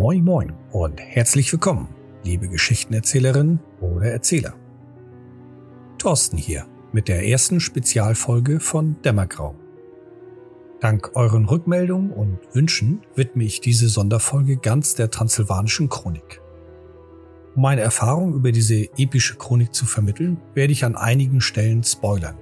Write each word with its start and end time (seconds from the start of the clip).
Moin 0.00 0.24
Moin 0.24 0.54
und 0.72 0.98
herzlich 0.98 1.52
willkommen, 1.52 1.86
liebe 2.24 2.48
Geschichtenerzählerin 2.48 3.58
oder 3.82 4.06
Erzähler. 4.06 4.54
Thorsten 5.98 6.38
hier 6.38 6.64
mit 6.90 7.06
der 7.06 7.28
ersten 7.28 7.60
Spezialfolge 7.60 8.60
von 8.60 8.96
Dämmergrau. 9.02 9.54
Dank 10.80 11.10
euren 11.16 11.44
Rückmeldungen 11.44 12.12
und 12.12 12.38
Wünschen 12.54 13.02
widme 13.14 13.44
ich 13.44 13.60
diese 13.60 13.90
Sonderfolge 13.90 14.56
ganz 14.56 14.94
der 14.94 15.10
transsilvanischen 15.10 15.90
Chronik. 15.90 16.40
Um 17.54 17.60
meine 17.60 17.82
Erfahrung 17.82 18.32
über 18.32 18.52
diese 18.52 18.88
epische 18.96 19.36
Chronik 19.36 19.74
zu 19.74 19.84
vermitteln, 19.84 20.40
werde 20.54 20.72
ich 20.72 20.86
an 20.86 20.96
einigen 20.96 21.42
Stellen 21.42 21.84
spoilern. 21.84 22.38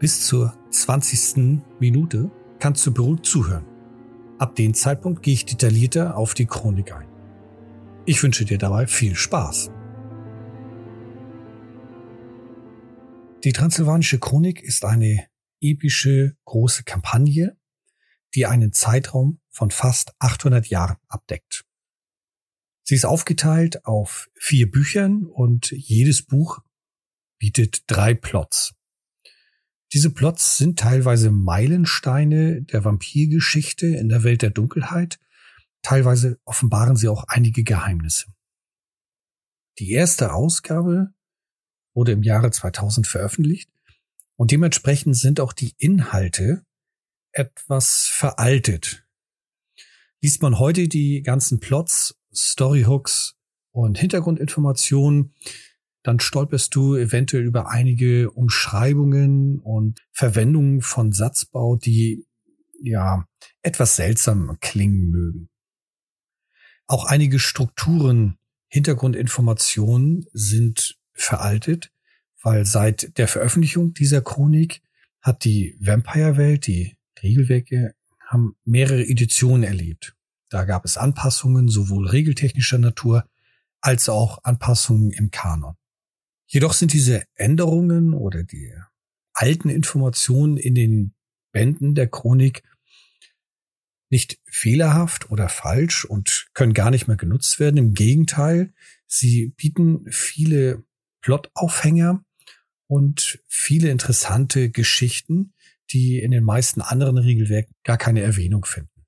Bis 0.00 0.26
zur 0.26 0.52
20. 0.70 1.60
Minute 1.78 2.28
kannst 2.58 2.84
du 2.84 2.92
beruhigt 2.92 3.24
zuhören. 3.24 3.73
Ab 4.44 4.56
dem 4.56 4.74
Zeitpunkt 4.74 5.22
gehe 5.22 5.32
ich 5.32 5.46
detaillierter 5.46 6.18
auf 6.18 6.34
die 6.34 6.44
Chronik 6.44 6.92
ein. 6.92 7.08
Ich 8.04 8.22
wünsche 8.22 8.44
dir 8.44 8.58
dabei 8.58 8.86
viel 8.86 9.14
Spaß. 9.14 9.70
Die 13.42 13.52
Transsilvanische 13.54 14.18
Chronik 14.18 14.62
ist 14.62 14.84
eine 14.84 15.26
epische 15.62 16.36
große 16.44 16.84
Kampagne, 16.84 17.56
die 18.34 18.44
einen 18.44 18.74
Zeitraum 18.74 19.40
von 19.48 19.70
fast 19.70 20.12
800 20.18 20.66
Jahren 20.66 20.98
abdeckt. 21.08 21.64
Sie 22.82 22.96
ist 22.96 23.06
aufgeteilt 23.06 23.86
auf 23.86 24.28
vier 24.34 24.70
Büchern 24.70 25.24
und 25.24 25.70
jedes 25.70 26.20
Buch 26.20 26.58
bietet 27.38 27.84
drei 27.86 28.12
Plots. 28.12 28.74
Diese 29.94 30.10
Plots 30.10 30.58
sind 30.58 30.76
teilweise 30.76 31.30
Meilensteine 31.30 32.62
der 32.62 32.84
Vampirgeschichte 32.84 33.86
in 33.86 34.08
der 34.08 34.24
Welt 34.24 34.42
der 34.42 34.50
Dunkelheit. 34.50 35.20
Teilweise 35.82 36.40
offenbaren 36.44 36.96
sie 36.96 37.06
auch 37.06 37.24
einige 37.28 37.62
Geheimnisse. 37.62 38.26
Die 39.78 39.92
erste 39.92 40.32
Ausgabe 40.32 41.14
wurde 41.94 42.10
im 42.10 42.24
Jahre 42.24 42.50
2000 42.50 43.06
veröffentlicht 43.06 43.70
und 44.34 44.50
dementsprechend 44.50 45.16
sind 45.16 45.38
auch 45.38 45.52
die 45.52 45.74
Inhalte 45.78 46.66
etwas 47.30 48.08
veraltet. 48.08 49.06
Liest 50.20 50.42
man 50.42 50.58
heute 50.58 50.88
die 50.88 51.22
ganzen 51.22 51.60
Plots, 51.60 52.18
Storyhooks 52.34 53.36
und 53.70 53.96
Hintergrundinformationen, 53.96 55.34
dann 56.04 56.20
stolperst 56.20 56.74
du 56.74 56.96
eventuell 56.96 57.44
über 57.44 57.70
einige 57.70 58.30
Umschreibungen 58.30 59.58
und 59.58 60.02
Verwendungen 60.12 60.82
von 60.82 61.12
Satzbau, 61.12 61.76
die 61.76 62.26
ja 62.80 63.26
etwas 63.62 63.96
seltsam 63.96 64.58
klingen 64.60 65.08
mögen. 65.08 65.48
Auch 66.86 67.06
einige 67.06 67.38
Strukturen, 67.38 68.36
Hintergrundinformationen 68.68 70.26
sind 70.32 70.98
veraltet, 71.14 71.90
weil 72.42 72.66
seit 72.66 73.16
der 73.16 73.26
Veröffentlichung 73.26 73.94
dieser 73.94 74.20
Chronik 74.20 74.82
hat 75.22 75.44
die 75.44 75.78
Vampire-Welt, 75.80 76.66
die 76.66 76.98
Regelwerke, 77.22 77.94
haben 78.20 78.56
mehrere 78.64 79.06
Editionen 79.06 79.62
erlebt. 79.62 80.14
Da 80.50 80.64
gab 80.64 80.84
es 80.84 80.98
Anpassungen 80.98 81.68
sowohl 81.68 82.06
regeltechnischer 82.08 82.78
Natur 82.78 83.26
als 83.80 84.10
auch 84.10 84.44
Anpassungen 84.44 85.10
im 85.10 85.30
Kanon. 85.30 85.76
Jedoch 86.46 86.72
sind 86.72 86.92
diese 86.92 87.24
Änderungen 87.34 88.14
oder 88.14 88.42
die 88.42 88.72
alten 89.32 89.68
Informationen 89.68 90.56
in 90.56 90.74
den 90.74 91.14
Bänden 91.52 91.94
der 91.94 92.08
Chronik 92.08 92.62
nicht 94.10 94.38
fehlerhaft 94.48 95.30
oder 95.30 95.48
falsch 95.48 96.04
und 96.04 96.46
können 96.54 96.74
gar 96.74 96.90
nicht 96.90 97.08
mehr 97.08 97.16
genutzt 97.16 97.58
werden. 97.58 97.76
Im 97.76 97.94
Gegenteil, 97.94 98.72
sie 99.06 99.48
bieten 99.56 100.06
viele 100.10 100.84
Plotaufhänger 101.22 102.24
und 102.86 103.42
viele 103.48 103.90
interessante 103.90 104.70
Geschichten, 104.70 105.54
die 105.90 106.20
in 106.20 106.30
den 106.30 106.44
meisten 106.44 106.80
anderen 106.80 107.18
Regelwerken 107.18 107.74
gar 107.82 107.98
keine 107.98 108.20
Erwähnung 108.20 108.64
finden. 108.64 109.04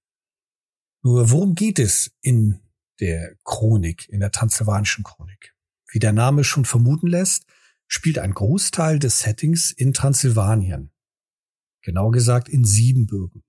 Nur 1.03 1.31
worum 1.31 1.55
geht 1.55 1.79
es 1.79 2.11
in 2.21 2.61
der 3.01 3.37
Chronik, 3.45 4.09
in 4.09 4.21
der 4.21 4.33
transsilvanischen 4.33 5.05
Chronik? 5.05 5.56
Wie 5.91 5.99
der 5.99 6.13
Name 6.13 6.45
schon 6.45 6.65
vermuten 6.65 7.07
lässt, 7.07 7.47
spielt 7.87 8.19
ein 8.19 8.35
Großteil 8.35 8.99
des 8.99 9.21
Settings 9.21 9.71
in 9.71 9.93
Transsilvanien. 9.93 10.91
Genau 11.83 12.11
gesagt 12.11 12.49
in 12.49 12.65
Siebenbürgen. 12.65 13.45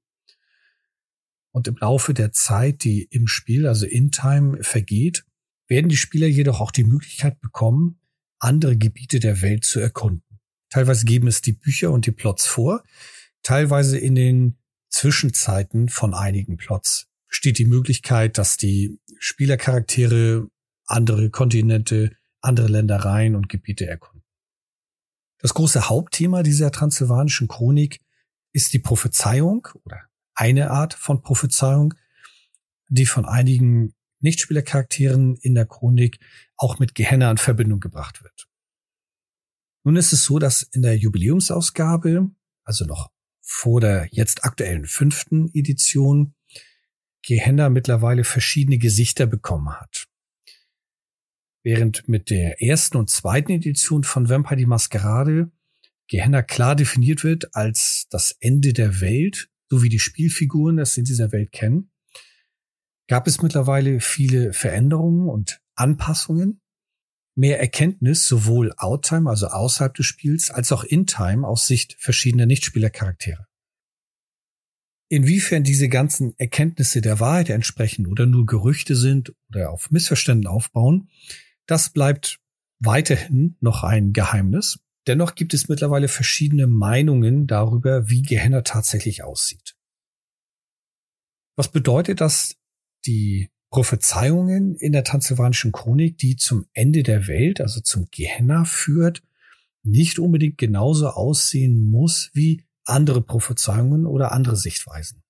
Und 1.52 1.68
im 1.68 1.78
Laufe 1.78 2.14
der 2.14 2.32
Zeit, 2.32 2.84
die 2.84 3.04
im 3.04 3.28
Spiel, 3.28 3.68
also 3.68 3.86
in 3.88 4.12
Time, 4.12 4.62
vergeht, 4.62 5.26
werden 5.68 5.90
die 5.90 5.98
Spieler 5.98 6.28
jedoch 6.28 6.62
auch 6.62 6.72
die 6.72 6.84
Möglichkeit 6.84 7.42
bekommen, 7.42 8.00
andere 8.40 8.78
Gebiete 8.78 9.20
der 9.20 9.42
Welt 9.42 9.66
zu 9.66 9.80
erkunden. 9.80 10.40
Teilweise 10.70 11.06
geben 11.06 11.28
es 11.28 11.42
die 11.42 11.54
Bücher 11.54 11.92
und 11.92 12.06
die 12.06 12.12
Plots 12.12 12.46
vor, 12.46 12.84
teilweise 13.42 13.98
in 13.98 14.16
den 14.16 14.58
Zwischenzeiten 14.90 15.90
von 15.90 16.14
einigen 16.14 16.58
Plots 16.58 17.08
besteht 17.28 17.58
die 17.58 17.66
Möglichkeit, 17.66 18.38
dass 18.38 18.58
die 18.58 19.00
Spielercharaktere 19.20 20.50
andere 20.86 21.30
Kontinente 21.30 22.16
andere 22.48 22.68
Ländereien 22.68 23.36
und 23.36 23.50
Gebiete 23.50 23.86
erkunden. 23.86 24.24
Das 25.40 25.54
große 25.54 25.90
Hauptthema 25.90 26.42
dieser 26.42 26.72
transsilvanischen 26.72 27.48
Chronik 27.48 28.02
ist 28.54 28.74
die 28.74 28.80
Prophezeiung 28.80 29.68
oder 29.84 30.02
eine 30.34 30.72
Art 30.72 30.94
von 30.94 31.22
Prophezeiung, 31.22 31.94
die 32.90 33.06
von 33.06 33.26
einigen 33.26 33.94
Nichtspielercharakteren 34.20 35.36
in 35.36 35.54
der 35.54 35.66
Chronik 35.66 36.20
auch 36.56 36.80
mit 36.80 36.96
Gehenna 36.96 37.30
in 37.30 37.38
Verbindung 37.38 37.80
gebracht 37.80 38.24
wird. 38.24 38.48
Nun 39.84 39.96
ist 39.96 40.12
es 40.12 40.24
so, 40.24 40.40
dass 40.40 40.64
in 40.64 40.82
der 40.82 40.98
Jubiläumsausgabe, 40.98 42.30
also 42.64 42.86
noch 42.86 43.12
vor 43.42 43.80
der 43.80 44.08
jetzt 44.12 44.44
aktuellen 44.44 44.86
fünften 44.86 45.50
Edition, 45.54 46.34
Gehenna 47.22 47.70
mittlerweile 47.70 48.24
verschiedene 48.24 48.78
Gesichter 48.78 49.26
bekommen 49.26 49.70
hat. 49.80 50.08
Während 51.64 52.08
mit 52.08 52.30
der 52.30 52.62
ersten 52.62 52.98
und 52.98 53.10
zweiten 53.10 53.52
Edition 53.52 54.04
von 54.04 54.30
Vampire 54.30 54.56
die 54.56 54.66
Maskerade 54.66 55.52
Gehenna 56.08 56.42
klar 56.42 56.76
definiert 56.76 57.24
wird 57.24 57.54
als 57.56 58.08
das 58.10 58.36
Ende 58.40 58.74
der 58.74 59.02
Welt, 59.02 59.50
so 59.70 59.84
wie 59.84 59.90
die 59.90 60.00
Spielfiguren 60.00 60.78
das 60.78 60.98
in 60.98 61.04
dieser 61.04 61.32
Welt 61.32 61.52
kennen, 61.52 61.92
gab 63.08 63.28
es 63.28 63.42
mittlerweile 63.42 64.00
viele 64.00 64.54
Veränderungen 64.54 65.30
und 65.30 65.62
Anpassungen, 65.76 66.62
mehr 67.36 67.60
Erkenntnis 67.60 68.28
sowohl 68.28 68.74
Outtime, 68.78 69.30
also 69.30 69.48
außerhalb 69.48 69.94
des 69.94 70.06
Spiels, 70.06 70.50
als 70.50 70.72
auch 70.72 70.84
In-Time 70.84 71.48
aus 71.48 71.68
Sicht 71.68 71.96
verschiedener 72.00 72.46
Nichtspielercharaktere. 72.46 73.46
Inwiefern 75.10 75.64
diese 75.64 75.88
ganzen 75.88 76.38
Erkenntnisse 76.38 77.00
der 77.00 77.20
Wahrheit 77.20 77.50
entsprechen 77.50 78.08
oder 78.08 78.26
nur 78.26 78.46
Gerüchte 78.46 78.96
sind 78.96 79.34
oder 79.50 79.70
auf 79.70 79.92
Missverständen 79.92 80.48
aufbauen, 80.48 81.10
das 81.68 81.92
bleibt 81.92 82.40
weiterhin 82.80 83.58
noch 83.60 83.84
ein 83.84 84.14
Geheimnis. 84.14 84.80
Dennoch 85.06 85.36
gibt 85.36 85.54
es 85.54 85.70
mittlerweile 85.70 86.08
verschiedene 86.08 86.68
Meinungen 86.68 87.48
darüber, 87.48 88.10
wie 88.10 88.22
Gehenna 88.22 88.62
tatsächlich 88.62 89.24
aussieht. 89.24 89.76
Was 91.56 91.72
bedeutet 91.72 92.22
das, 92.22 92.56
die 93.06 93.50
Prophezeiungen 93.70 94.76
in 94.76 94.92
der 94.92 95.04
transsilvanischen 95.04 95.72
Chronik, 95.72 96.18
die 96.18 96.36
zum 96.36 96.68
Ende 96.74 97.04
der 97.04 97.28
Welt, 97.28 97.62
also 97.62 97.82
zum 97.82 98.08
Gehenna 98.12 98.64
führt, 98.66 99.24
nicht 99.84 100.20
unbedingt 100.20 100.58
genauso 100.58 101.10
aussehen 101.10 101.82
muss 101.84 102.30
wie 102.34 102.64
andere 102.86 103.22
Prophezeiungen 103.22 104.06
oder 104.06 104.32
andere 104.32 104.56
Sichtweisen. 104.56 105.24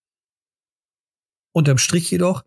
Unterm 1.51 1.78
Strich 1.78 2.10
jedoch 2.12 2.44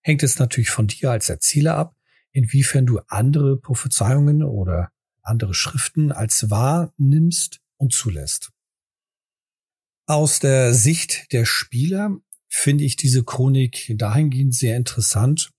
hängt 0.00 0.22
es 0.22 0.38
natürlich 0.38 0.70
von 0.70 0.86
dir 0.86 1.10
als 1.10 1.28
Erzähler 1.28 1.76
ab, 1.76 1.96
inwiefern 2.32 2.86
du 2.86 3.00
andere 3.08 3.56
Prophezeiungen 3.56 4.42
oder 4.42 4.90
andere 5.22 5.54
Schriften 5.54 6.12
als 6.12 6.50
wahr 6.50 6.92
nimmst 6.96 7.60
und 7.76 7.92
zulässt. 7.92 8.50
Aus 10.06 10.40
der 10.40 10.74
Sicht 10.74 11.32
der 11.32 11.44
Spieler 11.44 12.16
finde 12.48 12.84
ich 12.84 12.96
diese 12.96 13.22
Chronik 13.24 13.94
dahingehend 13.96 14.54
sehr 14.54 14.76
interessant, 14.76 15.52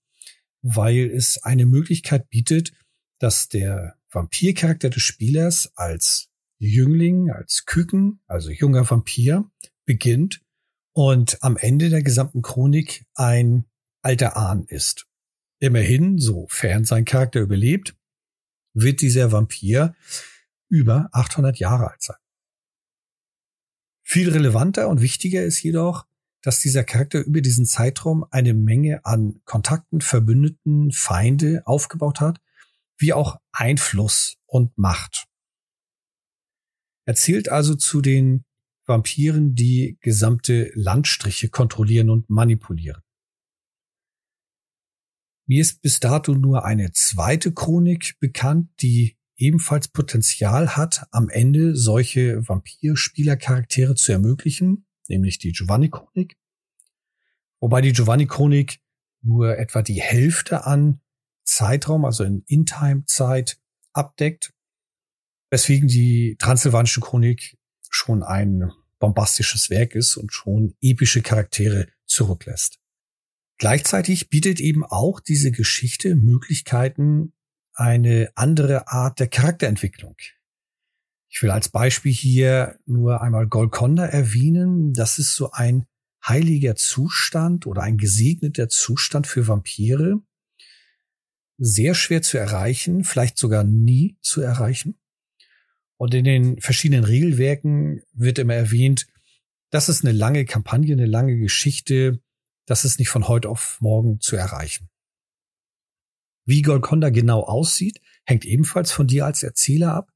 weil 0.60 1.10
es 1.10 1.42
eine 1.42 1.66
Möglichkeit 1.66 2.28
bietet, 2.28 2.72
dass 3.18 3.48
der 3.48 3.96
Vampircharakter 4.10 4.90
des 4.90 5.02
Spielers 5.02 5.72
als 5.74 6.28
Jüngling, 6.58 7.30
als 7.30 7.64
Küken, 7.64 8.20
also 8.26 8.50
junger 8.50 8.88
Vampir, 8.88 9.50
beginnt 9.84 10.42
und 10.92 11.42
am 11.42 11.56
Ende 11.56 11.88
der 11.88 12.02
gesamten 12.02 12.42
Chronik 12.42 13.04
ein 13.14 13.64
alter 14.02 14.36
Ahn 14.36 14.64
ist. 14.66 15.06
Immerhin, 15.62 16.18
sofern 16.18 16.84
sein 16.84 17.04
Charakter 17.04 17.40
überlebt, 17.40 17.94
wird 18.74 19.00
dieser 19.00 19.30
Vampir 19.30 19.94
über 20.68 21.08
800 21.12 21.56
Jahre 21.56 21.88
alt 21.88 22.02
sein. 22.02 22.16
Viel 24.02 24.30
relevanter 24.30 24.88
und 24.88 25.00
wichtiger 25.00 25.44
ist 25.44 25.62
jedoch, 25.62 26.04
dass 26.40 26.58
dieser 26.58 26.82
Charakter 26.82 27.20
über 27.24 27.42
diesen 27.42 27.64
Zeitraum 27.64 28.26
eine 28.32 28.54
Menge 28.54 29.04
an 29.06 29.40
Kontakten, 29.44 30.00
Verbündeten, 30.00 30.90
Feinde 30.90 31.62
aufgebaut 31.64 32.20
hat, 32.20 32.40
wie 32.96 33.12
auch 33.12 33.36
Einfluss 33.52 34.38
und 34.46 34.76
Macht. 34.76 35.28
Er 37.04 37.14
zählt 37.14 37.48
also 37.48 37.76
zu 37.76 38.00
den 38.00 38.44
Vampiren, 38.84 39.54
die 39.54 39.96
gesamte 40.00 40.72
Landstriche 40.74 41.50
kontrollieren 41.50 42.10
und 42.10 42.28
manipulieren. 42.30 43.04
Mir 45.46 45.60
ist 45.60 45.82
bis 45.82 46.00
dato 46.00 46.34
nur 46.34 46.64
eine 46.64 46.92
zweite 46.92 47.52
Chronik 47.52 48.16
bekannt, 48.20 48.70
die 48.80 49.16
ebenfalls 49.36 49.88
Potenzial 49.88 50.76
hat, 50.76 51.06
am 51.10 51.28
Ende 51.28 51.74
solche 51.74 52.48
Vampirspielercharaktere 52.48 53.94
zu 53.94 54.12
ermöglichen, 54.12 54.86
nämlich 55.08 55.38
die 55.38 55.52
Giovanni-Chronik. 55.52 56.36
Wobei 57.60 57.80
die 57.80 57.92
Giovanni-Chronik 57.92 58.80
nur 59.22 59.58
etwa 59.58 59.82
die 59.82 60.00
Hälfte 60.00 60.64
an 60.64 61.00
Zeitraum, 61.44 62.04
also 62.04 62.24
in 62.24 62.44
In-Time-Zeit, 62.46 63.58
abdeckt, 63.92 64.52
weswegen 65.50 65.88
die 65.88 66.36
Transsilvanische 66.38 67.00
Chronik 67.00 67.58
schon 67.90 68.22
ein 68.22 68.72
bombastisches 68.98 69.70
Werk 69.70 69.94
ist 69.94 70.16
und 70.16 70.32
schon 70.32 70.74
epische 70.80 71.20
Charaktere 71.20 71.88
zurücklässt. 72.06 72.81
Gleichzeitig 73.62 74.28
bietet 74.28 74.58
eben 74.58 74.84
auch 74.84 75.20
diese 75.20 75.52
Geschichte 75.52 76.16
Möglichkeiten, 76.16 77.32
eine 77.74 78.32
andere 78.34 78.88
Art 78.88 79.20
der 79.20 79.28
Charakterentwicklung. 79.28 80.16
Ich 81.28 81.40
will 81.44 81.50
als 81.52 81.68
Beispiel 81.68 82.10
hier 82.10 82.80
nur 82.86 83.20
einmal 83.20 83.46
Golconda 83.46 84.04
erwähnen. 84.04 84.92
Das 84.94 85.20
ist 85.20 85.36
so 85.36 85.52
ein 85.52 85.86
heiliger 86.26 86.74
Zustand 86.74 87.68
oder 87.68 87.84
ein 87.84 87.98
gesegneter 87.98 88.68
Zustand 88.68 89.28
für 89.28 89.46
Vampire. 89.46 90.20
Sehr 91.56 91.94
schwer 91.94 92.20
zu 92.20 92.38
erreichen, 92.38 93.04
vielleicht 93.04 93.38
sogar 93.38 93.62
nie 93.62 94.16
zu 94.22 94.40
erreichen. 94.40 94.98
Und 95.98 96.14
in 96.14 96.24
den 96.24 96.60
verschiedenen 96.60 97.04
Regelwerken 97.04 98.02
wird 98.12 98.40
immer 98.40 98.54
erwähnt, 98.54 99.06
das 99.70 99.88
ist 99.88 100.04
eine 100.04 100.10
lange 100.10 100.46
Kampagne, 100.46 100.94
eine 100.94 101.06
lange 101.06 101.36
Geschichte. 101.36 102.20
Das 102.66 102.84
ist 102.84 102.98
nicht 102.98 103.08
von 103.08 103.28
heute 103.28 103.48
auf 103.48 103.78
morgen 103.80 104.20
zu 104.20 104.36
erreichen. 104.36 104.88
Wie 106.44 106.62
Golconda 106.62 107.10
genau 107.10 107.42
aussieht, 107.42 108.00
hängt 108.24 108.44
ebenfalls 108.44 108.92
von 108.92 109.06
dir 109.06 109.26
als 109.26 109.42
Erzähler 109.42 109.94
ab. 109.94 110.12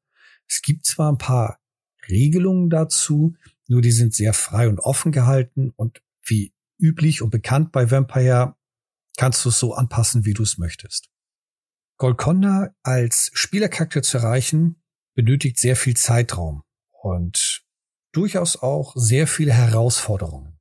Es 0.49 0.63
gibt 0.63 0.87
zwar 0.87 1.13
ein 1.13 1.19
paar 1.19 1.61
Regelungen 2.09 2.71
dazu, 2.71 3.37
nur 3.69 3.81
die 3.81 3.93
sind 3.93 4.15
sehr 4.15 4.33
frei 4.33 4.69
und 4.69 4.81
offen 4.81 5.13
gehalten 5.13 5.73
und 5.77 6.03
wie 6.25 6.53
üblich 6.79 7.23
und 7.23 7.31
bekannt 7.31 7.73
bei 7.73 7.91
Vampire 7.91 8.57
kannst 9.17 9.45
du 9.45 9.49
es 9.49 9.59
so 9.59 9.75
anpassen, 9.75 10.25
wie 10.25 10.35
du 10.35 10.43
es 10.43 10.59
möchtest. 10.59 11.09
Golconda 11.97 12.75
als 12.83 13.31
Spielercharakter 13.33 14.03
zu 14.03 14.19
erreichen, 14.19 14.83
benötigt 15.15 15.59
sehr 15.59 15.77
viel 15.77 15.97
Zeitraum 15.97 16.63
und 17.03 17.65
durchaus 18.13 18.57
auch 18.57 18.95
sehr 18.97 19.27
viele 19.27 19.53
Herausforderungen. 19.53 20.56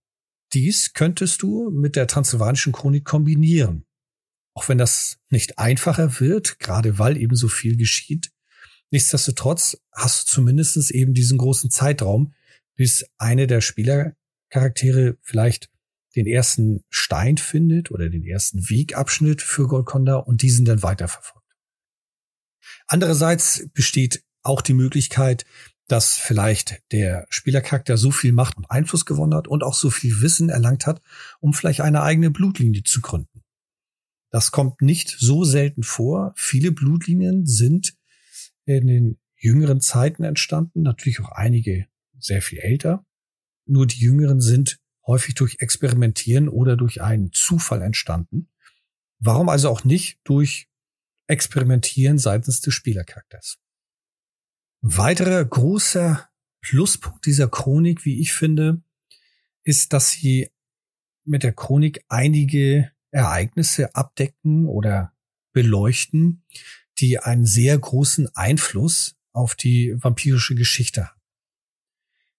Dies 0.55 0.93
könntest 0.93 1.41
du 1.41 1.69
mit 1.69 1.97
der 1.97 2.07
transsilvanischen 2.07 2.71
Chronik 2.71 3.03
kombinieren. 3.03 3.85
Auch 4.53 4.69
wenn 4.69 4.77
das 4.77 5.17
nicht 5.29 5.59
einfacher 5.59 6.21
wird, 6.21 6.59
gerade 6.59 6.97
weil 6.97 7.17
eben 7.17 7.35
so 7.35 7.49
viel 7.49 7.75
geschieht. 7.75 8.31
Nichtsdestotrotz 8.89 9.77
hast 9.91 10.23
du 10.23 10.35
zumindest 10.35 10.91
eben 10.91 11.13
diesen 11.13 11.37
großen 11.37 11.69
Zeitraum, 11.69 12.33
bis 12.75 13.05
eine 13.17 13.47
der 13.47 13.59
Spielercharaktere 13.59 15.17
vielleicht 15.21 15.69
den 16.15 16.25
ersten 16.25 16.85
Stein 16.89 17.35
findet 17.35 17.91
oder 17.91 18.09
den 18.09 18.23
ersten 18.23 18.69
Wegabschnitt 18.69 19.41
für 19.41 19.67
Golconda 19.67 20.15
und 20.15 20.41
diesen 20.41 20.63
dann 20.63 20.81
weiterverfolgt. 20.81 21.45
Andererseits 22.87 23.67
besteht 23.73 24.23
auch 24.41 24.61
die 24.61 24.73
Möglichkeit, 24.73 25.45
dass 25.87 26.17
vielleicht 26.17 26.81
der 26.91 27.27
Spielercharakter 27.29 27.97
so 27.97 28.11
viel 28.11 28.31
Macht 28.31 28.57
und 28.57 28.69
Einfluss 28.71 29.05
gewonnen 29.05 29.35
hat 29.35 29.47
und 29.47 29.63
auch 29.63 29.75
so 29.75 29.89
viel 29.89 30.21
Wissen 30.21 30.49
erlangt 30.49 30.87
hat, 30.87 31.01
um 31.39 31.53
vielleicht 31.53 31.81
eine 31.81 32.01
eigene 32.01 32.31
Blutlinie 32.31 32.83
zu 32.83 33.01
gründen. 33.01 33.43
Das 34.31 34.51
kommt 34.51 34.81
nicht 34.81 35.15
so 35.19 35.43
selten 35.43 35.83
vor. 35.83 36.33
Viele 36.35 36.71
Blutlinien 36.71 37.45
sind 37.45 37.95
in 38.65 38.87
den 38.87 39.19
jüngeren 39.37 39.79
Zeiten 39.79 40.23
entstanden, 40.23 40.81
natürlich 40.81 41.19
auch 41.19 41.31
einige 41.31 41.87
sehr 42.19 42.41
viel 42.41 42.59
älter. 42.59 43.05
Nur 43.65 43.85
die 43.85 43.99
jüngeren 43.99 44.41
sind 44.41 44.79
häufig 45.05 45.35
durch 45.35 45.57
Experimentieren 45.59 46.49
oder 46.49 46.75
durch 46.75 47.01
einen 47.01 47.31
Zufall 47.31 47.81
entstanden. 47.81 48.49
Warum 49.19 49.49
also 49.49 49.69
auch 49.69 49.83
nicht 49.83 50.19
durch 50.23 50.67
Experimentieren 51.27 52.17
seitens 52.17 52.61
des 52.61 52.73
Spielercharakters? 52.73 53.57
Weiterer 54.87 55.43
großer 55.43 56.29
Pluspunkt 56.61 57.25
dieser 57.25 57.47
Chronik, 57.47 58.05
wie 58.05 58.21
ich 58.21 58.33
finde, 58.33 58.83
ist, 59.63 59.93
dass 59.93 60.11
sie 60.11 60.51
mit 61.23 61.41
der 61.41 61.53
Chronik 61.53 62.05
einige 62.07 62.91
Ereignisse 63.09 63.95
abdecken 63.95 64.67
oder 64.67 65.11
beleuchten, 65.53 66.43
die 66.99 67.17
einen 67.17 67.47
sehr 67.47 67.75
großen 67.79 68.29
Einfluss 68.35 69.15
auf 69.31 69.55
die 69.55 69.95
vampirische 69.97 70.53
Geschichte 70.53 71.07
haben. 71.07 71.21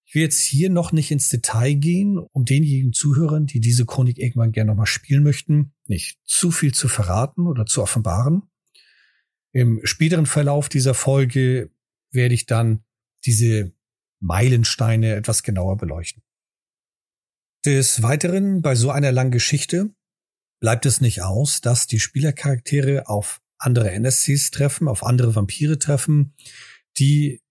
Ich 0.04 0.14
will 0.14 0.22
jetzt 0.22 0.40
hier 0.40 0.70
noch 0.70 0.92
nicht 0.92 1.10
ins 1.10 1.28
Detail 1.28 1.74
gehen, 1.74 2.16
um 2.16 2.44
denjenigen 2.44 2.92
Zuhörern, 2.92 3.46
die 3.46 3.58
diese 3.58 3.86
Chronik 3.86 4.18
irgendwann 4.18 4.52
gerne 4.52 4.70
nochmal 4.70 4.86
spielen 4.86 5.24
möchten, 5.24 5.72
nicht 5.88 6.20
zu 6.24 6.52
viel 6.52 6.72
zu 6.72 6.86
verraten 6.86 7.48
oder 7.48 7.66
zu 7.66 7.82
offenbaren. 7.82 8.44
Im 9.50 9.80
späteren 9.82 10.26
Verlauf 10.26 10.68
dieser 10.68 10.94
Folge 10.94 11.72
werde 12.16 12.34
ich 12.34 12.46
dann 12.46 12.82
diese 13.24 13.72
Meilensteine 14.18 15.14
etwas 15.14 15.44
genauer 15.44 15.76
beleuchten. 15.76 16.22
Des 17.64 18.02
Weiteren, 18.02 18.62
bei 18.62 18.74
so 18.74 18.90
einer 18.90 19.12
langen 19.12 19.30
Geschichte 19.30 19.94
bleibt 20.60 20.86
es 20.86 21.00
nicht 21.00 21.22
aus, 21.22 21.60
dass 21.60 21.86
die 21.86 22.00
Spielercharaktere 22.00 23.08
auf 23.08 23.40
andere 23.58 23.90
NSCs 23.92 24.50
treffen, 24.50 24.88
auf 24.88 25.04
andere 25.04 25.34
Vampire 25.34 25.78
treffen, 25.78 26.34
die 26.98 27.42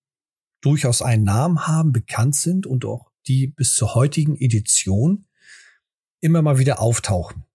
durchaus 0.62 1.02
einen 1.02 1.24
Namen 1.24 1.68
haben, 1.68 1.92
bekannt 1.92 2.36
sind 2.36 2.66
und 2.66 2.86
auch 2.86 3.12
die 3.28 3.48
bis 3.48 3.76
zur 3.76 3.96
heutigen 3.96 4.36
Edition 4.38 5.28
immer 6.22 6.42
mal 6.42 6.58
wieder 6.58 6.80
auftauchen. 6.80 7.46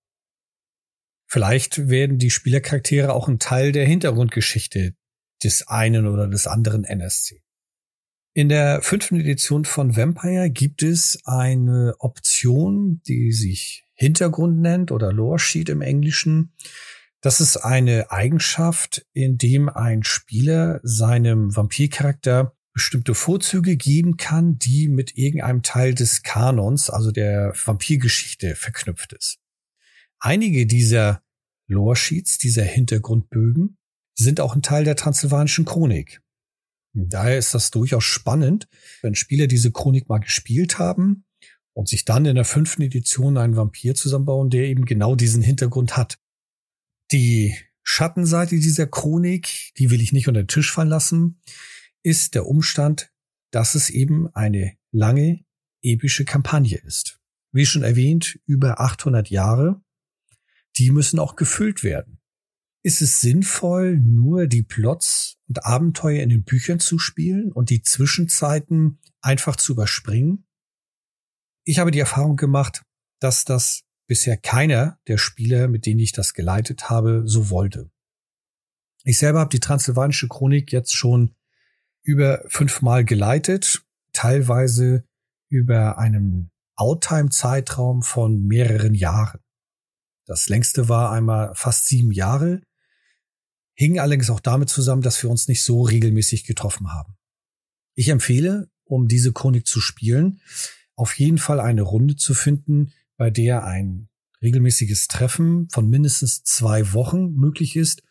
Vielleicht 1.26 1.88
werden 1.88 2.18
die 2.18 2.30
Spielercharaktere 2.30 3.12
auch 3.12 3.28
ein 3.28 3.38
Teil 3.38 3.72
der 3.72 3.86
Hintergrundgeschichte 3.86 4.96
des 5.42 5.68
einen 5.68 6.06
oder 6.06 6.28
des 6.28 6.46
anderen 6.46 6.84
NSC. 6.84 7.42
In 8.32 8.48
der 8.48 8.80
fünften 8.82 9.18
Edition 9.18 9.64
von 9.64 9.96
Vampire 9.96 10.50
gibt 10.50 10.82
es 10.82 11.20
eine 11.24 11.94
Option, 11.98 13.02
die 13.06 13.32
sich 13.32 13.86
Hintergrund 13.94 14.60
nennt 14.60 14.92
oder 14.92 15.12
Lore 15.12 15.40
Sheet 15.40 15.68
im 15.68 15.82
Englischen. 15.82 16.52
Das 17.20 17.40
ist 17.40 17.56
eine 17.56 18.10
Eigenschaft, 18.12 19.04
in 19.12 19.36
dem 19.36 19.68
ein 19.68 20.04
Spieler 20.04 20.80
seinem 20.84 21.54
Vampircharakter 21.54 22.56
bestimmte 22.72 23.14
Vorzüge 23.14 23.76
geben 23.76 24.16
kann, 24.16 24.58
die 24.58 24.88
mit 24.88 25.18
irgendeinem 25.18 25.62
Teil 25.62 25.94
des 25.94 26.22
Kanons, 26.22 26.88
also 26.88 27.10
der 27.10 27.52
Vampirgeschichte, 27.54 28.54
verknüpft 28.54 29.12
ist. 29.12 29.38
Einige 30.20 30.66
dieser 30.66 31.22
Lore 31.66 31.96
Sheets, 31.96 32.38
dieser 32.38 32.64
Hintergrundbögen, 32.64 33.76
sind 34.24 34.40
auch 34.40 34.54
ein 34.54 34.62
Teil 34.62 34.84
der 34.84 34.96
transsilvanischen 34.96 35.64
Chronik. 35.64 36.20
Daher 36.92 37.38
ist 37.38 37.54
das 37.54 37.70
durchaus 37.70 38.04
spannend, 38.04 38.68
wenn 39.02 39.14
Spieler 39.14 39.46
diese 39.46 39.70
Chronik 39.70 40.08
mal 40.08 40.18
gespielt 40.18 40.78
haben 40.78 41.24
und 41.72 41.88
sich 41.88 42.04
dann 42.04 42.24
in 42.26 42.34
der 42.34 42.44
fünften 42.44 42.82
Edition 42.82 43.38
einen 43.38 43.56
Vampir 43.56 43.94
zusammenbauen, 43.94 44.50
der 44.50 44.64
eben 44.64 44.84
genau 44.84 45.14
diesen 45.14 45.42
Hintergrund 45.42 45.96
hat. 45.96 46.18
Die 47.12 47.56
Schattenseite 47.82 48.58
dieser 48.58 48.86
Chronik, 48.86 49.72
die 49.78 49.90
will 49.90 50.00
ich 50.00 50.12
nicht 50.12 50.28
unter 50.28 50.42
den 50.42 50.48
Tisch 50.48 50.72
fallen 50.72 50.88
lassen, 50.88 51.40
ist 52.02 52.34
der 52.34 52.46
Umstand, 52.46 53.12
dass 53.52 53.74
es 53.74 53.90
eben 53.90 54.34
eine 54.34 54.76
lange 54.90 55.44
epische 55.82 56.24
Kampagne 56.24 56.78
ist. 56.78 57.20
Wie 57.52 57.66
schon 57.66 57.82
erwähnt, 57.82 58.38
über 58.46 58.80
800 58.80 59.30
Jahre. 59.30 59.82
Die 60.76 60.90
müssen 60.90 61.18
auch 61.18 61.36
gefüllt 61.36 61.82
werden. 61.82 62.19
Ist 62.82 63.02
es 63.02 63.20
sinnvoll, 63.20 63.98
nur 63.98 64.46
die 64.46 64.62
Plots 64.62 65.36
und 65.48 65.64
Abenteuer 65.66 66.22
in 66.22 66.30
den 66.30 66.44
Büchern 66.44 66.80
zu 66.80 66.98
spielen 66.98 67.52
und 67.52 67.68
die 67.68 67.82
Zwischenzeiten 67.82 68.98
einfach 69.20 69.56
zu 69.56 69.72
überspringen? 69.72 70.46
Ich 71.64 71.78
habe 71.78 71.90
die 71.90 71.98
Erfahrung 71.98 72.36
gemacht, 72.36 72.82
dass 73.20 73.44
das 73.44 73.82
bisher 74.06 74.38
keiner 74.38 74.98
der 75.08 75.18
Spieler, 75.18 75.68
mit 75.68 75.84
denen 75.84 76.00
ich 76.00 76.12
das 76.12 76.32
geleitet 76.32 76.88
habe, 76.88 77.22
so 77.26 77.50
wollte. 77.50 77.90
Ich 79.04 79.18
selber 79.18 79.40
habe 79.40 79.50
die 79.50 79.60
Transsilvanische 79.60 80.28
Chronik 80.28 80.72
jetzt 80.72 80.94
schon 80.94 81.34
über 82.02 82.42
fünfmal 82.48 83.04
geleitet, 83.04 83.84
teilweise 84.12 85.04
über 85.50 85.98
einem 85.98 86.50
Outtime-Zeitraum 86.76 88.02
von 88.02 88.42
mehreren 88.46 88.94
Jahren. 88.94 89.40
Das 90.26 90.48
längste 90.48 90.88
war 90.88 91.12
einmal 91.12 91.54
fast 91.54 91.86
sieben 91.86 92.10
Jahre, 92.10 92.62
hing 93.80 93.98
allerdings 93.98 94.28
auch 94.28 94.40
damit 94.40 94.68
zusammen, 94.68 95.00
dass 95.00 95.22
wir 95.22 95.30
uns 95.30 95.48
nicht 95.48 95.64
so 95.64 95.80
regelmäßig 95.80 96.44
getroffen 96.44 96.92
haben. 96.92 97.16
Ich 97.94 98.10
empfehle, 98.10 98.68
um 98.84 99.08
diese 99.08 99.32
Chronik 99.32 99.66
zu 99.66 99.80
spielen, 99.80 100.42
auf 100.96 101.18
jeden 101.18 101.38
Fall 101.38 101.60
eine 101.60 101.80
Runde 101.80 102.16
zu 102.16 102.34
finden, 102.34 102.92
bei 103.16 103.30
der 103.30 103.64
ein 103.64 104.10
regelmäßiges 104.42 105.08
Treffen 105.08 105.66
von 105.70 105.88
mindestens 105.88 106.44
zwei 106.44 106.92
Wochen 106.92 107.32
möglich 107.32 107.74
ist 107.74 108.02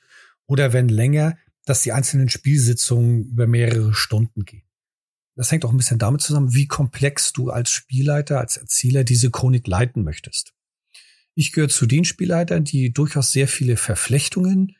oder 0.47 0.73
wenn 0.73 0.89
länger, 0.89 1.37
dass 1.65 1.83
die 1.83 1.91
einzelnen 1.91 2.29
Spielsitzungen 2.29 3.25
über 3.25 3.45
mehrere 3.45 3.93
Stunden 3.93 4.45
gehen. 4.45 4.65
Das 5.35 5.51
hängt 5.51 5.65
auch 5.65 5.71
ein 5.71 5.77
bisschen 5.77 5.99
damit 5.99 6.21
zusammen, 6.21 6.55
wie 6.55 6.65
komplex 6.65 7.31
du 7.31 7.51
als 7.51 7.69
Spielleiter, 7.69 8.39
als 8.39 8.57
Erzähler 8.57 9.03
diese 9.03 9.29
Chronik 9.29 9.67
leiten 9.67 10.03
möchtest. 10.03 10.51
Ich 11.35 11.51
gehöre 11.51 11.69
zu 11.69 11.85
den 11.85 12.05
Spielleitern, 12.05 12.63
die 12.63 12.91
durchaus 12.91 13.31
sehr 13.31 13.47
viele 13.47 13.77
Verflechtungen 13.77 14.75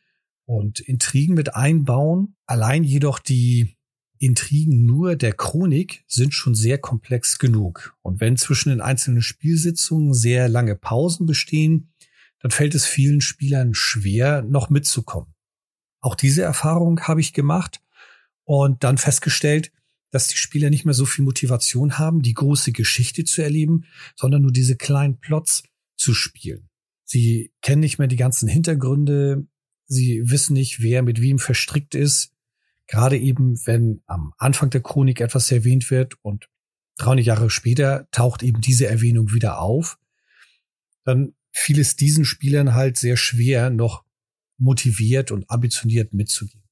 und 0.49 0.79
Intrigen 0.79 1.35
mit 1.35 1.55
einbauen. 1.55 2.35
Allein 2.47 2.83
jedoch 2.83 3.19
die 3.19 3.77
Intrigen 4.17 4.83
nur 4.83 5.15
der 5.15 5.33
Chronik 5.33 6.03
sind 6.07 6.33
schon 6.33 6.55
sehr 6.55 6.79
komplex 6.79 7.37
genug. 7.37 7.95
Und 8.01 8.19
wenn 8.19 8.35
zwischen 8.35 8.69
den 8.69 8.81
einzelnen 8.81 9.21
Spielsitzungen 9.21 10.15
sehr 10.15 10.49
lange 10.49 10.75
Pausen 10.75 11.27
bestehen, 11.27 11.93
dann 12.39 12.49
fällt 12.49 12.73
es 12.73 12.87
vielen 12.87 13.21
Spielern 13.21 13.75
schwer, 13.75 14.41
noch 14.41 14.71
mitzukommen. 14.71 15.35
Auch 16.01 16.15
diese 16.15 16.41
Erfahrung 16.41 16.99
habe 17.01 17.21
ich 17.21 17.33
gemacht 17.33 17.79
und 18.43 18.83
dann 18.83 18.97
festgestellt, 18.97 19.71
dass 20.09 20.29
die 20.29 20.37
Spieler 20.37 20.71
nicht 20.71 20.83
mehr 20.83 20.95
so 20.95 21.05
viel 21.05 21.23
Motivation 21.23 21.99
haben, 21.99 22.23
die 22.23 22.33
große 22.33 22.71
Geschichte 22.71 23.23
zu 23.23 23.43
erleben, 23.43 23.85
sondern 24.15 24.41
nur 24.41 24.51
diese 24.51 24.77
kleinen 24.77 25.19
Plots 25.19 25.61
zu 25.95 26.15
spielen. 26.15 26.69
Sie 27.05 27.53
kennen 27.61 27.81
nicht 27.81 27.99
mehr 27.99 28.07
die 28.07 28.15
ganzen 28.15 28.49
Hintergründe, 28.49 29.45
sie 29.89 30.21
wissen 30.29 30.53
nicht, 30.53 30.81
wer 30.81 31.01
mit 31.01 31.19
wem 31.19 31.39
verstrickt 31.39 31.95
ist. 31.95 32.31
Gerade 32.87 33.17
eben, 33.17 33.59
wenn 33.67 34.01
am 34.05 34.33
Anfang 34.37 34.69
der 34.69 34.81
Chronik 34.81 35.19
etwas 35.19 35.51
erwähnt 35.51 35.91
wird 35.91 36.15
und 36.23 36.49
300 36.99 37.25
Jahre 37.25 37.49
später 37.49 38.07
taucht 38.11 38.43
eben 38.43 38.61
diese 38.61 38.87
Erwähnung 38.87 39.33
wieder 39.33 39.59
auf, 39.59 39.99
dann 41.03 41.33
fiel 41.51 41.79
es 41.79 41.95
diesen 41.95 42.25
Spielern 42.25 42.73
halt 42.73 42.97
sehr 42.97 43.17
schwer, 43.17 43.69
noch 43.69 44.05
motiviert 44.57 45.31
und 45.31 45.49
ambitioniert 45.49 46.13
mitzugehen. 46.13 46.63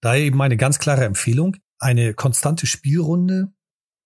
Daher 0.00 0.22
eben 0.22 0.40
eine 0.40 0.56
ganz 0.56 0.78
klare 0.78 1.04
Empfehlung, 1.04 1.56
eine 1.78 2.14
konstante 2.14 2.66
Spielrunde, 2.66 3.52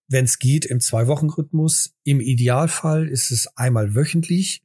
wenn 0.09 0.25
es 0.25 0.39
geht, 0.39 0.65
im 0.65 0.81
Zwei-Wochen-Rhythmus. 0.81 1.95
Im 2.03 2.21
Idealfall 2.21 3.09
ist 3.09 3.31
es 3.31 3.47
einmal 3.57 3.95
wöchentlich 3.95 4.65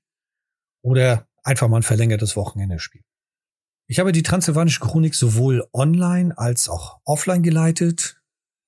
oder 0.82 1.29
einfach 1.50 1.68
mal 1.68 1.78
ein 1.78 1.84
verlängertes 1.84 2.36
Wochenende 2.36 2.80
spielen. 2.80 3.04
Ich 3.88 4.00
habe 4.00 4.12
die 4.12 4.24
Transsilvanische 4.24 4.80
Chronik 4.82 5.16
sowohl 5.16 5.68
online 5.74 6.38
als 6.38 6.70
auch 6.70 7.00
offline 7.06 7.42
geleitet 7.42 8.22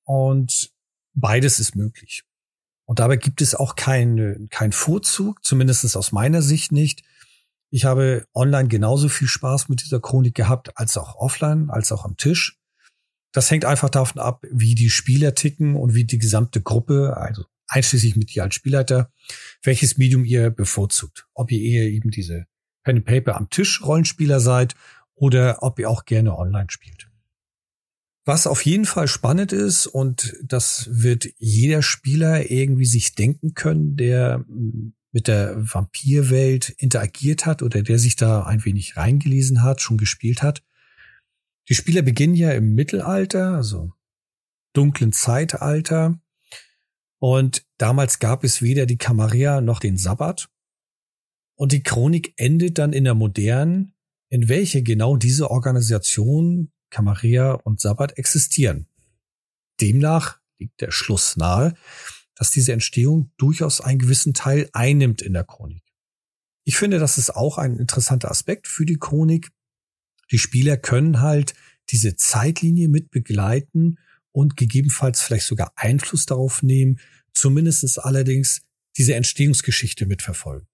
und 0.03 0.71
beides 1.13 1.59
ist 1.59 1.75
möglich. 1.75 2.23
Und 2.85 2.99
dabei 2.99 3.17
gibt 3.17 3.41
es 3.41 3.53
auch 3.53 3.75
keinen 3.75 4.49
kein 4.49 4.71
Vorzug, 4.71 5.45
zumindest 5.45 5.95
aus 5.95 6.11
meiner 6.11 6.41
Sicht 6.41 6.71
nicht. 6.71 7.03
Ich 7.69 7.85
habe 7.85 8.25
online 8.33 8.67
genauso 8.67 9.09
viel 9.09 9.27
Spaß 9.27 9.69
mit 9.69 9.81
dieser 9.83 10.01
Chronik 10.01 10.33
gehabt, 10.33 10.77
als 10.77 10.97
auch 10.97 11.15
offline, 11.15 11.69
als 11.69 11.91
auch 11.91 12.03
am 12.03 12.17
Tisch. 12.17 12.59
Das 13.31 13.49
hängt 13.49 13.63
einfach 13.63 13.89
davon 13.89 14.21
ab, 14.21 14.43
wie 14.51 14.75
die 14.75 14.89
Spieler 14.89 15.35
ticken 15.35 15.75
und 15.75 15.93
wie 15.93 16.03
die 16.03 16.17
gesamte 16.17 16.61
Gruppe, 16.61 17.15
also 17.15 17.45
einschließlich 17.67 18.17
mit 18.17 18.33
dir 18.33 18.43
als 18.43 18.55
Spielleiter, 18.55 19.11
welches 19.63 19.97
Medium 19.97 20.25
ihr 20.25 20.49
bevorzugt. 20.49 21.27
Ob 21.33 21.51
ihr 21.51 21.61
eher 21.61 21.89
eben 21.89 22.09
diese 22.09 22.47
Pen 22.83 22.97
and 22.97 23.05
Paper 23.05 23.35
am 23.35 23.49
Tisch 23.49 23.83
Rollenspieler 23.83 24.39
seid 24.39 24.75
oder 25.15 25.61
ob 25.61 25.79
ihr 25.79 25.89
auch 25.89 26.05
gerne 26.05 26.37
online 26.37 26.69
spielt. 26.69 27.09
Was 28.25 28.45
auf 28.45 28.63
jeden 28.65 28.85
Fall 28.85 29.07
spannend 29.07 29.51
ist, 29.51 29.87
und 29.87 30.35
das 30.43 30.87
wird 30.91 31.27
jeder 31.39 31.81
Spieler 31.81 32.51
irgendwie 32.51 32.85
sich 32.85 33.15
denken 33.15 33.55
können, 33.55 33.95
der 33.95 34.45
mit 35.11 35.27
der 35.27 35.55
Vampirwelt 35.57 36.69
interagiert 36.69 37.45
hat 37.45 37.63
oder 37.63 37.81
der 37.81 37.97
sich 37.97 38.15
da 38.15 38.43
ein 38.43 38.63
wenig 38.63 38.95
reingelesen 38.95 39.63
hat, 39.63 39.81
schon 39.81 39.97
gespielt 39.97 40.43
hat. 40.43 40.63
Die 41.67 41.75
Spieler 41.75 42.03
beginnen 42.03 42.35
ja 42.35 42.51
im 42.51 42.75
Mittelalter, 42.75 43.55
also 43.55 43.91
dunklen 44.73 45.13
Zeitalter. 45.13 46.19
Und 47.19 47.65
damals 47.77 48.19
gab 48.19 48.43
es 48.43 48.61
weder 48.61 48.85
die 48.85 48.97
Camarilla 48.97 49.61
noch 49.61 49.79
den 49.79 49.97
Sabbat. 49.97 50.49
Und 51.61 51.73
die 51.73 51.83
Chronik 51.83 52.33
endet 52.37 52.79
dann 52.79 52.91
in 52.91 53.03
der 53.03 53.13
modernen, 53.13 53.93
in 54.29 54.49
welche 54.49 54.81
genau 54.81 55.15
diese 55.15 55.51
Organisationen, 55.51 56.71
Camarilla 56.89 57.51
und 57.53 57.79
Sabbat, 57.79 58.17
existieren. 58.17 58.87
Demnach 59.79 60.39
liegt 60.57 60.81
der 60.81 60.89
Schluss 60.89 61.37
nahe, 61.37 61.75
dass 62.33 62.49
diese 62.49 62.73
Entstehung 62.73 63.31
durchaus 63.37 63.79
einen 63.79 63.99
gewissen 63.99 64.33
Teil 64.33 64.71
einnimmt 64.73 65.21
in 65.21 65.33
der 65.33 65.43
Chronik. 65.43 65.83
Ich 66.63 66.77
finde, 66.77 66.97
das 66.97 67.19
ist 67.19 67.29
auch 67.29 67.59
ein 67.59 67.77
interessanter 67.77 68.31
Aspekt 68.31 68.67
für 68.67 68.87
die 68.87 68.97
Chronik. 68.97 69.51
Die 70.31 70.39
Spieler 70.39 70.77
können 70.77 71.21
halt 71.21 71.53
diese 71.91 72.15
Zeitlinie 72.15 72.87
mit 72.87 73.11
begleiten 73.11 73.99
und 74.31 74.57
gegebenenfalls 74.57 75.21
vielleicht 75.21 75.45
sogar 75.45 75.73
Einfluss 75.75 76.25
darauf 76.25 76.63
nehmen, 76.63 76.99
zumindest 77.33 77.99
allerdings 77.99 78.63
diese 78.97 79.13
Entstehungsgeschichte 79.13 80.07
mitverfolgen. 80.07 80.70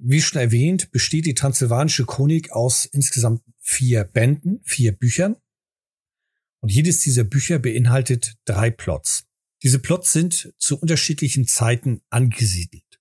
Wie 0.00 0.22
schon 0.22 0.40
erwähnt, 0.40 0.92
besteht 0.92 1.26
die 1.26 1.34
Transsilvanische 1.34 2.06
Chronik 2.06 2.52
aus 2.52 2.84
insgesamt 2.84 3.42
vier 3.58 4.04
Bänden, 4.04 4.60
vier 4.62 4.92
Büchern. 4.92 5.36
Und 6.60 6.70
jedes 6.70 7.00
dieser 7.00 7.24
Bücher 7.24 7.58
beinhaltet 7.58 8.36
drei 8.44 8.70
Plots. 8.70 9.26
Diese 9.64 9.80
Plots 9.80 10.12
sind 10.12 10.54
zu 10.58 10.78
unterschiedlichen 10.78 11.48
Zeiten 11.48 12.00
angesiedelt. 12.10 13.00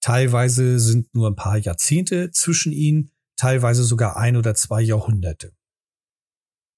Teilweise 0.00 0.80
sind 0.80 1.14
nur 1.14 1.28
ein 1.28 1.36
paar 1.36 1.58
Jahrzehnte 1.58 2.30
zwischen 2.30 2.72
ihnen, 2.72 3.10
teilweise 3.36 3.84
sogar 3.84 4.16
ein 4.16 4.36
oder 4.36 4.54
zwei 4.54 4.80
Jahrhunderte. 4.80 5.52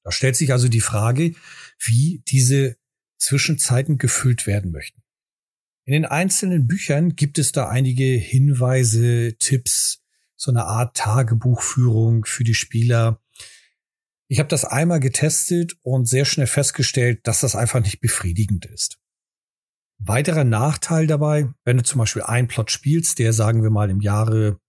Da 0.02 0.10
stellt 0.10 0.34
sich 0.34 0.50
also 0.52 0.66
die 0.66 0.80
Frage, 0.80 1.34
wie 1.78 2.22
diese 2.26 2.76
Zwischenzeiten 3.18 3.98
gefüllt 3.98 4.46
werden 4.48 4.72
möchten. 4.72 5.02
In 5.90 6.02
den 6.02 6.04
einzelnen 6.04 6.68
Büchern 6.68 7.16
gibt 7.16 7.36
es 7.36 7.50
da 7.50 7.68
einige 7.68 8.04
Hinweise, 8.04 9.34
Tipps, 9.40 10.04
so 10.36 10.52
eine 10.52 10.66
Art 10.66 10.96
Tagebuchführung 10.96 12.24
für 12.26 12.44
die 12.44 12.54
Spieler. 12.54 13.20
Ich 14.28 14.38
habe 14.38 14.48
das 14.48 14.64
einmal 14.64 15.00
getestet 15.00 15.76
und 15.82 16.06
sehr 16.06 16.26
schnell 16.26 16.46
festgestellt, 16.46 17.26
dass 17.26 17.40
das 17.40 17.56
einfach 17.56 17.80
nicht 17.80 18.00
befriedigend 18.00 18.66
ist. 18.66 19.00
Weiterer 19.98 20.44
Nachteil 20.44 21.08
dabei, 21.08 21.48
wenn 21.64 21.78
du 21.78 21.82
zum 21.82 21.98
Beispiel 21.98 22.22
einen 22.22 22.46
Plot 22.46 22.70
spielst, 22.70 23.18
der 23.18 23.32
sagen 23.32 23.64
wir 23.64 23.70
mal 23.70 23.90
im 23.90 24.00
Jahre 24.00 24.60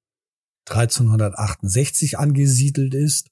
1368 0.70 2.18
angesiedelt 2.18 2.96
ist 2.96 3.30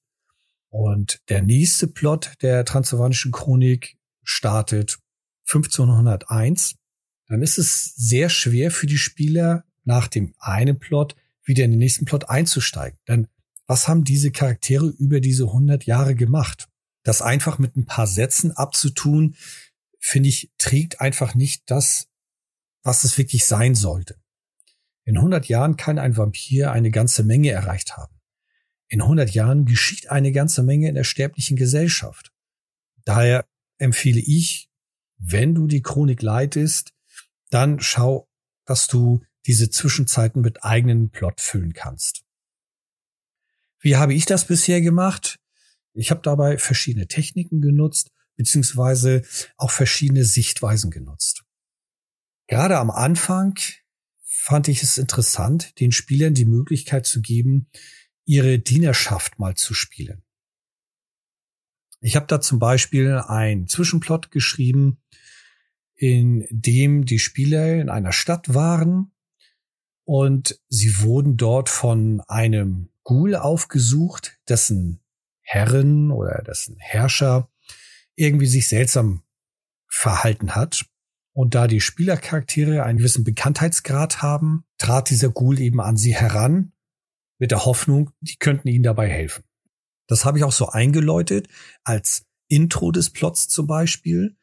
und 0.69 1.21
der 1.27 1.41
nächste 1.41 1.87
Plot 1.87 2.33
der 2.43 2.65
Transsilvanischen 2.65 3.31
Chronik 3.31 3.97
startet 4.23 4.99
1501, 5.51 6.75
dann 7.29 7.41
ist 7.41 7.57
es 7.57 7.95
sehr 7.95 8.29
schwer 8.29 8.71
für 8.71 8.87
die 8.87 8.97
Spieler 8.97 9.63
nach 9.85 10.07
dem 10.07 10.33
einen 10.39 10.79
Plot 10.79 11.15
wieder 11.43 11.63
in 11.63 11.71
den 11.71 11.79
nächsten 11.79 12.05
Plot 12.05 12.29
einzusteigen. 12.29 12.99
Denn 13.07 13.27
was 13.67 13.87
haben 13.87 14.03
diese 14.03 14.31
Charaktere 14.31 14.87
über 14.87 15.21
diese 15.21 15.45
100 15.45 15.85
Jahre 15.85 16.15
gemacht? 16.15 16.67
Das 17.03 17.21
einfach 17.21 17.59
mit 17.59 17.75
ein 17.75 17.85
paar 17.85 18.07
Sätzen 18.07 18.51
abzutun, 18.51 19.35
finde 19.99 20.29
ich, 20.29 20.51
trägt 20.57 21.01
einfach 21.01 21.35
nicht 21.35 21.63
das, 21.67 22.07
was 22.83 23.03
es 23.03 23.17
wirklich 23.17 23.45
sein 23.45 23.75
sollte. 23.75 24.15
In 25.05 25.17
100 25.17 25.47
Jahren 25.47 25.77
kann 25.77 25.99
ein 25.99 26.17
Vampir 26.17 26.71
eine 26.71 26.91
ganze 26.91 27.23
Menge 27.23 27.51
erreicht 27.51 27.95
haben. 27.95 28.15
In 28.87 29.01
100 29.01 29.29
Jahren 29.31 29.65
geschieht 29.65 30.09
eine 30.09 30.31
ganze 30.31 30.63
Menge 30.63 30.89
in 30.89 30.95
der 30.95 31.03
sterblichen 31.03 31.57
Gesellschaft. 31.57 32.31
Daher 33.05 33.45
empfehle 33.77 34.19
ich, 34.19 34.69
wenn 35.17 35.53
du 35.53 35.67
die 35.67 35.81
Chronik 35.81 36.21
leitest, 36.21 36.93
dann 37.49 37.79
schau, 37.79 38.27
dass 38.65 38.87
du 38.87 39.23
diese 39.45 39.69
Zwischenzeiten 39.69 40.41
mit 40.41 40.63
eigenen 40.63 41.09
Plot 41.09 41.41
füllen 41.41 41.73
kannst. 41.73 42.23
Wie 43.79 43.95
habe 43.95 44.13
ich 44.13 44.25
das 44.25 44.45
bisher 44.45 44.81
gemacht? 44.81 45.39
Ich 45.93 46.11
habe 46.11 46.21
dabei 46.21 46.57
verschiedene 46.57 47.07
Techniken 47.07 47.61
genutzt 47.61 48.11
beziehungsweise 48.39 49.23
auch 49.57 49.69
verschiedene 49.69 50.23
Sichtweisen 50.23 50.91
genutzt. 50.91 51.43
Gerade 52.47 52.77
am 52.77 52.89
Anfang 52.89 53.59
fand 54.23 54.69
ich 54.69 54.81
es 54.81 54.97
interessant, 54.97 55.77
den 55.81 55.91
Spielern 55.91 56.33
die 56.33 56.45
Möglichkeit 56.45 57.05
zu 57.05 57.21
geben, 57.21 57.67
ihre 58.23 58.57
Dienerschaft 58.57 59.39
mal 59.39 59.55
zu 59.55 59.73
spielen. 59.73 60.23
Ich 61.99 62.15
habe 62.15 62.27
da 62.27 62.39
zum 62.39 62.59
Beispiel 62.59 63.17
einen 63.17 63.67
Zwischenplot 63.67 64.31
geschrieben, 64.31 65.01
in 65.99 66.47
dem 66.49 67.05
die 67.05 67.19
Spieler 67.19 67.75
in 67.75 67.89
einer 67.89 68.13
Stadt 68.13 68.53
waren 68.53 69.11
und 70.05 70.61
sie 70.69 71.01
wurden 71.01 71.35
dort 71.35 71.67
von 71.67 72.21
einem 72.21 72.89
Ghoul 73.03 73.35
aufgesucht, 73.35 74.39
dessen 74.47 75.01
Herren 75.41 76.11
oder 76.11 76.41
dessen 76.41 76.77
Herrscher 76.79 77.49
irgendwie 78.15 78.45
sich 78.45 78.69
seltsam 78.69 79.23
verhalten 79.87 80.55
hat. 80.55 80.85
Und 81.33 81.53
da 81.53 81.67
die 81.67 81.81
Spielercharaktere 81.81 82.83
einen 82.83 82.99
gewissen 82.99 83.25
Bekanntheitsgrad 83.25 84.21
haben, 84.21 84.63
trat 84.77 85.09
dieser 85.09 85.29
Ghoul 85.29 85.59
eben 85.59 85.81
an 85.81 85.97
sie 85.97 86.15
heran 86.15 86.71
mit 87.39 87.51
der 87.51 87.65
Hoffnung, 87.65 88.11
die 88.21 88.37
könnten 88.37 88.69
ihnen 88.69 88.83
dabei 88.83 89.09
helfen. 89.09 89.43
Das 90.07 90.23
habe 90.23 90.37
ich 90.37 90.45
auch 90.45 90.53
so 90.53 90.69
eingeläutet 90.69 91.49
als 91.83 92.25
Intro 92.47 92.91
des 92.91 93.09
Plots 93.09 93.49
zum 93.49 93.67
Beispiel. 93.67 94.37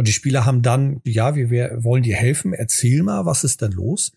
Und 0.00 0.08
die 0.08 0.14
Spieler 0.14 0.46
haben 0.46 0.62
dann, 0.62 1.02
ja, 1.04 1.34
wir, 1.34 1.50
wir 1.50 1.84
wollen 1.84 2.02
dir 2.02 2.16
helfen, 2.16 2.54
erzähl 2.54 3.02
mal, 3.02 3.26
was 3.26 3.44
ist 3.44 3.60
denn 3.60 3.72
los? 3.72 4.12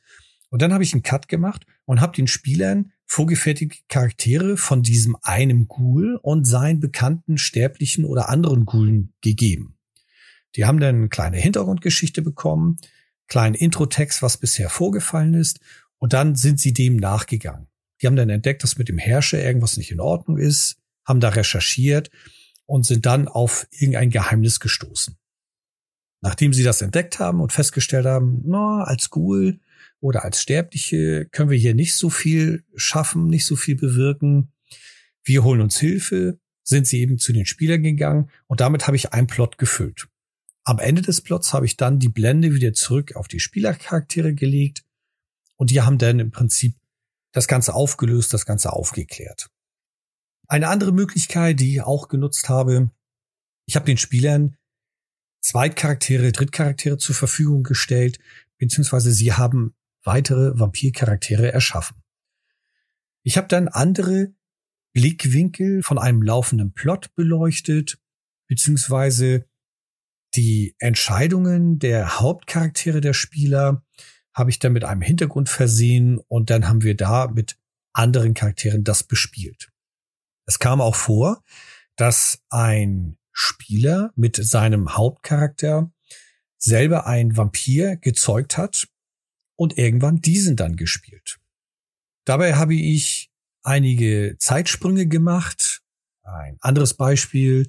Und 0.50 0.62
dann 0.62 0.72
habe 0.72 0.82
ich 0.82 0.94
einen 0.94 1.04
Cut 1.04 1.28
gemacht 1.28 1.66
und 1.84 2.00
habe 2.00 2.16
den 2.16 2.28
Spielern 2.28 2.94
vorgefertigte 3.06 3.80
Charaktere 3.90 4.56
von 4.56 4.82
diesem 4.82 5.18
einem 5.24 5.68
Ghoul 5.68 6.16
und 6.22 6.46
seinen 6.46 6.80
bekannten 6.80 7.38
sterblichen 7.38 8.06
oder 8.06 8.30
anderen 8.30 8.64
Ghoulen 8.64 9.12
gegeben. 9.20 9.78
Die 10.56 10.64
haben 10.64 10.80
dann 10.80 10.96
eine 10.96 11.10
kleine 11.10 11.36
Hintergrundgeschichte 11.36 12.22
bekommen, 12.22 12.78
kleinen 13.28 13.54
Introtext, 13.54 14.22
was 14.22 14.38
bisher 14.38 14.70
vorgefallen 14.70 15.34
ist, 15.34 15.60
und 15.98 16.14
dann 16.14 16.36
sind 16.36 16.62
sie 16.62 16.72
dem 16.72 16.96
nachgegangen. 16.96 17.68
Die 18.02 18.08
haben 18.08 18.16
dann 18.16 18.30
entdeckt, 18.30 18.64
dass 18.64 18.78
mit 18.78 18.88
dem 18.88 19.00
Herrscher 19.00 19.44
irgendwas 19.44 19.76
nicht 19.76 19.92
in 19.92 20.00
Ordnung 20.00 20.38
ist, 20.38 20.78
haben 21.06 21.20
da 21.20 21.28
recherchiert 21.28 22.10
und 22.66 22.86
sind 22.86 23.06
dann 23.06 23.28
auf 23.28 23.68
irgendein 23.72 24.12
Geheimnis 24.12 24.62
gestoßen. 24.62 25.18
Nachdem 26.24 26.54
sie 26.54 26.64
das 26.64 26.82
entdeckt 26.82 27.20
haben 27.20 27.42
und 27.42 27.52
festgestellt 27.52 28.06
haben, 28.06 28.44
na, 28.46 28.86
als 28.86 29.10
Ghoul 29.10 29.60
oder 30.00 30.24
als 30.24 30.42
Sterbliche 30.42 31.26
können 31.26 31.50
wir 31.50 31.58
hier 31.58 31.76
nicht 31.76 31.98
so 31.98 32.10
viel 32.10 32.64
schaffen, 32.76 33.28
nicht 33.28 33.46
so 33.46 33.58
viel 33.58 33.76
bewirken. 33.76 34.54
Wir 35.26 35.44
holen 35.44 35.60
uns 35.60 35.78
Hilfe, 35.78 36.40
sind 36.64 36.88
sie 36.88 37.02
eben 37.02 37.18
zu 37.18 37.34
den 37.34 37.46
Spielern 37.46 37.84
gegangen 37.84 38.30
und 38.48 38.62
damit 38.62 38.88
habe 38.88 38.96
ich 38.96 39.12
einen 39.12 39.28
Plot 39.28 39.58
gefüllt. 39.58 40.08
Am 40.64 40.80
Ende 40.80 41.02
des 41.02 41.20
Plots 41.20 41.52
habe 41.52 41.66
ich 41.66 41.76
dann 41.76 42.00
die 42.00 42.08
Blende 42.08 42.54
wieder 42.54 42.72
zurück 42.72 43.18
auf 43.18 43.28
die 43.28 43.42
Spielercharaktere 43.42 44.34
gelegt 44.34 44.86
und 45.58 45.72
die 45.72 45.82
haben 45.82 45.98
dann 45.98 46.20
im 46.20 46.32
Prinzip 46.32 46.78
das 47.34 47.50
Ganze 47.50 47.74
aufgelöst, 47.74 48.34
das 48.34 48.46
Ganze 48.46 48.72
aufgeklärt. 48.72 49.50
Eine 50.48 50.70
andere 50.70 50.94
Möglichkeit, 50.94 51.60
die 51.60 51.74
ich 51.74 51.82
auch 51.82 52.08
genutzt 52.08 52.48
habe, 52.48 52.92
ich 53.66 53.76
habe 53.76 53.86
den 53.86 53.98
Spielern 53.98 54.56
Zweitcharaktere, 55.44 56.32
Drittcharaktere 56.32 56.98
zur 56.98 57.16
Verfügung 57.16 57.64
gestellt, 57.64 58.18
beziehungsweise 58.58 59.12
sie 59.12 59.34
haben 59.34 59.76
weitere 60.04 60.58
Vampircharaktere 60.58 61.52
erschaffen. 61.52 61.98
Ich 63.24 63.38
habe 63.38 63.48
dann 63.48 63.68
andere 63.68 64.34
Blickwinkel 64.94 65.84
von 65.84 65.98
einem 65.98 66.22
laufenden 66.22 66.74
Plot 66.74 67.14
beleuchtet, 67.16 68.00
beziehungsweise 68.48 69.46
die 70.36 70.76
Entscheidungen 70.80 71.78
der 71.80 72.20
Hauptcharaktere 72.20 73.02
der 73.02 73.14
Spieler 73.14 73.84
habe 74.34 74.50
ich 74.50 74.60
dann 74.60 74.74
mit 74.74 74.84
einem 74.84 75.02
Hintergrund 75.02 75.50
versehen 75.50 76.20
und 76.28 76.50
dann 76.50 76.68
haben 76.68 76.84
wir 76.84 76.96
da 76.96 77.28
mit 77.28 77.58
anderen 77.94 78.34
Charakteren 78.34 78.84
das 78.84 79.04
bespielt. 79.04 79.72
Es 80.46 80.58
kam 80.60 80.82
auch 80.82 80.96
vor, 80.96 81.44
dass 81.96 82.42
ein 82.50 83.18
Spieler 83.34 84.14
mit 84.16 84.38
seinem 84.38 84.96
Hauptcharakter 84.96 85.92
selber 86.58 87.08
ein 87.08 87.36
Vampir 87.36 87.98
gezeugt 87.98 88.58
hat 88.58 88.88
und 89.56 89.78
irgendwann 89.78 90.22
diesen 90.22 90.56
dann 90.56 90.76
gespielt. 90.76 91.40
Dabei 92.26 92.56
habe 92.56 92.76
ich 92.76 93.32
einige 93.64 94.38
Zeitsprünge 94.40 95.08
gemacht. 95.08 95.82
Ein 96.22 96.58
anderes 96.62 96.94
Beispiel. 96.94 97.68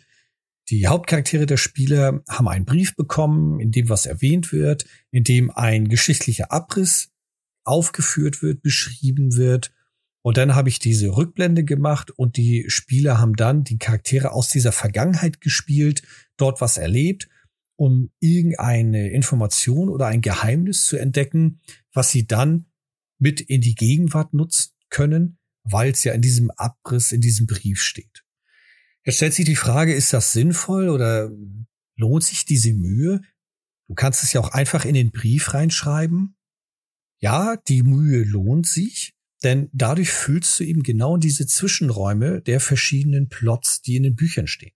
Die 0.70 0.86
Hauptcharaktere 0.86 1.46
der 1.46 1.56
Spieler 1.56 2.22
haben 2.28 2.48
einen 2.48 2.64
Brief 2.64 2.94
bekommen, 2.94 3.58
in 3.60 3.72
dem 3.72 3.88
was 3.88 4.06
erwähnt 4.06 4.52
wird, 4.52 4.86
in 5.10 5.24
dem 5.24 5.50
ein 5.50 5.88
geschichtlicher 5.88 6.52
Abriss 6.52 7.10
aufgeführt 7.64 8.42
wird, 8.42 8.62
beschrieben 8.62 9.36
wird 9.36 9.72
und 10.24 10.38
dann 10.38 10.54
habe 10.54 10.70
ich 10.70 10.78
diese 10.78 11.14
Rückblende 11.14 11.64
gemacht 11.64 12.10
und 12.10 12.38
die 12.38 12.64
Spieler 12.68 13.18
haben 13.18 13.36
dann 13.36 13.62
die 13.62 13.76
Charaktere 13.76 14.32
aus 14.32 14.48
dieser 14.48 14.72
Vergangenheit 14.72 15.42
gespielt, 15.42 16.02
dort 16.38 16.62
was 16.62 16.78
erlebt, 16.78 17.28
um 17.76 18.10
irgendeine 18.20 19.10
Information 19.10 19.90
oder 19.90 20.06
ein 20.06 20.22
Geheimnis 20.22 20.86
zu 20.86 20.96
entdecken, 20.96 21.60
was 21.92 22.10
sie 22.10 22.26
dann 22.26 22.64
mit 23.18 23.42
in 23.42 23.60
die 23.60 23.74
Gegenwart 23.74 24.32
nutzen 24.32 24.72
können, 24.88 25.36
weil 25.62 25.92
es 25.92 26.04
ja 26.04 26.14
in 26.14 26.22
diesem 26.22 26.50
Abriss, 26.52 27.12
in 27.12 27.20
diesem 27.20 27.46
Brief 27.46 27.82
steht. 27.82 28.24
Jetzt 29.04 29.16
stellt 29.16 29.34
sich 29.34 29.44
die 29.44 29.56
Frage, 29.56 29.92
ist 29.92 30.14
das 30.14 30.32
sinnvoll 30.32 30.88
oder 30.88 31.30
lohnt 31.96 32.24
sich 32.24 32.46
diese 32.46 32.72
Mühe? 32.72 33.20
Du 33.88 33.94
kannst 33.94 34.22
es 34.22 34.32
ja 34.32 34.40
auch 34.40 34.52
einfach 34.52 34.86
in 34.86 34.94
den 34.94 35.10
Brief 35.10 35.52
reinschreiben. 35.52 36.34
Ja, 37.20 37.56
die 37.68 37.82
Mühe 37.82 38.24
lohnt 38.24 38.66
sich, 38.66 39.13
denn 39.44 39.68
dadurch 39.72 40.10
fühlst 40.10 40.58
du 40.58 40.64
eben 40.64 40.82
genau 40.82 41.16
diese 41.16 41.46
Zwischenräume 41.46 42.40
der 42.40 42.60
verschiedenen 42.60 43.28
Plots, 43.28 43.82
die 43.82 43.96
in 43.96 44.02
den 44.02 44.16
Büchern 44.16 44.46
stehen. 44.46 44.74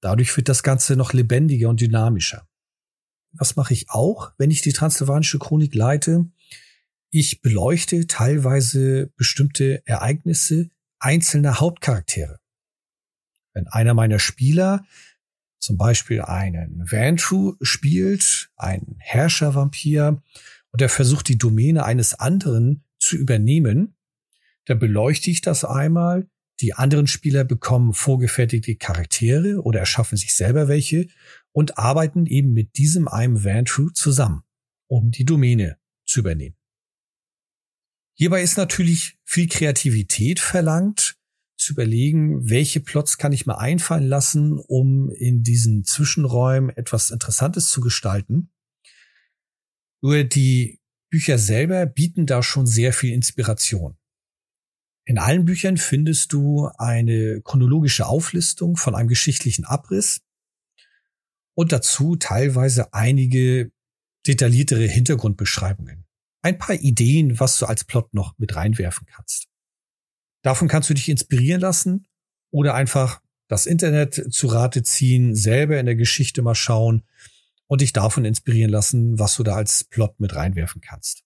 Dadurch 0.00 0.34
wird 0.36 0.48
das 0.48 0.62
Ganze 0.62 0.96
noch 0.96 1.12
lebendiger 1.12 1.68
und 1.68 1.80
dynamischer. 1.80 2.48
Was 3.32 3.56
mache 3.56 3.74
ich 3.74 3.90
auch, 3.90 4.32
wenn 4.38 4.50
ich 4.50 4.62
die 4.62 4.72
Transsilvanische 4.72 5.38
Chronik 5.38 5.74
leite? 5.74 6.30
Ich 7.10 7.42
beleuchte 7.42 8.06
teilweise 8.06 9.12
bestimmte 9.16 9.86
Ereignisse 9.86 10.70
einzelner 10.98 11.60
Hauptcharaktere. 11.60 12.38
Wenn 13.52 13.66
einer 13.66 13.94
meiner 13.94 14.18
Spieler 14.18 14.86
zum 15.58 15.76
Beispiel 15.76 16.22
einen 16.22 16.90
Vantru 16.90 17.56
spielt, 17.60 18.50
einen 18.56 18.96
Herrschervampir, 18.98 20.22
und 20.72 20.80
er 20.80 20.88
versucht 20.88 21.28
die 21.28 21.36
Domäne 21.36 21.84
eines 21.84 22.14
anderen 22.14 22.84
zu 23.10 23.16
übernehmen, 23.16 23.96
dann 24.66 24.78
beleuchte 24.78 25.30
ich 25.30 25.40
das 25.40 25.64
einmal. 25.64 26.28
Die 26.60 26.74
anderen 26.74 27.08
Spieler 27.08 27.42
bekommen 27.42 27.92
vorgefertigte 27.92 28.76
Charaktere 28.76 29.62
oder 29.62 29.80
erschaffen 29.80 30.16
sich 30.16 30.34
selber 30.34 30.68
welche 30.68 31.08
und 31.52 31.76
arbeiten 31.78 32.26
eben 32.26 32.52
mit 32.52 32.76
diesem 32.76 33.08
einem 33.08 33.42
Vantru 33.44 33.90
zusammen, 33.90 34.42
um 34.86 35.10
die 35.10 35.24
Domäne 35.24 35.78
zu 36.06 36.20
übernehmen. 36.20 36.56
Hierbei 38.14 38.42
ist 38.42 38.58
natürlich 38.58 39.18
viel 39.24 39.48
Kreativität 39.48 40.38
verlangt, 40.38 41.16
zu 41.56 41.72
überlegen, 41.72 42.48
welche 42.48 42.80
Plots 42.80 43.18
kann 43.18 43.32
ich 43.32 43.46
mir 43.46 43.58
einfallen 43.58 44.06
lassen, 44.06 44.58
um 44.58 45.10
in 45.10 45.42
diesen 45.42 45.84
Zwischenräumen 45.84 46.74
etwas 46.76 47.10
Interessantes 47.10 47.70
zu 47.70 47.80
gestalten. 47.80 48.50
Nur 50.00 50.24
die 50.24 50.79
Bücher 51.10 51.38
selber 51.38 51.86
bieten 51.86 52.26
da 52.26 52.42
schon 52.42 52.66
sehr 52.66 52.92
viel 52.92 53.12
Inspiration. 53.12 53.96
In 55.04 55.18
allen 55.18 55.44
Büchern 55.44 55.76
findest 55.76 56.32
du 56.32 56.70
eine 56.78 57.42
chronologische 57.42 58.06
Auflistung 58.06 58.76
von 58.76 58.94
einem 58.94 59.08
geschichtlichen 59.08 59.64
Abriss 59.64 60.22
und 61.54 61.72
dazu 61.72 62.16
teilweise 62.16 62.94
einige 62.94 63.72
detailliertere 64.26 64.86
Hintergrundbeschreibungen. 64.86 66.06
Ein 66.42 66.58
paar 66.58 66.76
Ideen, 66.76 67.40
was 67.40 67.58
du 67.58 67.66
als 67.66 67.84
Plot 67.84 68.14
noch 68.14 68.38
mit 68.38 68.54
reinwerfen 68.54 69.06
kannst. 69.06 69.48
Davon 70.42 70.68
kannst 70.68 70.88
du 70.88 70.94
dich 70.94 71.08
inspirieren 71.08 71.60
lassen 71.60 72.06
oder 72.50 72.74
einfach 72.74 73.20
das 73.48 73.66
Internet 73.66 74.32
zu 74.32 74.46
Rate 74.46 74.82
ziehen, 74.82 75.34
selber 75.34 75.80
in 75.80 75.86
der 75.86 75.96
Geschichte 75.96 76.40
mal 76.40 76.54
schauen, 76.54 77.02
und 77.70 77.82
dich 77.82 77.92
davon 77.92 78.24
inspirieren 78.24 78.72
lassen, 78.72 79.20
was 79.20 79.36
du 79.36 79.44
da 79.44 79.54
als 79.54 79.84
Plot 79.84 80.18
mit 80.18 80.34
reinwerfen 80.34 80.80
kannst. 80.80 81.22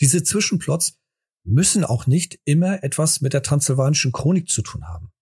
Diese 0.00 0.24
Zwischenplots 0.24 0.98
müssen 1.44 1.84
auch 1.84 2.08
nicht 2.08 2.40
immer 2.44 2.82
etwas 2.82 3.20
mit 3.20 3.32
der 3.32 3.44
transsilvanischen 3.44 4.10
Chronik 4.10 4.48
zu 4.48 4.62
tun 4.62 4.88
haben. 4.88 5.12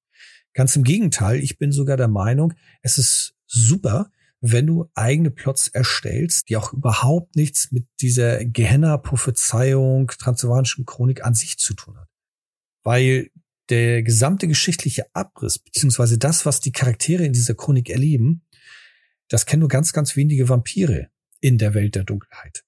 Ganz 0.55 0.75
im 0.75 0.85
Gegenteil, 0.85 1.41
ich 1.41 1.59
bin 1.59 1.71
sogar 1.71 1.99
der 1.99 2.09
Meinung, 2.09 2.55
es 2.81 2.97
ist 2.97 3.35
super, 3.47 4.11
wenn 4.41 4.67
du 4.67 4.91
eigene 4.95 5.31
Plots 5.31 5.69
erstellst, 5.69 6.49
die 6.49 6.57
auch 6.57 6.73
überhaupt 6.73 7.37
nichts 7.37 7.71
mit 7.71 7.87
dieser 8.01 8.43
Gehenna-Prophezeiung 8.43 10.07
transsilvanischen 10.09 10.87
Chronik 10.87 11.27
an 11.27 11.35
sich 11.35 11.59
zu 11.59 11.75
tun 11.75 11.99
hat. 11.99 12.09
Weil 12.85 13.31
der 13.69 14.03
gesamte 14.03 14.49
geschichtliche 14.49 15.15
Abriss, 15.15 15.59
beziehungsweise 15.59 16.17
das, 16.17 16.47
was 16.47 16.61
die 16.61 16.73
Charaktere 16.73 17.25
in 17.25 17.35
dieser 17.35 17.55
Chronik 17.55 17.91
erleben, 17.91 18.47
das 19.31 19.47
kennen 19.47 19.61
nur 19.61 19.69
ganz, 19.69 19.93
ganz 19.93 20.17
wenige 20.17 20.49
Vampire 20.49 21.09
in 21.41 21.57
der 21.57 21.73
Welt 21.73 21.95
der 21.95 22.05
Dunkelheit. 22.05 22.65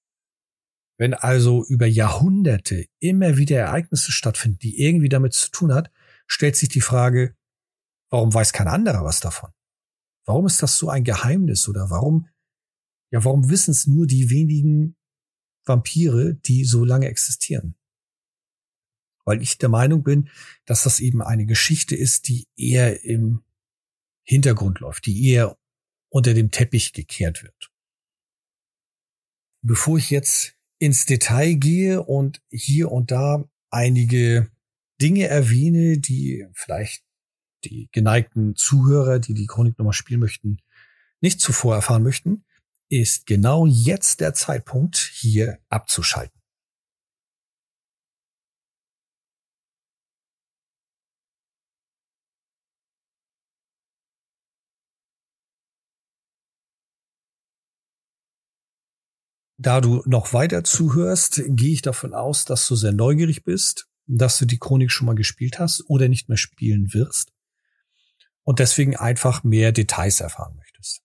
Wenn 0.97 1.13
also 1.13 1.65
über 1.65 1.85
Jahrhunderte 1.85 2.87
immer 2.99 3.37
wieder 3.37 3.59
Ereignisse 3.59 4.11
stattfinden, 4.11 4.59
die 4.59 4.79
irgendwie 4.79 5.09
damit 5.09 5.33
zu 5.33 5.51
tun 5.51 5.73
hat, 5.73 5.91
stellt 6.25 6.55
sich 6.55 6.69
die 6.69 6.81
Frage, 6.81 7.35
warum 8.09 8.33
weiß 8.33 8.53
kein 8.53 8.67
anderer 8.67 9.03
was 9.03 9.19
davon? 9.19 9.51
Warum 10.25 10.45
ist 10.45 10.63
das 10.63 10.77
so 10.77 10.89
ein 10.89 11.03
Geheimnis 11.03 11.67
oder 11.67 11.89
warum 11.89 12.29
Ja, 13.11 13.23
warum 13.25 13.49
wissen 13.49 13.71
es 13.71 13.85
nur 13.85 14.07
die 14.07 14.29
wenigen 14.29 14.95
Vampire, 15.65 16.35
die 16.35 16.63
so 16.63 16.85
lange 16.85 17.07
existieren? 17.07 17.75
Weil 19.25 19.41
ich 19.41 19.57
der 19.57 19.69
Meinung 19.69 20.03
bin, 20.03 20.29
dass 20.65 20.83
das 20.83 20.99
eben 20.99 21.21
eine 21.21 21.45
Geschichte 21.45 21.95
ist, 21.95 22.27
die 22.29 22.47
eher 22.55 23.03
im 23.03 23.43
Hintergrund 24.23 24.79
läuft, 24.79 25.05
die 25.05 25.27
eher 25.27 25.57
unter 26.13 26.35
dem 26.35 26.51
Teppich 26.51 26.93
gekehrt 26.93 27.43
wird. 27.43 27.71
Bevor 29.63 29.97
ich 29.97 30.11
jetzt 30.11 30.55
ins 30.77 31.05
Detail 31.05 31.55
gehe 31.55 32.03
und 32.03 32.41
hier 32.51 32.91
und 32.91 33.09
da 33.09 33.49
einige 33.71 34.51
Dinge 35.01 35.27
erwähne, 35.27 35.97
die 35.97 36.45
vielleicht 36.53 37.03
die 37.63 37.89
geneigten 37.91 38.55
Zuhörer, 38.55 39.17
die 39.17 39.33
die 39.33 39.47
Chronik 39.47 39.79
nochmal 39.79 39.93
spielen 39.93 40.19
möchten, 40.19 40.59
nicht 41.19 41.41
zuvor 41.41 41.75
erfahren 41.75 42.03
möchten, 42.03 42.45
ist 42.89 43.25
genau 43.25 43.65
jetzt 43.65 44.19
der 44.19 44.35
Zeitpunkt, 44.35 44.97
hier 44.97 45.57
abzuschalten. 45.69 46.42
Da 59.63 59.79
du 59.79 60.03
noch 60.05 60.33
weiter 60.33 60.65
zuhörst, 60.65 61.41
gehe 61.47 61.71
ich 61.71 61.81
davon 61.81 62.13
aus, 62.13 62.43
dass 62.43 62.67
du 62.67 62.75
sehr 62.75 62.91
neugierig 62.91 63.45
bist, 63.45 63.87
dass 64.07 64.37
du 64.37 64.43
die 64.45 64.59
Chronik 64.59 64.91
schon 64.91 65.07
mal 65.07 65.15
gespielt 65.15 65.57
hast 65.57 65.85
oder 65.87 66.09
nicht 66.09 66.27
mehr 66.27 66.37
spielen 66.37 66.93
wirst 66.93 67.31
und 68.43 68.59
deswegen 68.59 68.97
einfach 68.97 69.45
mehr 69.45 69.71
Details 69.71 70.19
erfahren 70.19 70.57
möchtest. 70.57 71.01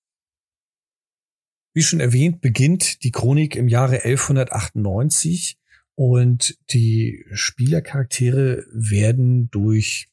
Wie 1.73 1.85
schon 1.85 2.01
erwähnt, 2.01 2.41
beginnt 2.41 3.05
die 3.05 3.13
Chronik 3.13 3.55
im 3.55 3.69
Jahre 3.69 4.03
1198 4.03 5.57
und 5.95 6.59
die 6.73 7.25
Spielercharaktere 7.31 8.67
werden 8.73 9.51
durch, 9.51 10.09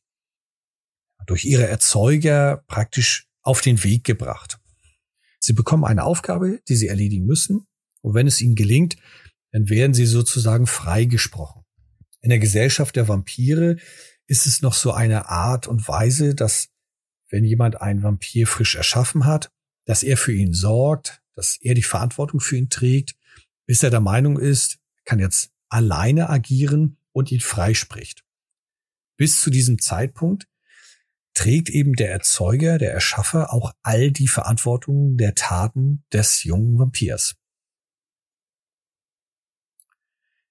durch 1.25 1.45
ihre 1.45 1.65
Erzeuger 1.65 2.63
praktisch 2.67 3.27
auf 3.41 3.61
den 3.61 3.83
Weg 3.83 4.03
gebracht. 4.03 4.59
Sie 5.39 5.53
bekommen 5.53 5.83
eine 5.83 6.03
Aufgabe, 6.03 6.61
die 6.67 6.75
sie 6.75 6.89
erledigen 6.89 7.25
müssen 7.25 7.65
und 8.05 8.13
wenn 8.13 8.27
es 8.27 8.39
ihnen 8.39 8.53
gelingt, 8.53 8.97
dann 9.51 9.67
werden 9.67 9.95
sie 9.95 10.05
sozusagen 10.05 10.67
freigesprochen. 10.67 11.63
In 12.21 12.29
der 12.29 12.37
Gesellschaft 12.37 12.95
der 12.95 13.07
Vampire 13.07 13.77
ist 14.27 14.45
es 14.45 14.61
noch 14.61 14.75
so 14.75 14.91
eine 14.91 15.27
Art 15.29 15.65
und 15.65 15.87
Weise, 15.87 16.35
dass 16.35 16.69
wenn 17.29 17.43
jemand 17.43 17.81
einen 17.81 18.03
Vampir 18.03 18.45
frisch 18.45 18.75
erschaffen 18.75 19.25
hat, 19.25 19.49
dass 19.85 20.03
er 20.03 20.17
für 20.17 20.33
ihn 20.33 20.53
sorgt, 20.53 21.23
dass 21.33 21.57
er 21.59 21.73
die 21.73 21.81
Verantwortung 21.81 22.39
für 22.39 22.57
ihn 22.57 22.69
trägt, 22.69 23.15
bis 23.65 23.81
er 23.81 23.89
der 23.89 24.01
Meinung 24.01 24.37
ist, 24.37 24.77
kann 25.03 25.17
jetzt 25.17 25.49
alleine 25.69 26.29
agieren 26.29 26.97
und 27.11 27.31
ihn 27.31 27.39
freispricht. 27.39 28.23
Bis 29.17 29.41
zu 29.41 29.49
diesem 29.49 29.79
Zeitpunkt 29.79 30.47
trägt 31.33 31.69
eben 31.69 31.93
der 31.93 32.11
Erzeuger, 32.11 32.77
der 32.77 32.93
Erschaffer 32.93 33.51
auch 33.51 33.73
all 33.81 34.11
die 34.11 34.27
Verantwortung 34.27 35.17
der 35.17 35.33
Taten 35.33 36.03
des 36.13 36.43
jungen 36.43 36.77
Vampirs. 36.77 37.35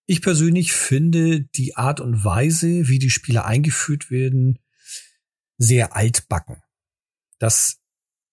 Ich 0.06 0.20
persönlich 0.20 0.72
finde 0.72 1.42
die 1.42 1.76
Art 1.76 2.00
und 2.00 2.24
Weise, 2.24 2.88
wie 2.88 2.98
die 2.98 3.10
Spieler 3.10 3.46
eingeführt 3.46 4.10
werden, 4.10 4.58
sehr 5.56 5.96
altbacken. 5.96 6.62
Das 7.38 7.80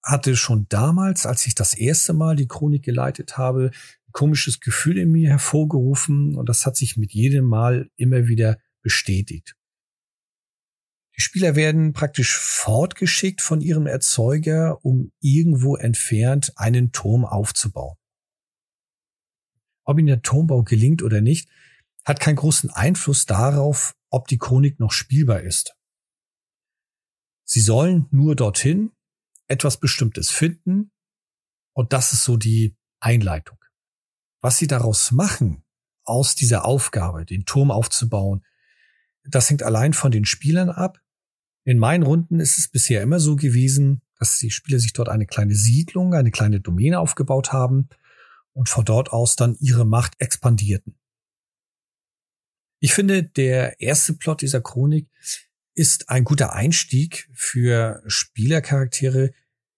hatte 0.03 0.35
schon 0.35 0.65
damals, 0.67 1.25
als 1.25 1.45
ich 1.47 1.55
das 1.55 1.73
erste 1.73 2.13
Mal 2.13 2.35
die 2.35 2.47
Chronik 2.47 2.83
geleitet 2.83 3.37
habe, 3.37 3.71
ein 4.07 4.11
komisches 4.11 4.59
Gefühl 4.59 4.97
in 4.97 5.11
mir 5.11 5.29
hervorgerufen 5.29 6.35
und 6.35 6.49
das 6.49 6.65
hat 6.65 6.75
sich 6.75 6.97
mit 6.97 7.13
jedem 7.13 7.45
Mal 7.45 7.89
immer 7.95 8.27
wieder 8.27 8.57
bestätigt. 8.81 9.55
Die 11.15 11.21
Spieler 11.21 11.55
werden 11.55 11.93
praktisch 11.93 12.37
fortgeschickt 12.37 13.41
von 13.41 13.61
ihrem 13.61 13.85
Erzeuger, 13.85 14.83
um 14.83 15.11
irgendwo 15.19 15.75
entfernt 15.75 16.53
einen 16.55 16.91
Turm 16.91 17.25
aufzubauen. 17.25 17.95
Ob 19.83 19.99
ihnen 19.99 20.07
der 20.07 20.21
Turmbau 20.21 20.63
gelingt 20.63 21.03
oder 21.03 21.21
nicht, 21.21 21.49
hat 22.05 22.19
keinen 22.19 22.35
großen 22.35 22.69
Einfluss 22.69 23.25
darauf, 23.25 23.95
ob 24.09 24.27
die 24.27 24.37
Chronik 24.37 24.79
noch 24.79 24.91
spielbar 24.91 25.41
ist. 25.41 25.75
Sie 27.45 27.61
sollen 27.61 28.07
nur 28.11 28.35
dorthin 28.35 28.91
etwas 29.47 29.79
Bestimmtes 29.79 30.31
finden 30.31 30.91
und 31.73 31.93
das 31.93 32.13
ist 32.13 32.23
so 32.23 32.37
die 32.37 32.77
Einleitung. 32.99 33.57
Was 34.41 34.57
sie 34.57 34.67
daraus 34.67 35.11
machen, 35.11 35.63
aus 36.03 36.35
dieser 36.35 36.65
Aufgabe, 36.65 37.25
den 37.25 37.45
Turm 37.45 37.71
aufzubauen, 37.71 38.43
das 39.23 39.49
hängt 39.49 39.63
allein 39.63 39.93
von 39.93 40.11
den 40.11 40.25
Spielern 40.25 40.69
ab. 40.69 40.99
In 41.63 41.77
meinen 41.77 42.03
Runden 42.03 42.39
ist 42.39 42.57
es 42.57 42.67
bisher 42.67 43.03
immer 43.03 43.19
so 43.19 43.35
gewesen, 43.35 44.01
dass 44.17 44.37
die 44.39 44.49
Spieler 44.49 44.79
sich 44.79 44.93
dort 44.93 45.09
eine 45.09 45.27
kleine 45.27 45.55
Siedlung, 45.55 46.13
eine 46.13 46.31
kleine 46.31 46.59
Domäne 46.59 46.99
aufgebaut 46.99 47.53
haben 47.53 47.89
und 48.53 48.69
von 48.69 48.85
dort 48.85 49.11
aus 49.11 49.35
dann 49.35 49.55
ihre 49.59 49.85
Macht 49.85 50.13
expandierten. 50.19 50.97
Ich 52.81 52.93
finde, 52.93 53.23
der 53.23 53.79
erste 53.79 54.13
Plot 54.13 54.41
dieser 54.41 54.59
Chronik 54.59 55.07
ist 55.75 56.09
ein 56.09 56.23
guter 56.23 56.53
Einstieg 56.53 57.29
für 57.31 58.01
Spielercharaktere, 58.07 59.31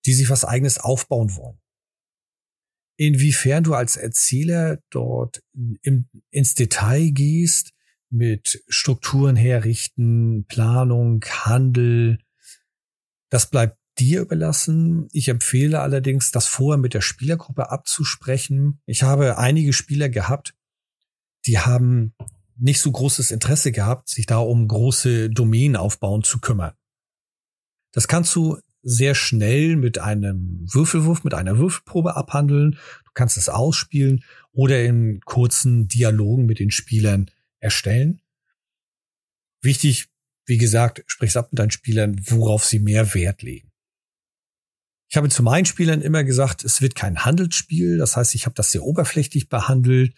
die 0.05 0.13
sich 0.13 0.29
was 0.29 0.45
eigenes 0.45 0.77
aufbauen 0.77 1.35
wollen. 1.35 1.59
Inwiefern 2.95 3.65
du 3.65 3.73
als 3.73 3.97
Erzähler 3.97 4.79
dort 4.89 5.43
im, 5.81 6.07
ins 6.29 6.55
Detail 6.55 7.11
gehst, 7.11 7.73
mit 8.09 8.63
Strukturen 8.69 9.35
herrichten, 9.35 10.45
Planung, 10.45 11.25
Handel, 11.25 12.19
das 13.29 13.49
bleibt 13.49 13.77
dir 13.99 14.21
überlassen. 14.21 15.09
Ich 15.11 15.27
empfehle 15.27 15.81
allerdings, 15.81 16.31
das 16.31 16.47
vorher 16.47 16.77
mit 16.77 16.93
der 16.93 17.01
Spielergruppe 17.01 17.69
abzusprechen. 17.69 18.79
Ich 18.85 19.03
habe 19.03 19.37
einige 19.37 19.73
Spieler 19.73 20.07
gehabt, 20.07 20.55
die 21.45 21.59
haben 21.59 22.15
nicht 22.57 22.81
so 22.81 22.91
großes 22.91 23.31
Interesse 23.31 23.71
gehabt, 23.71 24.09
sich 24.09 24.25
da 24.25 24.37
um 24.37 24.67
große 24.67 25.29
Domänen 25.29 25.75
aufbauen 25.75 26.23
zu 26.23 26.39
kümmern. 26.39 26.73
Das 27.91 28.07
kannst 28.07 28.35
du 28.35 28.57
sehr 28.81 29.15
schnell 29.15 29.75
mit 29.77 29.99
einem 29.99 30.67
Würfelwurf, 30.71 31.23
mit 31.23 31.33
einer 31.33 31.57
Würfelprobe 31.57 32.15
abhandeln. 32.15 32.71
Du 33.05 33.11
kannst 33.13 33.37
es 33.37 33.49
ausspielen 33.49 34.23
oder 34.51 34.83
in 34.83 35.21
kurzen 35.21 35.87
Dialogen 35.87 36.45
mit 36.45 36.59
den 36.59 36.71
Spielern 36.71 37.31
erstellen. 37.59 38.21
Wichtig, 39.61 40.09
wie 40.45 40.57
gesagt, 40.57 41.03
sprich's 41.07 41.37
ab 41.37 41.49
mit 41.51 41.59
deinen 41.59 41.71
Spielern, 41.71 42.19
worauf 42.27 42.65
sie 42.65 42.79
mehr 42.79 43.13
Wert 43.13 43.41
legen. 43.41 43.71
Ich 45.09 45.15
habe 45.15 45.29
zu 45.29 45.43
meinen 45.43 45.65
Spielern 45.65 46.01
immer 46.01 46.23
gesagt, 46.23 46.65
es 46.65 46.81
wird 46.81 46.95
kein 46.95 47.23
Handelsspiel. 47.23 47.97
Das 47.97 48.17
heißt, 48.17 48.35
ich 48.35 48.45
habe 48.45 48.55
das 48.55 48.71
sehr 48.71 48.83
oberflächlich 48.83 49.47
behandelt 49.47 50.13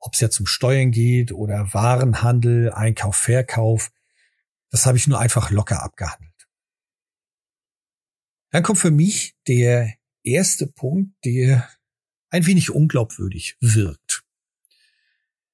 ob 0.00 0.14
es 0.14 0.20
jetzt 0.20 0.38
um 0.40 0.46
Steuern 0.46 0.90
geht 0.90 1.32
oder 1.32 1.72
Warenhandel, 1.72 2.72
Einkauf, 2.72 3.16
Verkauf. 3.16 3.90
Das 4.70 4.86
habe 4.86 4.96
ich 4.96 5.06
nur 5.06 5.18
einfach 5.18 5.50
locker 5.50 5.82
abgehandelt. 5.82 6.48
Dann 8.50 8.62
kommt 8.62 8.78
für 8.78 8.90
mich 8.90 9.34
der 9.46 9.94
erste 10.22 10.66
Punkt, 10.66 11.12
der 11.24 11.68
ein 12.30 12.46
wenig 12.46 12.70
unglaubwürdig 12.70 13.56
wirkt. 13.60 14.22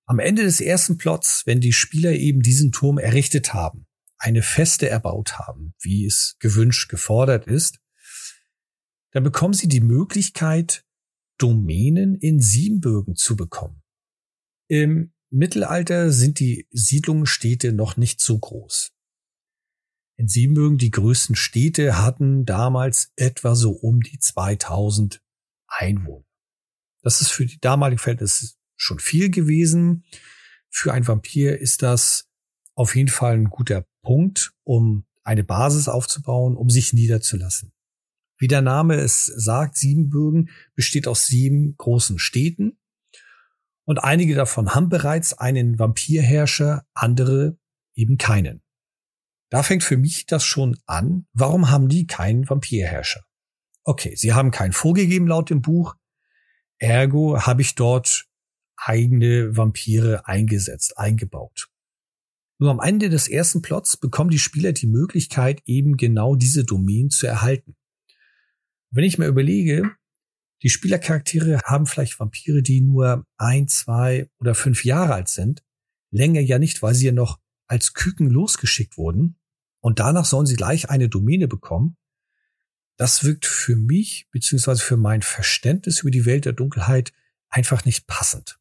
Am 0.07 0.19
Ende 0.19 0.43
des 0.43 0.61
ersten 0.61 0.99
Plots, 0.99 1.47
wenn 1.47 1.61
die 1.61 1.73
Spieler 1.73 2.13
eben 2.13 2.43
diesen 2.43 2.73
Turm 2.73 2.99
errichtet 2.99 3.55
haben, 3.55 3.87
eine 4.19 4.43
Feste 4.43 4.89
erbaut 4.89 5.39
haben, 5.39 5.75
wie 5.81 6.05
es 6.05 6.37
gewünscht 6.39 6.89
gefordert 6.89 7.47
ist, 7.47 7.79
dann 9.13 9.23
bekommen 9.23 9.55
sie 9.55 9.69
die 9.69 9.81
Möglichkeit, 9.81 10.85
Domänen 11.39 12.15
in 12.15 12.41
Siebenbürgen 12.41 13.17
zu 13.17 13.37
bekommen. 13.37 13.84
Im 14.75 15.13
Mittelalter 15.31 16.11
sind 16.11 16.41
die 16.41 16.67
Siedlungsstädte 16.73 17.73
noch 17.73 17.97
nicht 17.97 18.21
so 18.21 18.37
groß. 18.37 18.91
In 20.17 20.27
Siebenbürgen, 20.27 20.79
die 20.79 20.91
größten 20.91 21.37
Städte, 21.37 22.03
hatten 22.03 22.45
damals 22.45 23.13
etwa 23.15 23.55
so 23.55 23.71
um 23.71 24.01
die 24.01 24.19
2000 24.19 25.23
Einwohner. 25.69 26.27
Das 27.03 27.21
ist 27.21 27.31
für 27.31 27.47
die 27.47 27.61
damalige 27.61 28.03
Verhältnisse 28.03 28.55
schon 28.75 28.99
viel 28.99 29.31
gewesen. 29.31 30.05
Für 30.71 30.93
ein 30.93 31.07
Vampir 31.07 31.61
ist 31.61 31.83
das 31.83 32.29
auf 32.75 32.97
jeden 32.97 33.11
Fall 33.11 33.35
ein 33.35 33.51
guter 33.51 33.87
Punkt, 34.03 34.57
um 34.65 35.07
eine 35.23 35.45
Basis 35.45 35.87
aufzubauen, 35.87 36.57
um 36.57 36.69
sich 36.69 36.93
niederzulassen. 36.93 37.73
Wie 38.39 38.49
der 38.49 38.61
Name 38.61 38.97
es 38.97 39.27
sagt, 39.27 39.77
Siebenbürgen 39.77 40.51
besteht 40.75 41.07
aus 41.07 41.29
sieben 41.29 41.77
großen 41.77 42.19
Städten 42.19 42.77
und 43.85 43.99
einige 43.99 44.35
davon 44.35 44.75
haben 44.75 44.89
bereits 44.89 45.35
einen 45.35 45.79
Vampirherrscher, 45.79 46.87
andere 46.95 47.59
eben 47.95 48.19
keinen. 48.19 48.63
Da 49.51 49.63
fängt 49.63 49.85
für 49.85 49.97
mich 49.97 50.27
das 50.27 50.45
schon 50.45 50.77
an. 50.87 51.27
Warum 51.33 51.71
haben 51.71 51.89
die 51.89 52.07
keinen 52.07 52.49
Vampirherrscher? 52.49 53.25
Okay, 53.85 54.15
sie 54.17 54.33
haben 54.33 54.51
keinen 54.51 54.73
vorgegeben 54.73 55.27
laut 55.27 55.51
dem 55.51 55.63
Buch. 55.63 55.95
Ergo 56.79 57.41
habe 57.41 57.63
ich 57.63 57.75
dort 57.75 58.27
eigene 58.77 59.57
Vampire 59.57 60.27
eingesetzt, 60.27 60.99
eingebaut. 60.99 61.69
Nur 62.59 62.71
am 62.71 62.81
Ende 62.81 63.11
des 63.11 63.29
ersten 63.29 63.63
Plots 63.63 63.97
bekommen 63.97 64.31
die 64.31 64.39
Spieler 64.39 64.73
die 64.73 64.87
Möglichkeit, 64.87 65.61
eben 65.67 65.97
genau 65.97 66.35
diese 66.35 66.65
Domain 66.65 67.11
zu 67.11 67.27
erhalten. 67.27 67.77
Wenn 68.91 69.05
ich 69.05 69.19
mir 69.19 69.27
überlege, 69.27 69.91
die 70.65 70.71
Spielercharaktere 70.71 71.61
haben 71.65 71.87
vielleicht 71.87 72.19
Vampire, 72.19 72.63
die 72.63 72.81
nur 72.81 73.27
ein, 73.37 73.69
zwei 73.69 74.31
oder 74.39 74.55
fünf 74.55 74.85
Jahre 74.85 75.13
alt 75.13 75.29
sind, 75.29 75.63
länger 76.11 76.41
ja 76.41 76.59
nicht, 76.59 76.83
weil 76.83 76.95
sie 76.95 77.07
ja 77.07 77.13
noch 77.13 77.39
als 77.67 77.93
Küken 77.93 78.31
losgeschickt 78.31 78.97
wurden 78.97 79.39
und 79.81 79.99
danach 79.99 80.25
sollen 80.25 80.47
sie 80.47 80.57
gleich 80.57 80.89
eine 80.89 81.11
Domäne 81.11 81.49
bekommen. 81.49 81.99
Das 82.97 83.25
wirkt 83.25 83.45
für 83.45 83.77
mich 83.77 84.27
beziehungsweise 84.31 84.83
für 84.83 84.97
mein 84.97 85.21
Verständnis 85.21 86.01
über 86.01 86.11
die 86.11 86.25
Welt 86.25 86.47
der 86.47 86.55
Dunkelheit 86.55 87.13
einfach 87.51 87.85
nicht 87.85 88.07
passend. 88.07 88.59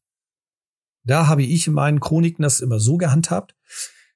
Da 1.04 1.26
habe 1.26 1.42
ich 1.42 1.66
in 1.66 1.72
meinen 1.72 2.00
Chroniken 2.00 2.42
das 2.42 2.60
immer 2.60 2.80
so 2.80 2.98
gehandhabt, 2.98 3.56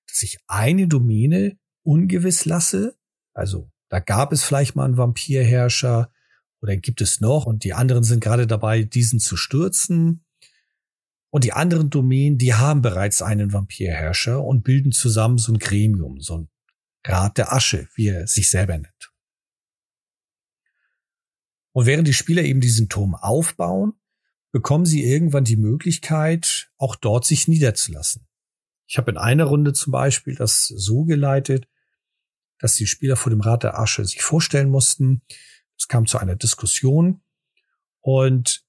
dass 0.06 0.22
ich 0.22 0.38
eine 0.46 0.88
Domäne 0.88 1.58
ungewiss 1.84 2.44
lasse. 2.44 2.98
Also 3.32 3.70
da 3.88 3.98
gab 3.98 4.32
es 4.32 4.44
vielleicht 4.44 4.76
mal 4.76 4.84
einen 4.84 4.98
Vampirherrscher 4.98 6.12
oder 6.60 6.76
gibt 6.76 7.00
es 7.00 7.20
noch 7.20 7.46
und 7.46 7.64
die 7.64 7.72
anderen 7.72 8.04
sind 8.04 8.20
gerade 8.20 8.46
dabei, 8.46 8.82
diesen 8.82 9.20
zu 9.20 9.36
stürzen. 9.36 10.24
Und 11.30 11.44
die 11.44 11.52
anderen 11.52 11.90
Domänen, 11.90 12.38
die 12.38 12.54
haben 12.54 12.80
bereits 12.80 13.20
einen 13.20 13.52
Vampirherrscher 13.52 14.42
und 14.42 14.62
bilden 14.62 14.92
zusammen 14.92 15.38
so 15.38 15.52
ein 15.52 15.58
Gremium, 15.58 16.20
so 16.20 16.38
ein 16.38 16.48
Rat 17.04 17.38
der 17.38 17.52
Asche, 17.52 17.88
wie 17.94 18.08
er 18.08 18.26
sich 18.26 18.48
selber 18.48 18.78
nennt. 18.78 19.12
Und 21.72 21.86
während 21.86 22.08
die 22.08 22.14
Spieler 22.14 22.42
eben 22.42 22.60
diesen 22.60 22.88
Turm 22.88 23.14
aufbauen, 23.14 23.92
bekommen 24.50 24.86
sie 24.86 25.04
irgendwann 25.04 25.44
die 25.44 25.56
Möglichkeit, 25.56 26.70
auch 26.78 26.96
dort 26.96 27.24
sich 27.24 27.46
niederzulassen. 27.46 28.26
Ich 28.86 28.96
habe 28.96 29.10
in 29.10 29.18
einer 29.18 29.44
Runde 29.44 29.74
zum 29.74 29.92
Beispiel 29.92 30.34
das 30.34 30.66
so 30.66 31.04
geleitet, 31.04 31.68
dass 32.58 32.74
die 32.74 32.86
Spieler 32.86 33.16
vor 33.16 33.30
dem 33.30 33.40
Rat 33.40 33.62
der 33.62 33.78
Asche 33.78 34.04
sich 34.04 34.22
vorstellen 34.22 34.70
mussten. 34.70 35.22
Es 35.78 35.88
kam 35.88 36.06
zu 36.06 36.18
einer 36.18 36.36
Diskussion 36.36 37.22
und 38.00 38.64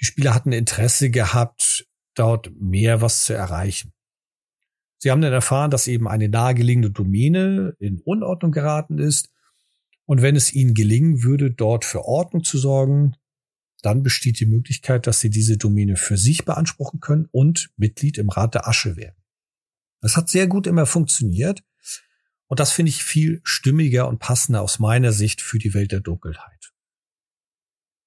die 0.00 0.04
Spieler 0.04 0.34
hatten 0.34 0.52
Interesse 0.52 1.10
gehabt, 1.10 1.86
dort 2.14 2.50
mehr 2.58 3.00
was 3.00 3.24
zu 3.24 3.34
erreichen. 3.34 3.92
Sie 4.98 5.10
haben 5.10 5.20
dann 5.20 5.32
erfahren, 5.32 5.70
dass 5.70 5.88
eben 5.88 6.06
eine 6.06 6.28
nahegelegene 6.28 6.90
Domäne 6.90 7.74
in 7.80 8.00
Unordnung 8.00 8.52
geraten 8.52 8.98
ist. 8.98 9.30
Und 10.04 10.22
wenn 10.22 10.36
es 10.36 10.52
ihnen 10.52 10.74
gelingen 10.74 11.24
würde, 11.24 11.50
dort 11.50 11.84
für 11.84 12.04
Ordnung 12.04 12.44
zu 12.44 12.58
sorgen, 12.58 13.16
dann 13.82 14.04
besteht 14.04 14.38
die 14.38 14.46
Möglichkeit, 14.46 15.08
dass 15.08 15.18
sie 15.18 15.30
diese 15.30 15.58
Domäne 15.58 15.96
für 15.96 16.16
sich 16.16 16.44
beanspruchen 16.44 17.00
können 17.00 17.28
und 17.32 17.70
Mitglied 17.76 18.16
im 18.16 18.28
Rat 18.28 18.54
der 18.54 18.68
Asche 18.68 18.96
werden. 18.96 19.16
Das 20.00 20.16
hat 20.16 20.28
sehr 20.28 20.46
gut 20.46 20.66
immer 20.66 20.86
funktioniert. 20.86 21.64
Und 22.52 22.60
das 22.60 22.70
finde 22.70 22.90
ich 22.90 23.02
viel 23.02 23.40
stimmiger 23.44 24.06
und 24.06 24.18
passender 24.18 24.60
aus 24.60 24.78
meiner 24.78 25.12
Sicht 25.12 25.40
für 25.40 25.58
die 25.58 25.72
Welt 25.72 25.90
der 25.90 26.00
Dunkelheit. 26.00 26.74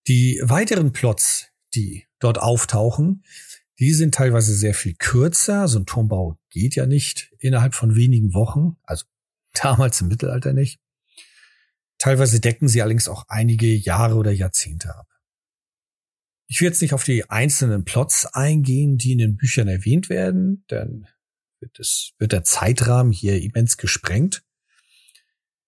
Die 0.08 0.40
weiteren 0.44 0.94
Plots, 0.94 1.48
die 1.74 2.06
dort 2.20 2.38
auftauchen, 2.38 3.24
die 3.80 3.92
sind 3.96 4.14
teilweise 4.14 4.54
sehr 4.54 4.76
viel 4.76 4.94
kürzer. 4.94 5.68
So 5.68 5.80
ein 5.80 5.88
Turmbau 5.88 6.38
geht 6.52 6.76
ja 6.76 6.86
nicht 6.86 7.34
innerhalb 7.40 7.74
von 7.74 7.96
wenigen 7.96 8.36
Wochen, 8.36 8.78
also 8.84 9.06
damals 9.54 10.00
im 10.02 10.10
Mittelalter 10.10 10.54
nicht. 10.54 10.80
Teilweise 11.98 12.40
decken 12.40 12.68
sie 12.68 12.84
allerdings 12.84 13.08
auch 13.08 13.26
einige 13.28 13.74
Jahre 13.74 14.14
oder 14.14 14.32
Jahrzehnte 14.32 14.96
ab. 14.96 15.08
Ich 16.46 16.62
will 16.62 16.68
jetzt 16.68 16.84
nicht 16.84 16.94
auf 16.94 17.04
die 17.04 17.32
einzelnen 17.32 17.84
Plots 17.84 18.28
eingehen, 18.28 19.00
die 19.00 19.14
in 19.14 19.18
den 19.18 19.38
Büchern 19.38 19.68
erwähnt 19.68 20.08
werden, 20.08 20.64
denn 20.70 21.08
es, 21.80 22.12
wird 22.18 22.32
der 22.32 22.44
Zeitrahmen 22.44 23.12
hier 23.12 23.42
immens 23.42 23.78
gesprengt. 23.78 24.44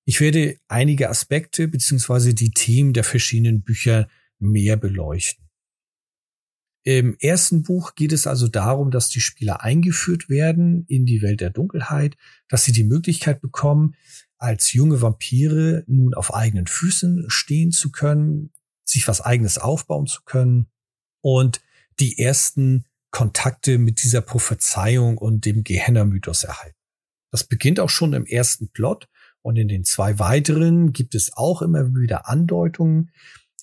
Ich 0.05 0.21
werde 0.21 0.57
einige 0.67 1.09
Aspekte 1.09 1.67
beziehungsweise 1.67 2.33
die 2.33 2.51
Themen 2.51 2.93
der 2.93 3.03
verschiedenen 3.03 3.63
Bücher 3.63 4.07
mehr 4.39 4.77
beleuchten. 4.77 5.47
Im 6.83 7.17
ersten 7.19 7.63
Buch 7.63 7.95
geht 7.95 8.13
es 8.13 8.27
also 8.27 8.47
darum, 8.47 8.91
dass 8.91 9.09
die 9.09 9.19
Spieler 9.19 9.61
eingeführt 9.61 10.29
werden 10.29 10.85
in 10.87 11.05
die 11.05 11.21
Welt 11.21 11.41
der 11.41 11.49
Dunkelheit, 11.49 12.15
dass 12.47 12.63
sie 12.63 12.71
die 12.71 12.85
Möglichkeit 12.85 13.41
bekommen, 13.41 13.95
als 14.37 14.71
junge 14.71 15.01
Vampire 15.01 15.83
nun 15.87 16.13
auf 16.13 16.33
eigenen 16.33 16.67
Füßen 16.67 17.25
stehen 17.27 17.73
zu 17.73 17.91
können, 17.91 18.51
sich 18.85 19.05
was 19.09 19.19
eigenes 19.19 19.57
aufbauen 19.57 20.07
zu 20.07 20.21
können 20.23 20.67
und 21.19 21.59
die 21.99 22.19
ersten 22.19 22.85
Kontakte 23.17 23.79
mit 23.79 24.03
dieser 24.03 24.21
Prophezeiung 24.21 25.17
und 25.17 25.43
dem 25.45 25.63
Gehenna-Mythos 25.63 26.43
erhalten. 26.43 26.77
Das 27.31 27.45
beginnt 27.45 27.79
auch 27.79 27.89
schon 27.89 28.13
im 28.13 28.27
ersten 28.27 28.69
Plot 28.69 29.09
und 29.41 29.55
in 29.55 29.67
den 29.67 29.83
zwei 29.85 30.19
weiteren 30.19 30.93
gibt 30.93 31.15
es 31.15 31.33
auch 31.33 31.63
immer 31.63 31.95
wieder 31.95 32.29
Andeutungen. 32.29 33.09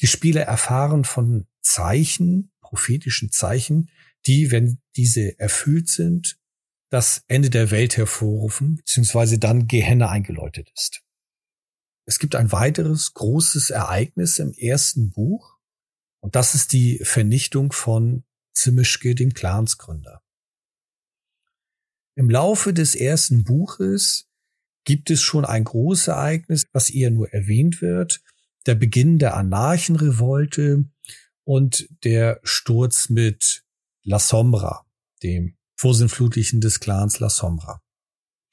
Die 0.01 0.09
Spieler 0.09 0.43
erfahren 0.43 1.05
von 1.05 1.47
Zeichen, 1.61 2.51
prophetischen 2.63 3.31
Zeichen, 3.31 3.91
die, 4.27 4.51
wenn 4.51 4.81
diese 4.97 5.39
erfüllt 5.39 5.89
sind, 5.89 6.37
das 6.91 7.23
Ende 7.29 7.49
der 7.49 7.71
Welt 7.71 7.97
hervorrufen, 7.97 8.75
beziehungsweise 8.79 9.39
dann 9.39 9.69
Gehenna 9.69 10.11
eingeläutet 10.11 10.73
ist. 10.75 11.03
Es 12.07 12.19
gibt 12.19 12.35
ein 12.35 12.51
weiteres 12.51 13.15
großes 13.15 13.71
Ereignis 13.71 14.41
im 14.41 14.53
ersten 14.53 15.11
Buch 15.11 15.59
und 16.19 16.35
das 16.35 16.57
ist 16.57 16.73
die 16.73 16.99
Vernichtung 17.05 17.71
von 17.71 18.25
Zimischke, 18.55 19.15
dem 19.15 19.35
Clansgründer. 19.35 20.23
Im 22.17 22.31
Laufe 22.31 22.73
des 22.73 22.95
ersten 22.95 23.45
Buches 23.45 24.29
gibt 24.85 25.11
es 25.11 25.21
schon 25.21 25.45
ein 25.45 25.65
großes 25.65 26.09
Ereignis, 26.09 26.65
was 26.73 26.91
eher 26.91 27.11
nur 27.11 27.33
erwähnt 27.33 27.83
wird, 27.83 28.23
der 28.67 28.75
Beginn 28.75 29.19
der 29.19 29.37
Anarchenrevolte 29.37 30.85
und 31.45 31.89
der 32.05 32.41
Sturz 32.43 33.09
mit 33.09 33.65
La 34.03 34.19
Sombra, 34.19 34.87
dem 35.23 35.57
Vorsinnflutlichen 35.77 36.61
des 36.61 36.81
Clans 36.81 37.19
La 37.19 37.29
Sombra. 37.29 37.83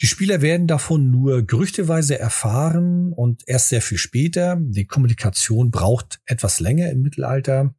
Die 0.01 0.07
Spieler 0.07 0.41
werden 0.41 0.65
davon 0.65 1.11
nur 1.11 1.43
gerüchteweise 1.43 2.17
erfahren 2.17 3.13
und 3.13 3.43
erst 3.45 3.69
sehr 3.69 3.83
viel 3.83 3.99
später. 3.99 4.57
Die 4.59 4.87
Kommunikation 4.87 5.69
braucht 5.69 6.19
etwas 6.25 6.59
länger 6.59 6.89
im 6.89 7.03
Mittelalter. 7.03 7.75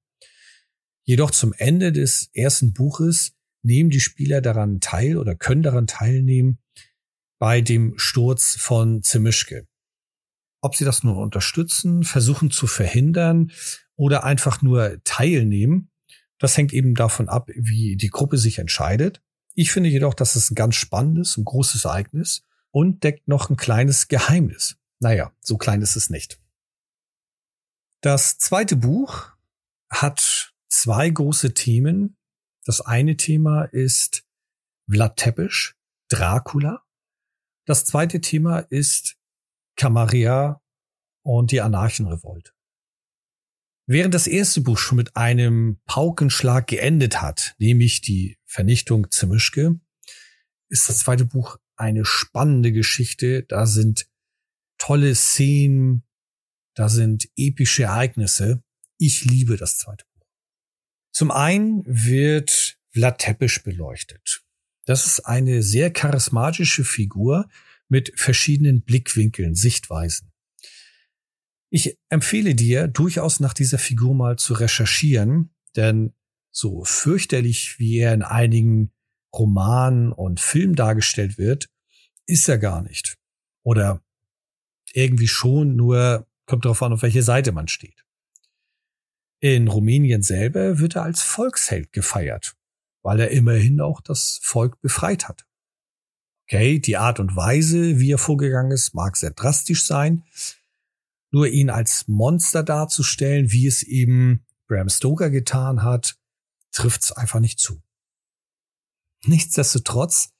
Jedoch 1.12 1.30
zum 1.30 1.52
Ende 1.52 1.92
des 1.92 2.30
ersten 2.32 2.72
Buches 2.72 3.34
nehmen 3.62 3.90
die 3.90 4.00
Spieler 4.00 4.40
daran 4.40 4.80
teil 4.80 5.18
oder 5.18 5.34
können 5.34 5.62
daran 5.62 5.86
teilnehmen 5.86 6.58
bei 7.38 7.60
dem 7.60 7.92
Sturz 7.98 8.56
von 8.58 9.02
Zemischke. 9.02 9.66
Ob 10.62 10.74
sie 10.74 10.86
das 10.86 11.02
nur 11.02 11.18
unterstützen, 11.18 12.02
versuchen 12.02 12.50
zu 12.50 12.66
verhindern 12.66 13.52
oder 13.94 14.24
einfach 14.24 14.62
nur 14.62 15.04
teilnehmen, 15.04 15.90
das 16.38 16.56
hängt 16.56 16.72
eben 16.72 16.94
davon 16.94 17.28
ab, 17.28 17.50
wie 17.56 17.96
die 17.96 18.08
Gruppe 18.08 18.38
sich 18.38 18.58
entscheidet. 18.58 19.20
Ich 19.54 19.70
finde 19.70 19.90
jedoch, 19.90 20.14
dass 20.14 20.34
es 20.34 20.50
ein 20.50 20.54
ganz 20.54 20.76
spannendes 20.76 21.36
und 21.36 21.44
großes 21.44 21.84
Ereignis 21.84 22.42
und 22.70 23.04
deckt 23.04 23.28
noch 23.28 23.50
ein 23.50 23.56
kleines 23.58 24.08
Geheimnis. 24.08 24.78
Naja, 24.98 25.30
so 25.42 25.58
klein 25.58 25.82
ist 25.82 25.94
es 25.94 26.08
nicht. 26.08 26.40
Das 28.00 28.38
zweite 28.38 28.76
Buch 28.76 29.28
hat 29.90 30.51
zwei 30.72 31.10
große 31.10 31.54
Themen. 31.54 32.16
Das 32.64 32.80
eine 32.80 33.16
Thema 33.16 33.64
ist 33.64 34.24
Vlad 34.90 35.16
Tepes, 35.16 35.74
Dracula. 36.08 36.84
Das 37.66 37.84
zweite 37.84 38.20
Thema 38.20 38.58
ist 38.58 39.16
Camarilla 39.76 40.62
und 41.24 41.52
die 41.52 41.60
Anarchenrevolte. 41.60 42.52
Während 43.86 44.14
das 44.14 44.26
erste 44.26 44.60
Buch 44.60 44.78
schon 44.78 44.96
mit 44.96 45.16
einem 45.16 45.80
Paukenschlag 45.86 46.66
geendet 46.66 47.20
hat, 47.20 47.54
nämlich 47.58 48.00
die 48.00 48.38
Vernichtung 48.44 49.10
Zemischke, 49.10 49.80
ist 50.68 50.88
das 50.88 50.98
zweite 50.98 51.24
Buch 51.26 51.58
eine 51.76 52.04
spannende 52.04 52.72
Geschichte. 52.72 53.42
Da 53.42 53.66
sind 53.66 54.08
tolle 54.78 55.14
Szenen, 55.14 56.04
da 56.74 56.88
sind 56.88 57.28
epische 57.36 57.84
Ereignisse. 57.84 58.62
Ich 58.98 59.24
liebe 59.24 59.56
das 59.56 59.78
zweite 59.78 60.04
Buch. 60.04 60.11
Zum 61.12 61.30
einen 61.30 61.84
wird 61.86 62.78
Vlad 62.90 63.18
Tepes 63.18 63.62
beleuchtet. 63.62 64.42
Das 64.86 65.06
ist 65.06 65.20
eine 65.20 65.62
sehr 65.62 65.92
charismatische 65.92 66.84
Figur 66.84 67.48
mit 67.88 68.12
verschiedenen 68.16 68.82
Blickwinkeln, 68.82 69.54
Sichtweisen. 69.54 70.32
Ich 71.70 71.98
empfehle 72.08 72.54
dir 72.54 72.88
durchaus 72.88 73.40
nach 73.40 73.54
dieser 73.54 73.78
Figur 73.78 74.14
mal 74.14 74.36
zu 74.36 74.54
recherchieren, 74.54 75.54
denn 75.76 76.12
so 76.50 76.84
fürchterlich 76.84 77.78
wie 77.78 77.98
er 77.98 78.12
in 78.12 78.22
einigen 78.22 78.92
Romanen 79.34 80.12
und 80.12 80.40
Filmen 80.40 80.74
dargestellt 80.74 81.38
wird, 81.38 81.70
ist 82.26 82.48
er 82.48 82.58
gar 82.58 82.82
nicht. 82.82 83.16
Oder 83.62 84.02
irgendwie 84.92 85.28
schon, 85.28 85.76
nur 85.76 86.26
kommt 86.46 86.64
darauf 86.64 86.82
an, 86.82 86.92
auf 86.92 87.02
welche 87.02 87.22
Seite 87.22 87.52
man 87.52 87.68
steht. 87.68 88.01
In 89.42 89.66
Rumänien 89.66 90.22
selber 90.22 90.78
wird 90.78 90.94
er 90.94 91.02
als 91.02 91.20
Volksheld 91.20 91.92
gefeiert, 91.92 92.54
weil 93.02 93.18
er 93.18 93.32
immerhin 93.32 93.80
auch 93.80 94.00
das 94.00 94.38
Volk 94.40 94.80
befreit 94.80 95.26
hat. 95.26 95.44
Okay, 96.44 96.78
die 96.78 96.96
Art 96.96 97.18
und 97.18 97.34
Weise, 97.34 97.98
wie 97.98 98.12
er 98.12 98.18
vorgegangen 98.18 98.70
ist, 98.70 98.94
mag 98.94 99.16
sehr 99.16 99.32
drastisch 99.32 99.84
sein. 99.84 100.22
Nur 101.32 101.48
ihn 101.48 101.70
als 101.70 102.06
Monster 102.06 102.62
darzustellen, 102.62 103.50
wie 103.50 103.66
es 103.66 103.82
eben 103.82 104.46
Bram 104.68 104.88
Stoker 104.88 105.28
getan 105.28 105.82
hat, 105.82 106.14
trifft 106.70 107.02
es 107.02 107.10
einfach 107.10 107.40
nicht 107.40 107.58
zu. 107.58 107.82
Nichtsdestotrotz 109.24 110.30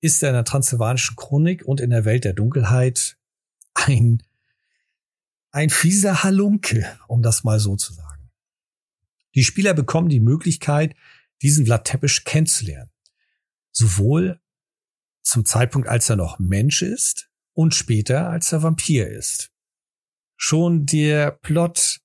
ist 0.00 0.24
er 0.24 0.30
in 0.30 0.34
der 0.34 0.44
transsilvanischen 0.44 1.14
Chronik 1.14 1.64
und 1.64 1.80
in 1.80 1.90
der 1.90 2.04
Welt 2.04 2.24
der 2.24 2.32
Dunkelheit 2.32 3.16
ein, 3.74 4.24
ein 5.52 5.70
fieser 5.70 6.24
Halunke, 6.24 6.98
um 7.06 7.22
das 7.22 7.44
mal 7.44 7.60
so 7.60 7.76
zu 7.76 7.92
sagen. 7.92 8.09
Die 9.34 9.44
Spieler 9.44 9.74
bekommen 9.74 10.08
die 10.08 10.20
Möglichkeit, 10.20 10.94
diesen 11.42 11.66
Vlad 11.66 11.84
Teppisch 11.84 12.24
kennenzulernen. 12.24 12.90
Sowohl 13.72 14.40
zum 15.22 15.44
Zeitpunkt, 15.44 15.88
als 15.88 16.10
er 16.10 16.16
noch 16.16 16.38
Mensch 16.38 16.82
ist 16.82 17.30
und 17.52 17.74
später, 17.74 18.28
als 18.28 18.52
er 18.52 18.62
Vampir 18.62 19.08
ist. 19.08 19.50
Schon 20.36 20.86
der 20.86 21.30
Plot, 21.30 22.00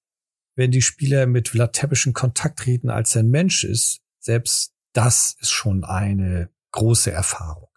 wenn 0.55 0.71
die 0.71 0.81
Spieler 0.81 1.25
mit 1.25 1.49
Vlad 1.49 1.73
Teppisch 1.73 2.05
in 2.05 2.13
Kontakt 2.13 2.59
treten, 2.59 2.89
als 2.89 3.15
er 3.15 3.23
ein 3.23 3.29
Mensch 3.29 3.63
ist, 3.63 4.01
selbst 4.19 4.73
das 4.93 5.35
ist 5.39 5.51
schon 5.51 5.83
eine 5.83 6.49
große 6.71 7.11
Erfahrung. 7.11 7.69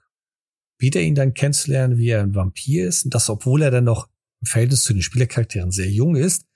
Wieder 0.79 1.01
ihn 1.01 1.15
dann 1.15 1.35
kennenzulernen, 1.35 1.99
wie 1.99 2.11
er 2.11 2.23
ein 2.23 2.35
Vampir 2.35 2.87
ist, 2.87 3.05
und 3.05 3.15
das, 3.15 3.31
obwohl 3.31 3.63
er 3.63 3.71
dann 3.71 3.85
noch 3.85 4.09
im 4.41 4.47
Verhältnis 4.47 4.85
zu 4.85 4.93
den 4.93 5.03
Spielercharakteren 5.03 5.73
sehr 5.73 5.91
jung 5.91 6.15
ist. 6.15 6.47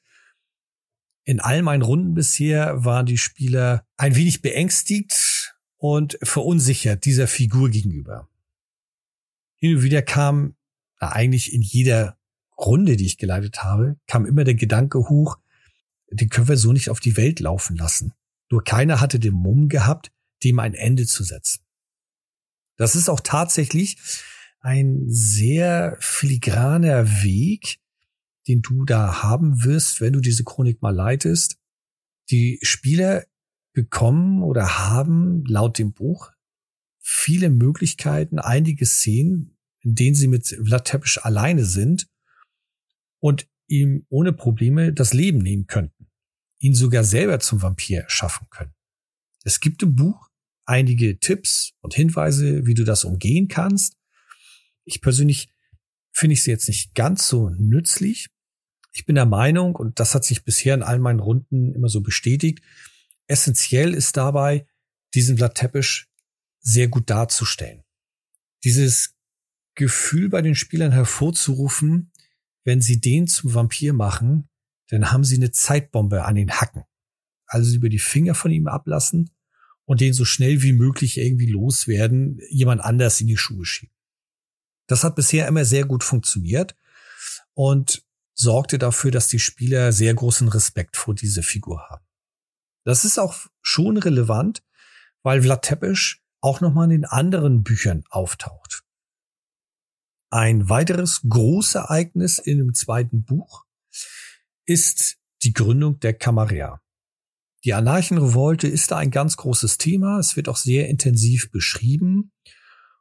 In 1.25 1.41
all 1.41 1.63
meinen 1.63 1.83
Runden 1.83 2.15
bisher 2.15 2.85
waren 2.85 3.07
die 3.07 3.19
Spieler 3.19 3.87
ein 3.97 4.17
wenig 4.17 4.43
beängstigt 4.43 5.55
und 5.77 6.19
verunsichert 6.23 7.05
dieser 7.05 7.29
Figur 7.29 7.71
gegenüber 7.71 8.29
hin 9.63 9.77
und 9.77 9.83
wieder 9.85 10.03
kam, 10.03 10.57
eigentlich 10.99 11.53
in 11.53 11.63
jeder 11.63 12.19
Runde, 12.59 12.97
die 12.97 13.07
ich 13.07 13.17
geleitet 13.17 13.63
habe, 13.63 13.97
kam 14.09 14.27
immer 14.27 14.43
der 14.43 14.57
Gedanke 14.57 15.09
hoch, 15.09 15.39
den 16.11 16.29
können 16.29 16.49
wir 16.49 16.57
so 16.57 16.73
nicht 16.73 16.91
auf 16.91 16.99
die 16.99 17.17
Welt 17.17 17.39
laufen 17.39 17.77
lassen. 17.77 18.13
Nur 18.51 18.65
keiner 18.65 19.01
hatte 19.01 19.21
den 19.21 19.35
Mumm 19.35 19.69
gehabt, 19.69 20.11
dem 20.43 20.59
ein 20.59 20.75
Ende 20.75 21.07
zu 21.07 21.23
setzen. 21.23 21.61
Das 22.77 22.97
ist 22.97 23.09
auch 23.09 23.21
tatsächlich 23.21 23.99
ein 24.59 25.05
sehr 25.07 25.97
filigraner 26.01 27.23
Weg, 27.23 27.79
den 28.49 28.63
du 28.63 28.85
da 28.85 29.23
haben 29.23 29.65
wirst, 29.65 30.01
wenn 30.01 30.13
du 30.13 30.21
diese 30.21 30.45
Chronik 30.45 30.83
mal 30.83 30.95
leitest. 30.95 31.57
Die 32.31 32.59
Spieler 32.63 33.25
bekommen 33.73 34.43
oder 34.43 34.79
haben 34.79 35.45
laut 35.47 35.79
dem 35.79 35.93
Buch 35.93 36.31
viele 37.03 37.51
Möglichkeiten, 37.51 38.39
einige 38.39 38.87
Szenen, 38.87 39.57
in 39.81 39.95
denen 39.95 40.15
sie 40.15 40.29
mit 40.29 40.47
Vlad 40.47 40.87
Tepes 40.87 41.19
alleine 41.19 41.65
sind 41.65 42.09
und 43.19 43.49
ihm 43.67 44.07
ohne 44.09 44.33
Probleme 44.33 44.93
das 44.93 45.13
Leben 45.13 45.39
nehmen 45.39 45.67
könnten, 45.67 46.09
ihn 46.59 46.75
sogar 46.75 47.05
selber 47.05 47.41
zum 47.41 47.63
Vampir 47.63 48.05
schaffen 48.07 48.47
können. 48.51 48.75
Es 49.45 49.61
gibt 49.61 49.83
im 49.83 49.97
Buch 49.97 50.29
einige 50.65 51.19
Tipps 51.19 51.73
und 51.81 51.95
Hinweise, 51.95 52.67
wie 52.67 52.75
du 52.75 52.85
das 52.85 53.05
umgehen 53.05 53.49
kannst. 53.49 53.97
Ich 54.85 55.01
persönlich 55.01 55.52
finde 56.13 56.35
ich 56.35 56.45
sie 56.45 56.51
jetzt 56.51 56.69
nicht 56.69 56.95
ganz 56.95 57.27
so 57.27 57.49
nützlich. 57.51 58.29
Ich 58.93 59.07
bin 59.07 59.15
der 59.15 59.27
Meinung, 59.27 59.75
und 59.75 59.99
das 59.99 60.15
hat 60.15 60.25
sich 60.25 60.45
bisher 60.45 60.75
in 60.75 60.83
all 60.83 60.99
meinen 60.99 61.21
Runden 61.21 61.75
immer 61.75 61.89
so 61.89 62.03
bestätigt, 62.03 62.61
essentiell 63.27 63.95
ist 63.95 64.17
dabei, 64.17 64.67
diesen 65.15 65.39
Vlad 65.39 65.55
Teppisch 65.55 66.09
sehr 66.61 66.89
gut 66.89 67.11
darzustellen. 67.11 67.83
Dieses 68.65 69.15
Gefühl 69.75 70.29
bei 70.29 70.43
den 70.43 70.55
Spielern 70.55 70.93
hervorzurufen, 70.93 72.13
wenn 72.65 72.81
sie 72.81 73.01
den 73.01 73.27
zum 73.27 73.55
Vampir 73.55 73.93
machen, 73.93 74.49
dann 74.89 75.11
haben 75.11 75.25
sie 75.25 75.37
eine 75.37 75.51
Zeitbombe 75.51 76.25
an 76.25 76.35
den 76.35 76.53
Hacken. 76.53 76.85
Also 77.47 77.75
über 77.75 77.89
die 77.89 77.99
Finger 77.99 78.35
von 78.35 78.51
ihm 78.51 78.69
ablassen 78.69 79.31
und 79.85 80.01
den 80.01 80.13
so 80.13 80.25
schnell 80.25 80.63
wie 80.63 80.73
möglich 80.73 81.19
irgendwie 81.19 81.51
loswerden, 81.51 82.41
jemand 82.51 82.83
anders 82.83 83.21
in 83.21 83.27
die 83.27 83.37
Schuhe 83.37 83.65
schieben. 83.65 83.95
Das 84.93 85.05
hat 85.05 85.15
bisher 85.15 85.49
immer 85.49 85.65
sehr 85.65 85.87
gut 85.87 86.05
funktioniert 86.05 86.77
und 87.55 88.05
sorgte 88.35 88.77
dafür, 88.77 89.11
dass 89.11 89.27
die 89.27 89.39
Spieler 89.39 89.91
sehr 89.91 90.13
großen 90.13 90.49
Respekt 90.49 90.99
vor 90.99 91.15
dieser 91.15 91.43
Figur 91.43 91.89
haben. 91.89 92.05
Das 92.85 93.07
ist 93.07 93.19
auch 93.19 93.35
schon 93.63 93.97
relevant, 93.97 94.63
weil 95.23 95.41
Vlad 95.41 95.63
Tepes 95.63 96.19
auch 96.43 96.61
nochmal 96.61 96.85
in 96.85 96.91
den 96.91 97.05
anderen 97.07 97.63
Büchern 97.63 98.05
auftaucht. 98.11 98.85
Ein 100.29 100.69
weiteres 100.69 101.23
Großereignis 101.27 102.39
in 102.39 102.59
dem 102.59 102.75
zweiten 102.75 103.25
Buch 103.25 103.65
ist 104.67 105.17
die 105.43 105.55
Gründung 105.55 106.01
der 106.01 106.13
Camarilla. 106.13 106.83
Die 107.65 107.73
Anarchenrevolte 107.73 108.69
ist 108.69 108.91
da 108.91 108.99
ein 108.99 109.11
ganz 109.11 109.39
großes 109.39 109.79
Thema. 109.79 110.19
Es 110.19 110.37
wird 110.37 110.51
auch 110.51 110.59
sehr 110.59 110.91
intensiv 110.91 111.51
beschrieben. 111.51 112.31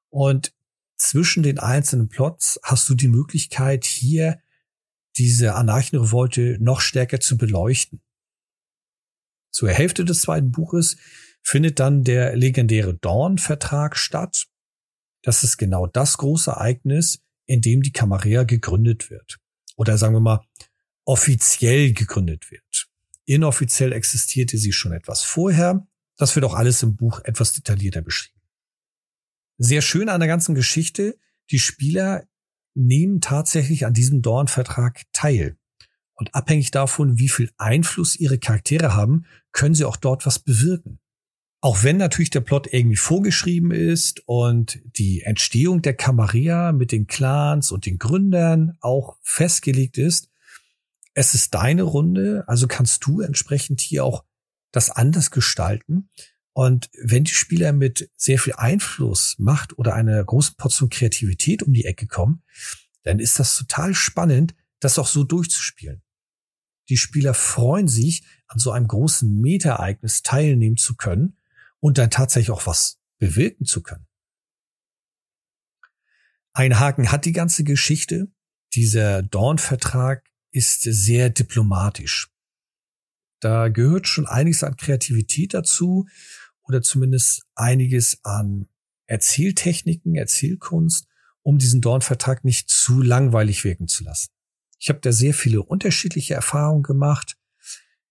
Und 0.10 0.54
zwischen 1.02 1.42
den 1.42 1.58
einzelnen 1.58 2.10
Plots 2.10 2.60
hast 2.64 2.88
du 2.88 2.96
die 2.96 3.08
Möglichkeit, 3.08 3.86
hier 3.86 4.40
diese 5.18 5.56
Anarchenrevolte 5.56 6.58
noch 6.60 6.80
stärker 6.80 7.20
zu 7.20 7.38
beleuchten. 7.38 8.02
Zur 9.52 9.70
Hälfte 9.70 10.06
des 10.06 10.22
zweiten 10.22 10.52
Buches 10.52 10.98
findet 11.42 11.80
dann 11.80 12.04
der 12.04 12.36
legendäre 12.36 12.94
Dawn-Vertrag 12.94 13.98
statt. 13.98 14.46
Das 15.24 15.44
ist 15.44 15.58
genau 15.58 15.88
das 15.88 16.18
große 16.18 16.52
Ereignis, 16.52 17.24
in 17.46 17.62
dem 17.62 17.82
die 17.82 17.92
Camarilla 17.92 18.44
gegründet 18.44 19.10
wird. 19.10 19.40
Oder 19.76 19.98
sagen 19.98 20.14
wir 20.14 20.22
mal, 20.22 20.46
offiziell 21.04 21.94
gegründet 21.94 22.52
wird. 22.52 22.88
Inoffiziell 23.26 23.92
existierte 23.92 24.58
sie 24.58 24.72
schon 24.72 24.94
etwas 24.94 25.24
vorher. 25.24 25.88
Das 26.16 26.36
wird 26.36 26.46
auch 26.46 26.54
alles 26.54 26.84
im 26.84 26.96
Buch 26.96 27.22
etwas 27.24 27.54
detaillierter 27.54 28.02
beschrieben. 28.02 28.41
Sehr 29.64 29.84
schön 29.84 30.10
an 30.10 30.20
der 30.20 30.28
ganzen 30.28 30.56
Geschichte, 30.56 31.20
die 31.52 31.60
Spieler 31.60 32.24
nehmen 32.74 33.22
tatsächlich 33.22 33.86
an 33.86 33.94
diesem 33.94 34.24
Dorn-Vertrag 34.24 35.04
teil. 35.14 35.56
Und 36.16 36.34
abhängig 36.34 36.72
davon, 36.72 37.20
wie 37.20 37.30
viel 37.30 37.52
Einfluss 37.58 38.16
ihre 38.16 38.40
Charaktere 38.40 38.96
haben, 38.96 39.28
können 39.52 39.76
sie 39.76 39.86
auch 39.86 39.98
dort 39.98 40.26
was 40.26 40.40
bewirken. 40.40 41.00
Auch 41.62 41.84
wenn 41.84 41.98
natürlich 41.98 42.32
der 42.32 42.42
Plot 42.42 42.74
irgendwie 42.74 42.96
vorgeschrieben 42.96 43.70
ist 43.70 44.24
und 44.26 44.82
die 44.98 45.22
Entstehung 45.22 45.84
der 45.84 45.94
Camarilla 45.94 46.72
mit 46.72 46.92
den 46.92 47.06
Clans 47.06 47.72
und 47.72 47.86
den 47.86 48.00
Gründern 48.00 48.80
auch 48.82 49.20
festgelegt 49.22 50.00
ist, 50.00 50.32
es 51.14 51.36
ist 51.36 51.54
deine 51.54 51.84
Runde, 51.84 52.46
also 52.48 52.66
kannst 52.66 53.06
du 53.06 53.22
entsprechend 53.22 53.80
hier 53.80 54.06
auch 54.06 54.24
das 54.72 54.90
anders 54.90 55.30
gestalten. 55.30 56.10
Und 56.54 56.90
wenn 57.02 57.24
die 57.24 57.34
Spieler 57.34 57.72
mit 57.72 58.10
sehr 58.16 58.38
viel 58.38 58.54
Einfluss, 58.54 59.38
Macht 59.40 59.78
oder 59.78 59.94
einer 59.94 60.24
großen 60.24 60.56
Portion 60.56 60.90
Kreativität 60.90 61.64
um 61.64 61.74
die 61.74 61.86
Ecke 61.86 62.08
kommen, 62.08 62.44
dann 63.04 63.20
ist 63.20 63.40
das 63.40 63.56
total 63.56 63.94
spannend, 63.94 64.54
das 64.80 65.00
auch 65.00 65.08
so 65.08 65.24
durchzuspielen. 65.24 66.02
Die 66.90 66.98
Spieler 66.98 67.34
freuen 67.34 67.88
sich, 67.88 68.24
an 68.48 68.60
so 68.60 68.72
einem 68.72 68.88
großen 68.88 69.40
Meta-Ereignis 69.40 70.24
teilnehmen 70.24 70.76
zu 70.76 70.96
können 70.96 71.38
und 71.80 71.98
dann 71.98 72.10
tatsächlich 72.10 72.52
auch 72.52 72.66
was 72.66 73.00
bewirken 73.18 73.66
zu 73.66 73.82
können. 73.82 74.08
Ein 76.54 76.80
Haken 76.80 77.12
hat 77.12 77.24
die 77.24 77.32
ganze 77.32 77.64
Geschichte. 77.64 78.30
Dieser 78.74 79.24
Dawn-Vertrag 79.24 80.30
ist 80.52 80.82
sehr 80.82 81.30
diplomatisch. 81.30 82.30
Da 83.40 83.70
gehört 83.70 84.08
schon 84.08 84.28
einiges 84.28 84.64
an 84.64 84.76
Kreativität 84.76 85.54
dazu 85.54 86.08
oder 86.72 86.82
zumindest 86.82 87.44
einiges 87.54 88.20
an 88.24 88.68
Erzähltechniken, 89.08 90.16
Erzählkunst, 90.16 91.06
um 91.44 91.58
diesen 91.58 91.82
Dorn-Vertrag 91.82 92.46
nicht 92.46 92.70
zu 92.70 93.02
langweilig 93.02 93.66
wirken 93.66 93.90
zu 93.90 94.06
lassen. 94.06 94.30
Ich 94.80 94.88
habe 94.88 95.00
da 95.02 95.12
sehr 95.12 95.34
viele 95.34 95.62
unterschiedliche 95.62 96.34
Erfahrungen 96.34 96.82
gemacht. 96.82 97.36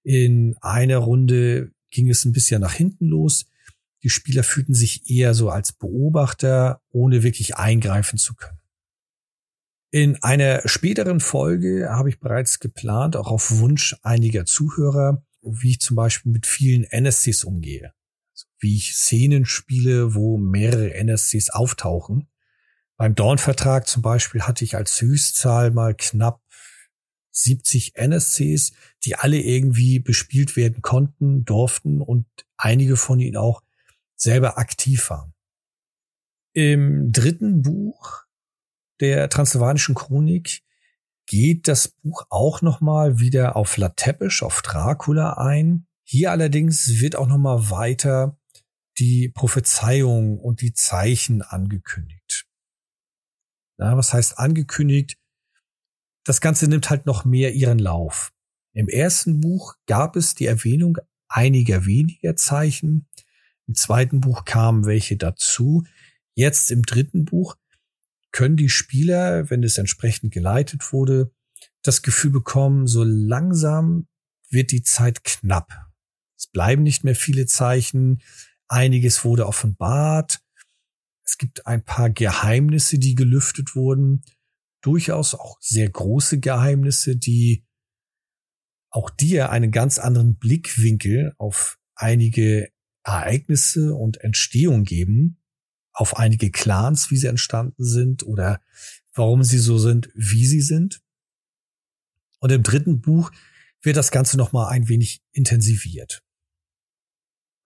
In 0.02 0.56
einer 0.61 0.98
Runde 0.98 1.72
ging 1.90 2.11
es 2.11 2.26
ein 2.26 2.32
bisschen 2.32 2.61
nach 2.61 2.74
hinten 2.74 3.06
los. 3.06 3.46
Die 4.02 4.11
Spieler 4.11 4.42
fühlten 4.42 4.74
sich 4.74 5.11
eher 5.11 5.32
so 5.32 5.48
als 5.48 5.72
Beobachter, 5.72 6.82
ohne 6.90 7.22
wirklich 7.22 7.56
eingreifen 7.56 8.18
zu 8.18 8.34
können. 8.34 8.58
In 9.90 10.22
einer 10.22 10.68
späteren 10.68 11.20
Folge 11.20 11.88
habe 11.90 12.11
ich 12.11 12.20
bereits 12.20 12.61
geplant, 12.61 13.16
auch 13.16 13.28
auf 13.28 13.58
Wunsch 13.58 13.96
einiger 14.02 14.44
Zuhörer, 14.44 15.24
wie 15.42 15.70
ich 15.70 15.80
zum 15.80 15.96
Beispiel 15.96 16.30
mit 16.30 16.46
vielen 16.46 16.84
NSCs 16.84 17.44
umgehe. 17.44 17.94
Wie 18.61 18.76
ich 18.76 18.94
Szenen 18.94 19.46
spiele, 19.46 20.14
wo 20.14 20.36
mehrere 20.36 20.94
NSCs 20.94 21.50
auftauchen. 21.50 22.28
Beim 22.96 23.14
Dawn-Vertrag 23.14 23.88
zum 23.88 24.02
Beispiel 24.02 24.42
hatte 24.42 24.62
ich 24.62 24.76
als 24.76 25.00
Höchstzahl 25.00 25.70
mal 25.70 25.94
knapp 25.94 26.42
70 27.32 27.96
NSCs, 27.96 28.72
die 29.04 29.16
alle 29.16 29.38
irgendwie 29.38 29.98
bespielt 29.98 30.56
werden 30.56 30.82
konnten, 30.82 31.44
durften 31.44 32.02
und 32.02 32.26
einige 32.56 32.96
von 32.96 33.18
ihnen 33.18 33.36
auch 33.36 33.62
selber 34.16 34.58
aktiv 34.58 35.08
waren. 35.11 35.32
Im 36.52 37.12
dritten 37.12 37.62
Buch 37.62 38.24
der 39.00 39.30
Transsilvanischen 39.30 39.94
Chronik 39.94 40.62
geht 41.26 41.68
das 41.68 41.88
Buch 41.88 42.26
auch 42.28 42.61
nochmal 42.61 43.18
wieder 43.18 43.56
auf 43.56 43.76
Latepisch, 43.76 44.42
auf 44.42 44.62
Dracula 44.62 45.34
ein. 45.34 45.86
Hier 46.02 46.32
allerdings 46.32 47.00
wird 47.00 47.16
auch 47.16 47.28
nochmal 47.28 47.70
weiter 47.70 48.36
die 49.01 49.30
Prophezeiung 49.30 50.38
und 50.38 50.61
die 50.61 50.74
Zeichen 50.74 51.42
angekündigt. 51.42 52.46
Ja, 53.78 53.96
was 53.96 54.12
heißt 54.12 54.38
angekündigt? 54.38 55.16
Das 56.24 56.40
Ganze 56.42 56.68
nimmt 56.68 56.90
halt 56.90 57.07
noch 57.07 57.24
mehr 57.24 57.55
ihren 57.55 57.78
Lauf. 57.78 58.32
Im 58.72 58.88
ersten 58.88 59.40
Buch 59.40 59.74
gab 59.86 60.16
es 60.16 60.34
die 60.34 60.46
Erwähnung 60.46 60.98
einiger 61.28 61.86
weniger 61.86 62.36
Zeichen. 62.36 63.09
Im 63.66 63.74
zweiten 63.74 64.20
Buch 64.20 64.44
kamen 64.44 64.84
welche 64.84 65.16
dazu. 65.16 65.84
Jetzt 66.34 66.70
im 66.70 66.82
dritten 66.82 67.24
Buch 67.24 67.57
können 68.32 68.57
die 68.57 68.68
Spieler, 68.68 69.48
wenn 69.51 69.62
es 69.62 69.78
entsprechend 69.78 70.32
geleitet 70.32 70.92
wurde, 70.92 71.32
das 71.82 72.03
Gefühl 72.03 72.30
bekommen, 72.30 72.86
so 72.86 73.03
langsam 73.03 74.07
wird 74.51 74.72
die 74.72 74.82
Zeit 74.82 75.24
knapp. 75.24 75.90
Es 76.36 76.46
bleiben 76.46 76.82
nicht 76.82 77.05
mehr 77.05 77.14
viele 77.14 77.46
Zeichen. 77.46 78.22
Einiges 78.70 79.24
wurde 79.24 79.46
offenbart. 79.46 80.40
Es 81.24 81.38
gibt 81.38 81.66
ein 81.66 81.84
paar 81.84 82.08
Geheimnisse, 82.08 82.98
die 82.98 83.16
gelüftet 83.16 83.74
wurden. 83.74 84.22
Durchaus 84.80 85.34
auch 85.34 85.58
sehr 85.60 85.90
große 85.90 86.38
Geheimnisse, 86.38 87.16
die 87.16 87.66
auch 88.90 89.10
dir 89.10 89.50
einen 89.50 89.72
ganz 89.72 89.98
anderen 89.98 90.36
Blickwinkel 90.36 91.34
auf 91.36 91.78
einige 91.96 92.70
Ereignisse 93.02 93.94
und 93.94 94.18
Entstehung 94.18 94.84
geben, 94.84 95.38
auf 95.92 96.16
einige 96.16 96.52
Clans, 96.52 97.10
wie 97.10 97.16
sie 97.16 97.26
entstanden 97.26 97.84
sind 97.84 98.22
oder 98.22 98.62
warum 99.12 99.42
sie 99.42 99.58
so 99.58 99.78
sind, 99.78 100.10
wie 100.14 100.46
sie 100.46 100.60
sind. 100.60 101.02
Und 102.38 102.52
im 102.52 102.62
dritten 102.62 103.00
Buch 103.00 103.32
wird 103.82 103.96
das 103.96 104.12
Ganze 104.12 104.36
nochmal 104.36 104.72
ein 104.72 104.88
wenig 104.88 105.22
intensiviert. 105.32 106.22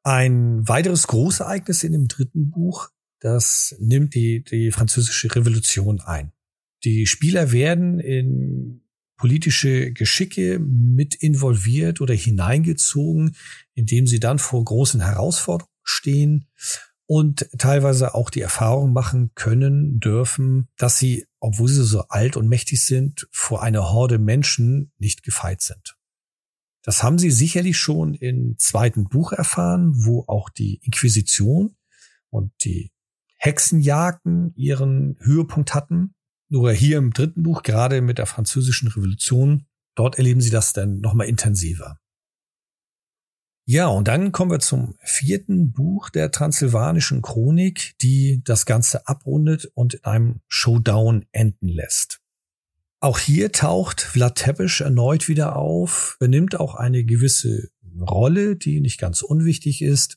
Ein 0.05 0.69
weiteres 0.69 1.07
Großereignis 1.07 1.83
in 1.83 1.93
dem 1.93 2.09
dritten 2.09 2.51
Buch, 2.51 2.91
das 3.21 3.75
nimmt 3.81 4.15
die, 4.15 4.45
die 4.45 4.71
französische 4.71 5.35
Revolution 5.35 6.01
ein. 6.01 6.33
Die 6.85 7.07
Spieler 7.07 7.53
werden 7.53 8.01
in 8.01 8.83
politische 9.17 9.93
Geschicke 9.93 10.59
mit 10.59 11.15
involviert 11.15 12.03
oder 12.03 12.13
hineingezogen, 12.13 13.35
indem 13.73 14.07
sie 14.07 14.21
dann 14.21 14.39
vor 14.39 14.63
großen 14.63 15.01
Herausforderungen 15.01 15.73
stehen 15.83 16.49
und 17.07 17.49
teilweise 17.57 18.15
auch 18.15 18.29
die 18.29 18.43
Erfahrung 18.43 18.93
machen 18.93 19.31
können 19.35 20.01
dürfen, 20.01 20.69
dass 20.77 20.99
sie, 20.99 21.27
obwohl 21.41 21.69
sie 21.69 21.85
so 21.85 22.03
alt 22.09 22.37
und 22.37 22.49
mächtig 22.49 22.85
sind, 22.85 23.27
vor 23.31 23.63
einer 23.63 23.91
Horde 23.91 24.19
Menschen 24.19 24.93
nicht 24.99 25.23
gefeit 25.23 25.63
sind. 25.63 25.97
Das 26.85 27.03
haben 27.03 27.19
sie 27.19 27.31
sicherlich 27.31 27.79
schon 27.79 28.13
im 28.13 28.59
zweiten 28.59 29.05
Buch 29.05 29.33
erfahren, 29.33 29.93
wo 30.05 30.25
auch 30.27 30.51
die 30.51 30.81
Inquisition 30.83 31.77
und 32.29 32.53
die 32.63 32.93
Hexenjagden 33.37 34.55
ihren 34.55 35.17
Höhepunkt 35.21 35.75
hatten. 35.75 36.15
Nur 36.51 36.73
hier 36.73 36.99
im 36.99 37.15
dritten 37.15 37.43
Buch, 37.43 37.63
gerade 37.63 38.03
mit 38.03 38.19
der 38.19 38.27
französischen 38.27 38.89
Revolution, 38.89 39.67
dort 39.95 40.19
erleben 40.19 40.43
sie 40.43 40.51
das 40.51 40.75
dann 40.75 41.01
nochmal 41.01 41.27
intensiver. 41.27 41.99
Ja, 43.67 43.87
und 43.87 44.09
dann 44.09 44.31
kommen 44.31 44.51
wir 44.51 44.61
zum 44.61 44.95
vierten 45.01 45.73
Buch 45.73 46.11
der 46.11 46.31
Transsilvanischen 46.31 47.23
Chronik, 47.23 47.95
die 48.03 48.43
das 48.45 48.67
Ganze 48.67 49.09
abrundet 49.09 49.73
und 49.75 49.95
in 49.95 50.05
einem 50.05 50.41
Showdown 50.49 51.25
enden 51.33 51.69
lässt. 51.69 52.21
Auch 53.05 53.19
hier 53.19 53.53
taucht 53.53 54.01
Vlad 54.01 54.37
Tepes 54.37 54.81
erneut 54.81 55.29
wieder 55.29 55.57
auf, 55.57 56.17
benimmt 56.21 56.59
auch 56.59 56.75
eine 56.75 57.05
gewisse 57.05 57.69
Rolle, 58.01 58.57
die 58.57 58.81
nicht 58.81 58.99
ganz 58.99 59.21
unwichtig 59.21 59.83
ist. 59.83 60.17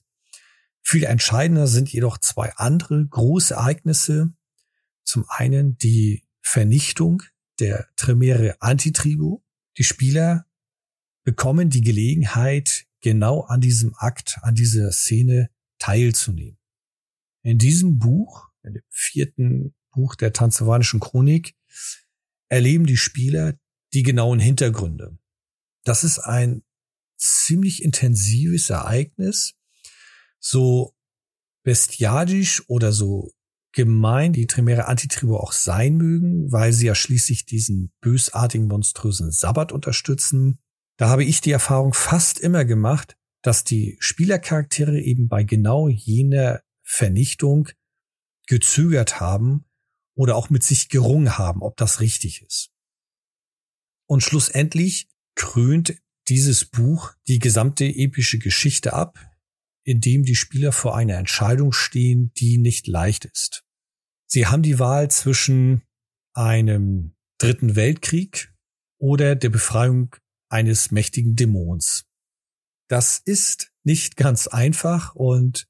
Viel 0.84 1.04
entscheidender 1.04 1.68
sind 1.68 1.92
jedoch 1.92 2.18
zwei 2.18 2.54
andere 2.56 3.06
große 3.06 3.56
Ereignisse. 3.56 4.32
Zum 5.04 5.26
einen 5.28 5.78
die 5.78 6.24
Vernichtung 6.42 7.24
der 7.60 7.90
Tremere 7.98 8.56
Antitribu. 8.62 9.42
Die 9.78 9.84
Spieler 9.84 10.46
bekommen 11.26 11.70
die 11.70 11.82
Gelegenheit, 11.82 12.86
genau 13.02 13.42
an 13.42 13.60
diesem 13.60 13.96
Akt, 13.98 14.40
an 14.44 14.56
dieser 14.56 14.94
Szene 14.94 15.50
teilzunehmen. 15.78 16.58
In 17.42 17.58
diesem 17.58 18.00
Buch, 18.00 18.48
in 18.64 18.76
dem 18.76 18.84
vierten 18.88 19.76
Buch 19.92 20.16
der 20.16 20.32
Transsilvanischen 20.32 21.02
Chronik, 21.02 21.57
erleben 22.50 22.86
die 22.86 22.98
Spieler 22.98 23.58
die 23.94 24.04
genauen 24.04 24.40
Hintergründe. 24.40 25.18
Das 25.84 26.04
ist 26.04 26.20
ein 26.20 26.64
ziemlich 27.18 27.84
intensives 27.84 28.70
Ereignis, 28.70 29.56
so 30.40 30.94
bestialisch 31.64 32.64
oder 32.68 32.92
so 32.92 33.32
gemein 33.74 34.34
die 34.34 34.48
Tremere 34.48 34.88
Antitribo 34.88 35.38
auch 35.38 35.52
sein 35.52 35.98
mögen, 35.98 36.52
weil 36.52 36.74
sie 36.74 36.88
ja 36.88 36.96
schließlich 36.96 37.46
diesen 37.46 37.92
bösartigen, 38.02 38.68
monströsen 38.68 39.32
Sabbat 39.32 39.72
unterstützen, 39.72 40.60
da 40.98 41.10
habe 41.10 41.24
ich 41.24 41.42
die 41.42 41.52
Erfahrung 41.52 41.94
fast 41.94 42.40
immer 42.40 42.66
gemacht, 42.66 43.16
dass 43.44 43.64
die 43.64 43.98
Spielercharaktere 44.00 45.00
eben 45.00 45.28
bei 45.28 45.44
genau 45.44 45.88
jener 45.88 46.62
Vernichtung 46.82 47.70
gezögert 48.48 49.20
haben 49.20 49.67
oder 50.18 50.36
auch 50.36 50.50
mit 50.50 50.64
sich 50.64 50.90
gerungen 50.90 51.38
haben, 51.38 51.62
ob 51.62 51.78
das 51.78 52.02
richtig 52.02 52.42
ist. 52.42 52.72
Und 54.08 54.22
schlussendlich 54.22 55.08
krönt 55.36 56.02
dieses 56.28 56.66
Buch 56.66 57.14
die 57.28 57.40
gesamte 57.40 57.86
epische 57.86 58.40
Geschichte 58.40 58.94
ab, 58.94 59.20
indem 59.84 60.24
die 60.24 60.36
Spieler 60.36 60.72
vor 60.72 60.98
einer 60.98 61.18
Entscheidung 61.18 61.72
stehen, 61.72 62.32
die 62.36 62.58
nicht 62.58 62.88
leicht 62.88 63.26
ist. 63.26 63.64
Sie 64.26 64.48
haben 64.48 64.64
die 64.64 64.80
Wahl 64.80 65.10
zwischen 65.12 65.84
einem 66.34 67.16
dritten 67.38 67.76
Weltkrieg 67.76 68.52
oder 68.98 69.36
der 69.36 69.50
Befreiung 69.50 70.16
eines 70.50 70.92
mächtigen 70.92 71.36
Dämons. 71.36 72.06
Das 72.90 73.20
ist 73.20 73.72
nicht 73.84 74.18
ganz 74.18 74.48
einfach 74.48 75.14
und 75.14 75.68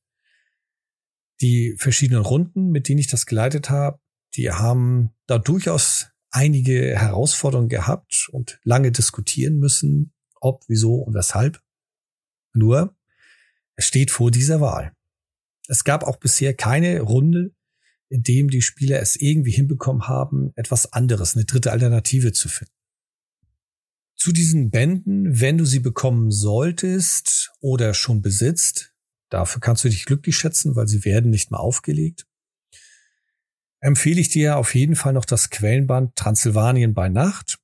die 1.41 1.75
verschiedenen 1.77 2.21
Runden, 2.21 2.69
mit 2.69 2.87
denen 2.87 2.99
ich 2.99 3.07
das 3.07 3.25
geleitet 3.25 3.69
habe, 3.69 3.99
die 4.37 4.51
haben 4.51 5.11
da 5.25 5.37
durchaus 5.37 6.07
einige 6.29 6.97
Herausforderungen 6.97 7.69
gehabt 7.69 8.29
und 8.31 8.59
lange 8.63 8.91
diskutieren 8.91 9.57
müssen, 9.57 10.13
ob, 10.35 10.63
wieso 10.67 10.95
und 10.95 11.13
weshalb. 11.13 11.61
Nur, 12.53 12.95
es 13.75 13.85
steht 13.85 14.11
vor 14.11 14.31
dieser 14.31 14.61
Wahl. 14.61 14.93
Es 15.67 15.83
gab 15.83 16.03
auch 16.03 16.17
bisher 16.17 16.53
keine 16.53 17.01
Runde, 17.01 17.53
in 18.09 18.23
dem 18.23 18.49
die 18.49 18.61
Spieler 18.61 19.01
es 19.01 19.15
irgendwie 19.17 19.51
hinbekommen 19.51 20.07
haben, 20.07 20.53
etwas 20.55 20.93
anderes, 20.93 21.35
eine 21.35 21.45
dritte 21.45 21.71
Alternative 21.71 22.31
zu 22.31 22.47
finden 22.47 22.77
zu 24.17 24.31
diesen 24.31 24.71
Bänden, 24.71 25.39
wenn 25.39 25.57
du 25.57 25.65
sie 25.65 25.79
bekommen 25.79 26.31
solltest 26.31 27.51
oder 27.61 27.93
schon 27.93 28.21
besitzt. 28.21 28.93
Dafür 29.29 29.61
kannst 29.61 29.83
du 29.83 29.89
dich 29.89 30.05
glücklich 30.05 30.35
schätzen, 30.35 30.75
weil 30.75 30.87
sie 30.87 31.05
werden 31.05 31.29
nicht 31.29 31.51
mehr 31.51 31.59
aufgelegt. 31.59 32.25
Empfehle 33.79 34.19
ich 34.19 34.29
dir 34.29 34.57
auf 34.57 34.73
jeden 34.75 34.95
Fall 34.95 35.13
noch 35.13 35.25
das 35.25 35.49
Quellenband 35.49 36.15
Transsilvanien 36.15 36.93
bei 36.93 37.09
Nacht. 37.09 37.59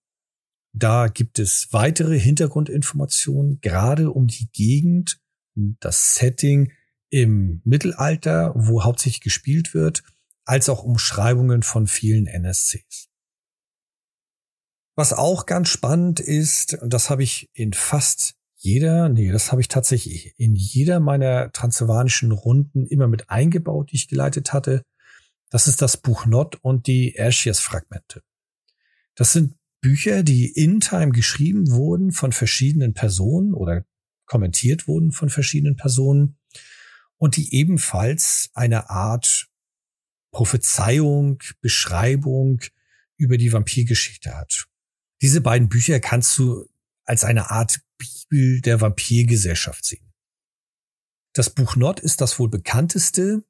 Da 0.76 1.08
gibt 1.08 1.40
es 1.40 1.70
weitere 1.72 2.20
Hintergrundinformationen, 2.20 3.62
gerade 3.62 4.12
um 4.12 4.28
die 4.28 4.50
Gegend, 4.52 5.20
das 5.56 6.16
Setting 6.16 6.72
im 7.10 7.62
Mittelalter, 7.64 8.54
wo 8.56 8.84
hauptsächlich 8.84 9.22
gespielt 9.22 9.74
wird, 9.74 10.04
als 10.46 10.70
auch 10.70 10.84
Umschreibungen 10.84 11.64
von 11.64 11.88
vielen 11.88 12.26
NSCs. 12.26 13.10
Was 14.96 15.14
auch 15.14 15.46
ganz 15.46 15.70
spannend 15.70 16.20
ist, 16.20 16.74
und 16.76 16.94
das 16.94 17.10
habe 17.10 17.24
ich 17.24 17.50
in 17.54 17.74
fast 17.74 18.36
jeder, 18.56 19.10
nee, 19.10 19.32
das 19.32 19.52
habe 19.52 19.62
ich 19.62 19.68
tatsächlich 19.68 20.34
in 20.38 20.56
jeder 20.56 21.00
meiner 21.00 21.52
transsilvanischen 21.52 22.32
Runden 22.32 22.86
immer 22.86 23.08
mit 23.08 23.30
eingebaut, 23.30 23.92
die 23.92 23.96
ich 23.96 24.08
geleitet 24.08 24.54
hatte. 24.54 24.84
Das 25.54 25.68
ist 25.68 25.84
das 25.84 25.98
Buch 25.98 26.26
Not 26.26 26.56
und 26.64 26.88
die 26.88 27.16
Arshias-Fragmente. 27.20 28.24
Das 29.14 29.34
sind 29.34 29.56
Bücher, 29.82 30.24
die 30.24 30.48
in 30.48 30.80
Time 30.80 31.12
geschrieben 31.12 31.70
wurden 31.70 32.12
von 32.12 32.32
verschiedenen 32.32 32.96
Personen 32.96 33.54
oder 33.54 33.86
kommentiert 34.26 34.88
wurden 34.88 35.12
von 35.12 35.30
verschiedenen 35.30 35.76
Personen 35.76 36.40
und 37.18 37.38
die 37.38 37.54
ebenfalls 37.54 38.50
eine 38.56 38.90
Art 38.90 39.48
Prophezeiung, 40.32 41.44
Beschreibung 41.62 42.62
über 43.18 43.38
die 43.38 43.54
Vampirgeschichte 43.54 44.36
hat. 44.36 44.66
Diese 45.22 45.40
beiden 45.40 45.70
Bücher 45.70 46.00
kannst 46.00 46.36
du 46.40 46.68
als 47.06 47.24
eine 47.24 47.52
Art 47.52 47.80
Bibel 48.00 48.60
der 48.62 48.82
Vampirgesellschaft 48.82 49.86
sehen. 49.86 50.14
Das 51.34 51.52
Buch 51.52 51.76
Nord 51.76 52.00
ist 52.00 52.22
das 52.22 52.40
wohl 52.40 52.50
bekannteste. 52.50 53.44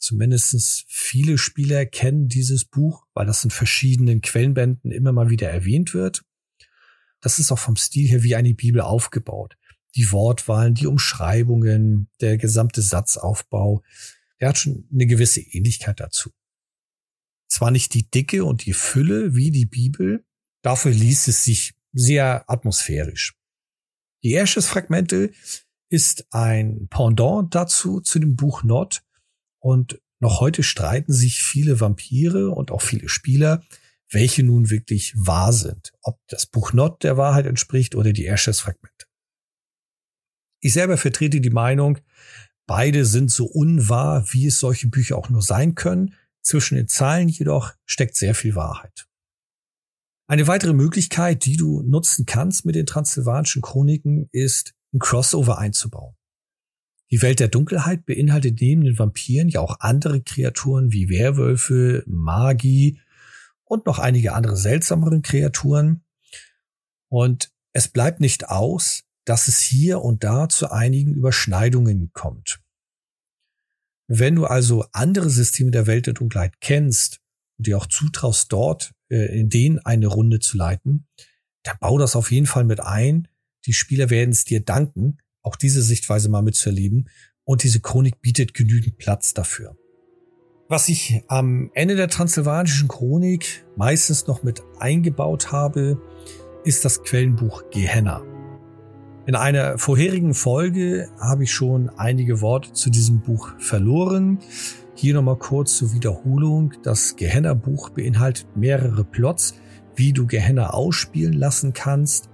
Zumindest 0.00 0.86
viele 0.88 1.36
Spieler 1.36 1.84
kennen 1.84 2.28
dieses 2.28 2.64
Buch, 2.64 3.06
weil 3.12 3.26
das 3.26 3.44
in 3.44 3.50
verschiedenen 3.50 4.22
Quellenbänden 4.22 4.90
immer 4.90 5.12
mal 5.12 5.28
wieder 5.28 5.50
erwähnt 5.50 5.92
wird. 5.92 6.24
Das 7.20 7.38
ist 7.38 7.52
auch 7.52 7.58
vom 7.58 7.76
Stil 7.76 8.08
her 8.08 8.22
wie 8.22 8.34
eine 8.34 8.54
Bibel 8.54 8.80
aufgebaut. 8.80 9.56
Die 9.94 10.10
Wortwahlen, 10.10 10.74
die 10.74 10.86
Umschreibungen, 10.86 12.08
der 12.20 12.38
gesamte 12.38 12.80
Satzaufbau, 12.80 13.82
der 14.40 14.48
hat 14.48 14.58
schon 14.58 14.88
eine 14.90 15.06
gewisse 15.06 15.40
Ähnlichkeit 15.40 16.00
dazu. 16.00 16.30
Zwar 17.48 17.70
nicht 17.70 17.92
die 17.92 18.08
Dicke 18.08 18.44
und 18.44 18.64
die 18.64 18.72
Fülle 18.72 19.34
wie 19.34 19.50
die 19.50 19.66
Bibel, 19.66 20.24
dafür 20.62 20.92
liest 20.92 21.28
es 21.28 21.44
sich 21.44 21.74
sehr 21.92 22.48
atmosphärisch. 22.48 23.34
Die 24.22 24.34
Ashes-Fragmente 24.34 25.32
ist 25.90 26.26
ein 26.32 26.86
Pendant 26.88 27.54
dazu, 27.54 28.00
zu 28.00 28.18
dem 28.18 28.36
Buch 28.36 28.62
Nord. 28.62 29.02
Und 29.60 30.00
noch 30.18 30.40
heute 30.40 30.62
streiten 30.62 31.12
sich 31.12 31.42
viele 31.42 31.80
Vampire 31.80 32.50
und 32.50 32.70
auch 32.70 32.82
viele 32.82 33.08
Spieler, 33.08 33.62
welche 34.10 34.42
nun 34.42 34.70
wirklich 34.70 35.14
wahr 35.16 35.52
sind. 35.52 35.92
Ob 36.02 36.18
das 36.28 36.46
Buch 36.46 36.72
Nord 36.72 37.04
der 37.04 37.16
Wahrheit 37.16 37.46
entspricht 37.46 37.94
oder 37.94 38.12
die 38.12 38.26
Ashes-Fragmente. 38.26 39.06
Ich 40.60 40.74
selber 40.74 40.98
vertrete 40.98 41.40
die 41.40 41.50
Meinung, 41.50 41.98
beide 42.66 43.04
sind 43.04 43.30
so 43.30 43.46
unwahr, 43.46 44.26
wie 44.32 44.46
es 44.46 44.58
solche 44.60 44.88
Bücher 44.88 45.16
auch 45.16 45.30
nur 45.30 45.42
sein 45.42 45.74
können. 45.74 46.14
Zwischen 46.42 46.76
den 46.76 46.88
Zeilen 46.88 47.28
jedoch 47.28 47.74
steckt 47.86 48.16
sehr 48.16 48.34
viel 48.34 48.54
Wahrheit. 48.54 49.06
Eine 50.26 50.46
weitere 50.46 50.74
Möglichkeit, 50.74 51.44
die 51.44 51.56
du 51.56 51.82
nutzen 51.82 52.24
kannst 52.26 52.64
mit 52.64 52.74
den 52.74 52.86
transsilvanischen 52.86 53.62
Chroniken, 53.62 54.28
ist 54.32 54.74
ein 54.92 54.98
Crossover 54.98 55.58
einzubauen. 55.58 56.14
Die 57.10 57.22
Welt 57.22 57.40
der 57.40 57.48
Dunkelheit 57.48 58.06
beinhaltet 58.06 58.60
neben 58.60 58.84
den 58.84 58.98
Vampiren 58.98 59.48
ja 59.48 59.60
auch 59.60 59.80
andere 59.80 60.22
Kreaturen 60.22 60.92
wie 60.92 61.08
Werwölfe, 61.08 62.04
Magie 62.06 63.00
und 63.64 63.86
noch 63.86 63.98
einige 63.98 64.32
andere 64.32 64.56
seltsamere 64.56 65.20
Kreaturen. 65.20 66.04
Und 67.08 67.52
es 67.72 67.88
bleibt 67.88 68.20
nicht 68.20 68.48
aus, 68.48 69.04
dass 69.24 69.48
es 69.48 69.60
hier 69.60 70.02
und 70.02 70.22
da 70.24 70.48
zu 70.48 70.70
einigen 70.70 71.14
Überschneidungen 71.14 72.12
kommt. 72.12 72.60
Wenn 74.06 74.34
du 74.34 74.46
also 74.46 74.86
andere 74.92 75.30
Systeme 75.30 75.70
der 75.70 75.86
Welt 75.86 76.06
der 76.06 76.14
Dunkelheit 76.14 76.60
kennst 76.60 77.20
und 77.58 77.66
dir 77.66 77.76
auch 77.76 77.86
zutraust, 77.86 78.52
dort 78.52 78.92
äh, 79.08 79.38
in 79.38 79.48
denen 79.48 79.78
eine 79.78 80.08
Runde 80.08 80.40
zu 80.40 80.56
leiten, 80.56 81.06
dann 81.62 81.76
bau 81.80 81.98
das 81.98 82.16
auf 82.16 82.32
jeden 82.32 82.46
Fall 82.46 82.64
mit 82.64 82.80
ein. 82.80 83.28
Die 83.66 83.72
Spieler 83.72 84.10
werden 84.10 84.30
es 84.30 84.44
dir 84.44 84.64
danken, 84.64 85.18
auch 85.42 85.56
diese 85.56 85.82
Sichtweise 85.82 86.28
mal 86.28 86.42
mitzuerleben. 86.42 87.08
Und 87.44 87.62
diese 87.62 87.80
Chronik 87.80 88.20
bietet 88.20 88.54
genügend 88.54 88.98
Platz 88.98 89.34
dafür. 89.34 89.76
Was 90.68 90.88
ich 90.88 91.22
am 91.26 91.70
Ende 91.74 91.96
der 91.96 92.08
transsilvanischen 92.08 92.86
Chronik 92.86 93.64
meistens 93.76 94.28
noch 94.28 94.44
mit 94.44 94.62
eingebaut 94.78 95.50
habe, 95.50 96.00
ist 96.64 96.84
das 96.84 97.02
Quellenbuch 97.02 97.64
Gehenna. 97.70 98.22
In 99.26 99.34
einer 99.34 99.78
vorherigen 99.78 100.32
Folge 100.32 101.08
habe 101.20 101.44
ich 101.44 101.52
schon 101.52 101.90
einige 101.90 102.40
Worte 102.40 102.72
zu 102.72 102.88
diesem 102.88 103.20
Buch 103.20 103.50
verloren. 103.58 104.38
Hier 104.94 105.14
nochmal 105.14 105.38
kurz 105.38 105.76
zur 105.76 105.92
Wiederholung. 105.92 106.72
Das 106.82 107.16
Gehenna-Buch 107.16 107.90
beinhaltet 107.90 108.46
mehrere 108.56 109.04
Plots, 109.04 109.54
wie 109.94 110.12
du 110.12 110.26
Gehenna 110.26 110.70
ausspielen 110.70 111.32
lassen 111.32 111.72
kannst. 111.72 112.29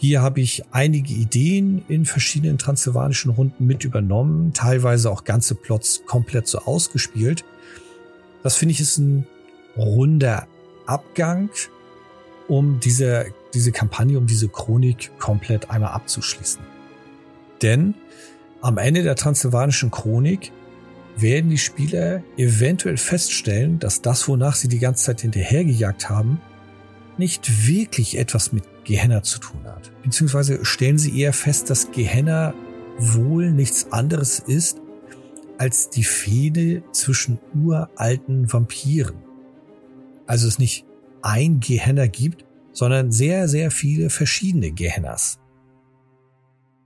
Hier 0.00 0.22
habe 0.22 0.40
ich 0.40 0.64
einige 0.70 1.12
Ideen 1.12 1.82
in 1.88 2.06
verschiedenen 2.06 2.56
transsilvanischen 2.56 3.32
Runden 3.32 3.66
mit 3.66 3.84
übernommen, 3.84 4.54
teilweise 4.54 5.10
auch 5.10 5.24
ganze 5.24 5.54
Plots 5.54 6.04
komplett 6.06 6.46
so 6.46 6.60
ausgespielt. 6.60 7.44
Das 8.42 8.56
finde 8.56 8.72
ich 8.72 8.80
ist 8.80 8.96
ein 8.96 9.26
runder 9.76 10.46
Abgang, 10.86 11.50
um 12.48 12.80
diese 12.80 13.26
diese 13.52 13.72
Kampagne, 13.72 14.16
um 14.16 14.26
diese 14.26 14.48
Chronik 14.48 15.10
komplett 15.18 15.70
einmal 15.70 15.90
abzuschließen. 15.90 16.62
Denn 17.60 17.94
am 18.62 18.78
Ende 18.78 19.02
der 19.02 19.16
transsilvanischen 19.16 19.90
Chronik 19.90 20.50
werden 21.18 21.50
die 21.50 21.58
Spieler 21.58 22.22
eventuell 22.38 22.96
feststellen, 22.96 23.78
dass 23.78 24.00
das, 24.00 24.26
wonach 24.28 24.54
sie 24.54 24.68
die 24.68 24.78
ganze 24.78 25.04
Zeit 25.04 25.20
hinterhergejagt 25.20 26.08
haben, 26.08 26.40
nicht 27.18 27.66
wirklich 27.66 28.16
etwas 28.16 28.54
mit 28.54 28.69
Gehenna 28.84 29.22
zu 29.22 29.38
tun 29.38 29.64
hat. 29.64 29.90
Beziehungsweise 30.02 30.64
stellen 30.64 30.98
sie 30.98 31.18
eher 31.18 31.32
fest, 31.32 31.70
dass 31.70 31.90
Gehenna 31.92 32.54
wohl 32.98 33.50
nichts 33.52 33.92
anderes 33.92 34.38
ist 34.38 34.80
als 35.58 35.90
die 35.90 36.04
Fehde 36.04 36.82
zwischen 36.92 37.38
uralten 37.54 38.50
Vampiren. 38.52 39.22
Also 40.26 40.48
es 40.48 40.58
nicht 40.58 40.86
ein 41.22 41.60
Gehenna 41.60 42.06
gibt, 42.06 42.44
sondern 42.72 43.12
sehr, 43.12 43.48
sehr 43.48 43.70
viele 43.70 44.10
verschiedene 44.10 44.70
Gehennas. 44.70 45.38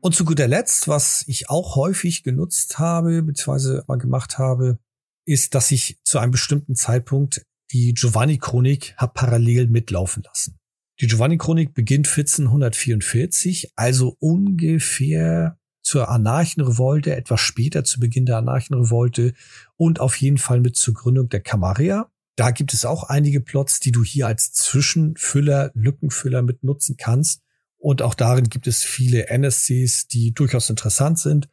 Und 0.01 0.15
zu 0.15 0.25
guter 0.25 0.49
Letzt, 0.49 0.89
was 0.89 1.25
ich 1.29 1.49
auch 1.49 1.77
häufig 1.77 2.25
genutzt 2.25 2.79
habe, 2.79 3.23
beziehungsweise 3.23 3.85
mal 3.87 3.97
gemacht 3.97 4.39
habe, 4.39 4.79
ist, 5.25 5.55
dass 5.55 5.71
ich 5.71 5.99
zu 6.05 6.19
einem 6.19 6.33
bestimmten 6.33 6.75
Zeitpunkt 6.75 7.43
die 7.73 7.95
Giovanni-Chronik 7.95 8.95
habe 8.97 9.13
parallel 9.15 9.69
mitlaufen 9.69 10.23
lassen. 10.25 10.59
Die 11.01 11.09
Giovanni-Chronik 11.09 11.75
beginnt 11.75 12.07
1444, 12.07 13.73
also 13.75 14.17
ungefähr 14.21 15.59
zur 15.83 16.09
Anarchenrevolte, 16.09 17.15
etwas 17.15 17.41
später 17.41 17.85
zu 17.85 18.01
Beginn 18.01 18.27
der 18.27 18.39
Anarchenrevolte 18.39 19.35
und 19.77 20.01
auf 20.01 20.17
jeden 20.17 20.39
Fall 20.39 20.61
mit 20.61 20.77
zur 20.77 20.95
Gründung 20.95 21.29
der 21.29 21.41
Camarilla. 21.41 22.11
Da 22.37 22.51
gibt 22.51 22.73
es 22.73 22.85
auch 22.85 23.05
einige 23.05 23.41
Plots, 23.41 23.81
die 23.81 23.93
du 23.93 24.03
hier 24.03 24.27
als 24.27 24.53
Zwischenfüller, 24.53 25.71
Lückenfüller 25.75 26.43
mit 26.43 26.65
nutzen 26.65 26.97
kannst. 26.97 27.43
Und 27.77 28.03
auch 28.03 28.15
darin 28.15 28.49
gibt 28.49 28.67
es 28.67 28.83
viele 28.83 29.29
NSCs, 29.29 30.09
die 30.09 30.33
durchaus 30.33 30.71
interessant 30.71 31.19
sind, 31.19 31.49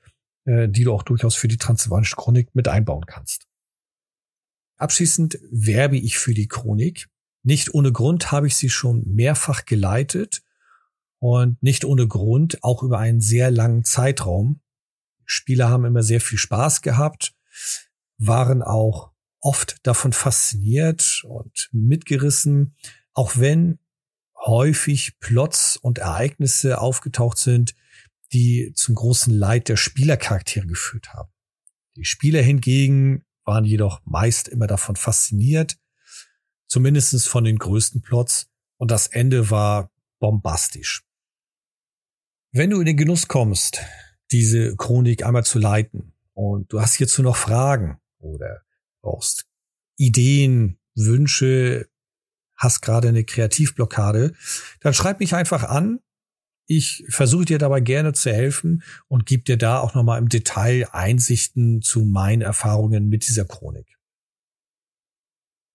äh, 0.46 0.70
die 0.70 0.86
du 0.86 0.94
auch 0.94 1.04
durchaus 1.04 1.36
für 1.36 1.48
die 1.48 1.58
Transsilvanische 1.58 2.16
Chronik 2.16 2.56
mit 2.56 2.68
einbauen 2.68 3.06
kannst. 3.06 3.48
Abschließend 4.78 5.40
werbe 5.52 5.98
ich 5.98 6.18
für 6.18 6.34
die 6.34 6.48
Chronik. 6.48 7.11
Nicht 7.44 7.74
ohne 7.74 7.92
Grund 7.92 8.32
habe 8.32 8.48
ich 8.48 8.56
sie 8.56 8.70
schon 8.70 9.04
mehrfach 9.06 9.66
geleitet 9.66 10.44
und 11.20 11.62
nicht 11.62 11.86
ohne 11.86 12.08
Grund 12.08 12.64
auch 12.64 12.84
über 12.84 13.00
einen 13.00 13.22
sehr 13.22 13.52
langen 13.52 13.84
Zeitraum. 13.84 14.62
Spieler 15.26 15.70
haben 15.70 15.86
immer 15.86 16.04
sehr 16.04 16.22
viel 16.22 16.38
Spaß 16.38 16.82
gehabt, 16.82 17.34
waren 18.18 18.62
auch 18.62 19.12
oft 19.40 19.78
davon 19.84 20.14
fasziniert 20.14 21.24
und 21.26 21.70
mitgerissen, 21.72 22.76
auch 23.14 23.38
wenn 23.38 23.80
häufig 24.38 25.20
Plots 25.20 25.78
und 25.78 26.00
Ereignisse 26.00 26.80
aufgetaucht 26.80 27.38
sind, 27.38 27.76
die 28.34 28.72
zum 28.76 28.96
großen 28.96 29.34
Leid 29.34 29.68
der 29.68 29.78
Spielercharaktere 29.78 30.66
geführt 30.66 31.14
haben. 31.14 31.32
Die 31.96 32.06
Spieler 32.06 32.42
hingegen 32.42 33.26
waren 33.44 33.66
jedoch 33.66 34.02
meist 34.06 34.48
immer 34.48 34.68
davon 34.68 34.96
fasziniert, 34.96 35.78
zumindestens 36.72 37.28
von 37.28 37.44
den 37.44 37.58
größten 37.58 38.02
Plots, 38.02 38.48
und 38.78 38.92
das 38.92 39.08
Ende 39.08 39.52
war 39.52 39.92
bombastisch. 40.20 41.04
Wenn 42.54 42.70
du 42.70 42.80
in 42.80 42.86
den 42.86 42.98
Genuss 42.98 43.28
kommst, 43.28 43.82
diese 44.32 44.76
Chronik 44.78 45.26
einmal 45.26 45.44
zu 45.44 45.60
leiten 45.60 46.14
und 46.34 46.72
du 46.72 46.80
hast 46.82 46.96
hierzu 46.96 47.22
noch 47.22 47.36
Fragen 47.36 48.00
oder 48.20 48.62
brauchst 49.02 49.46
Ideen, 49.98 50.80
Wünsche, 50.96 51.90
hast 52.56 52.82
gerade 52.82 53.10
eine 53.10 53.26
Kreativblockade, 53.26 54.34
dann 54.80 54.94
schreib 54.94 55.20
mich 55.20 55.36
einfach 55.36 55.64
an. 55.64 56.00
Ich 56.68 57.04
versuche 57.10 57.46
dir 57.46 57.58
dabei 57.58 57.82
gerne 57.82 58.14
zu 58.14 58.32
helfen 58.32 58.82
und 59.10 59.26
gebe 59.26 59.44
dir 59.44 59.58
da 59.58 59.80
auch 59.80 59.94
nochmal 59.94 60.20
im 60.20 60.30
Detail 60.30 60.88
Einsichten 60.92 61.82
zu 61.82 62.06
meinen 62.06 62.42
Erfahrungen 62.42 63.10
mit 63.10 63.28
dieser 63.28 63.46
Chronik. 63.46 64.01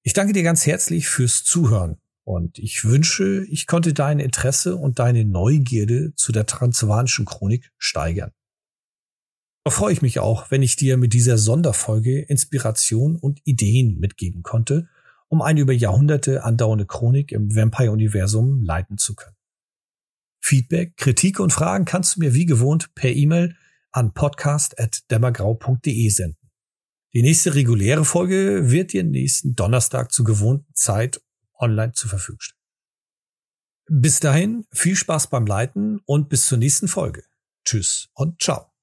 Ich 0.06 0.12
danke 0.12 0.32
dir 0.32 0.44
ganz 0.44 0.64
herzlich 0.66 1.08
fürs 1.08 1.42
Zuhören 1.42 1.96
und 2.22 2.60
ich 2.60 2.84
wünsche, 2.84 3.44
ich 3.46 3.66
konnte 3.66 3.92
dein 3.92 4.20
Interesse 4.20 4.76
und 4.76 5.00
deine 5.00 5.24
Neugierde 5.24 6.14
zu 6.14 6.30
der 6.30 6.46
transsilvanischen 6.46 7.24
Chronik 7.24 7.72
steigern. 7.76 8.30
Da 9.64 9.72
freue 9.72 9.92
ich 9.92 10.02
mich 10.02 10.20
auch, 10.20 10.52
wenn 10.52 10.62
ich 10.62 10.76
dir 10.76 10.96
mit 10.96 11.12
dieser 11.12 11.38
Sonderfolge 11.38 12.20
Inspiration 12.20 13.16
und 13.16 13.40
Ideen 13.42 13.98
mitgeben 13.98 14.44
konnte, 14.44 14.88
um 15.26 15.42
eine 15.42 15.58
über 15.58 15.72
Jahrhunderte 15.72 16.44
andauernde 16.44 16.86
Chronik 16.86 17.32
im 17.32 17.52
Vampire-Universum 17.56 18.62
leiten 18.62 18.98
zu 18.98 19.16
können. 19.16 19.34
Feedback, 20.40 20.96
Kritik 20.96 21.40
und 21.40 21.52
Fragen 21.52 21.84
kannst 21.84 22.14
du 22.14 22.20
mir 22.20 22.32
wie 22.32 22.46
gewohnt 22.46 22.94
per 22.94 23.10
E-Mail 23.10 23.56
an 23.90 24.14
podcast.dämmergrau.de 24.14 26.08
senden. 26.10 26.45
Die 27.16 27.22
nächste 27.22 27.54
reguläre 27.54 28.04
Folge 28.04 28.70
wird 28.70 28.92
dir 28.92 29.02
nächsten 29.02 29.54
Donnerstag 29.54 30.12
zur 30.12 30.26
gewohnten 30.26 30.70
Zeit 30.74 31.22
online 31.58 31.94
zur 31.94 32.10
Verfügung 32.10 32.42
stehen. 32.42 32.58
Bis 33.88 34.20
dahin 34.20 34.66
viel 34.70 34.96
Spaß 34.96 35.30
beim 35.30 35.46
Leiten 35.46 36.00
und 36.04 36.28
bis 36.28 36.44
zur 36.44 36.58
nächsten 36.58 36.88
Folge. 36.88 37.24
Tschüss 37.64 38.10
und 38.12 38.42
ciao. 38.42 38.75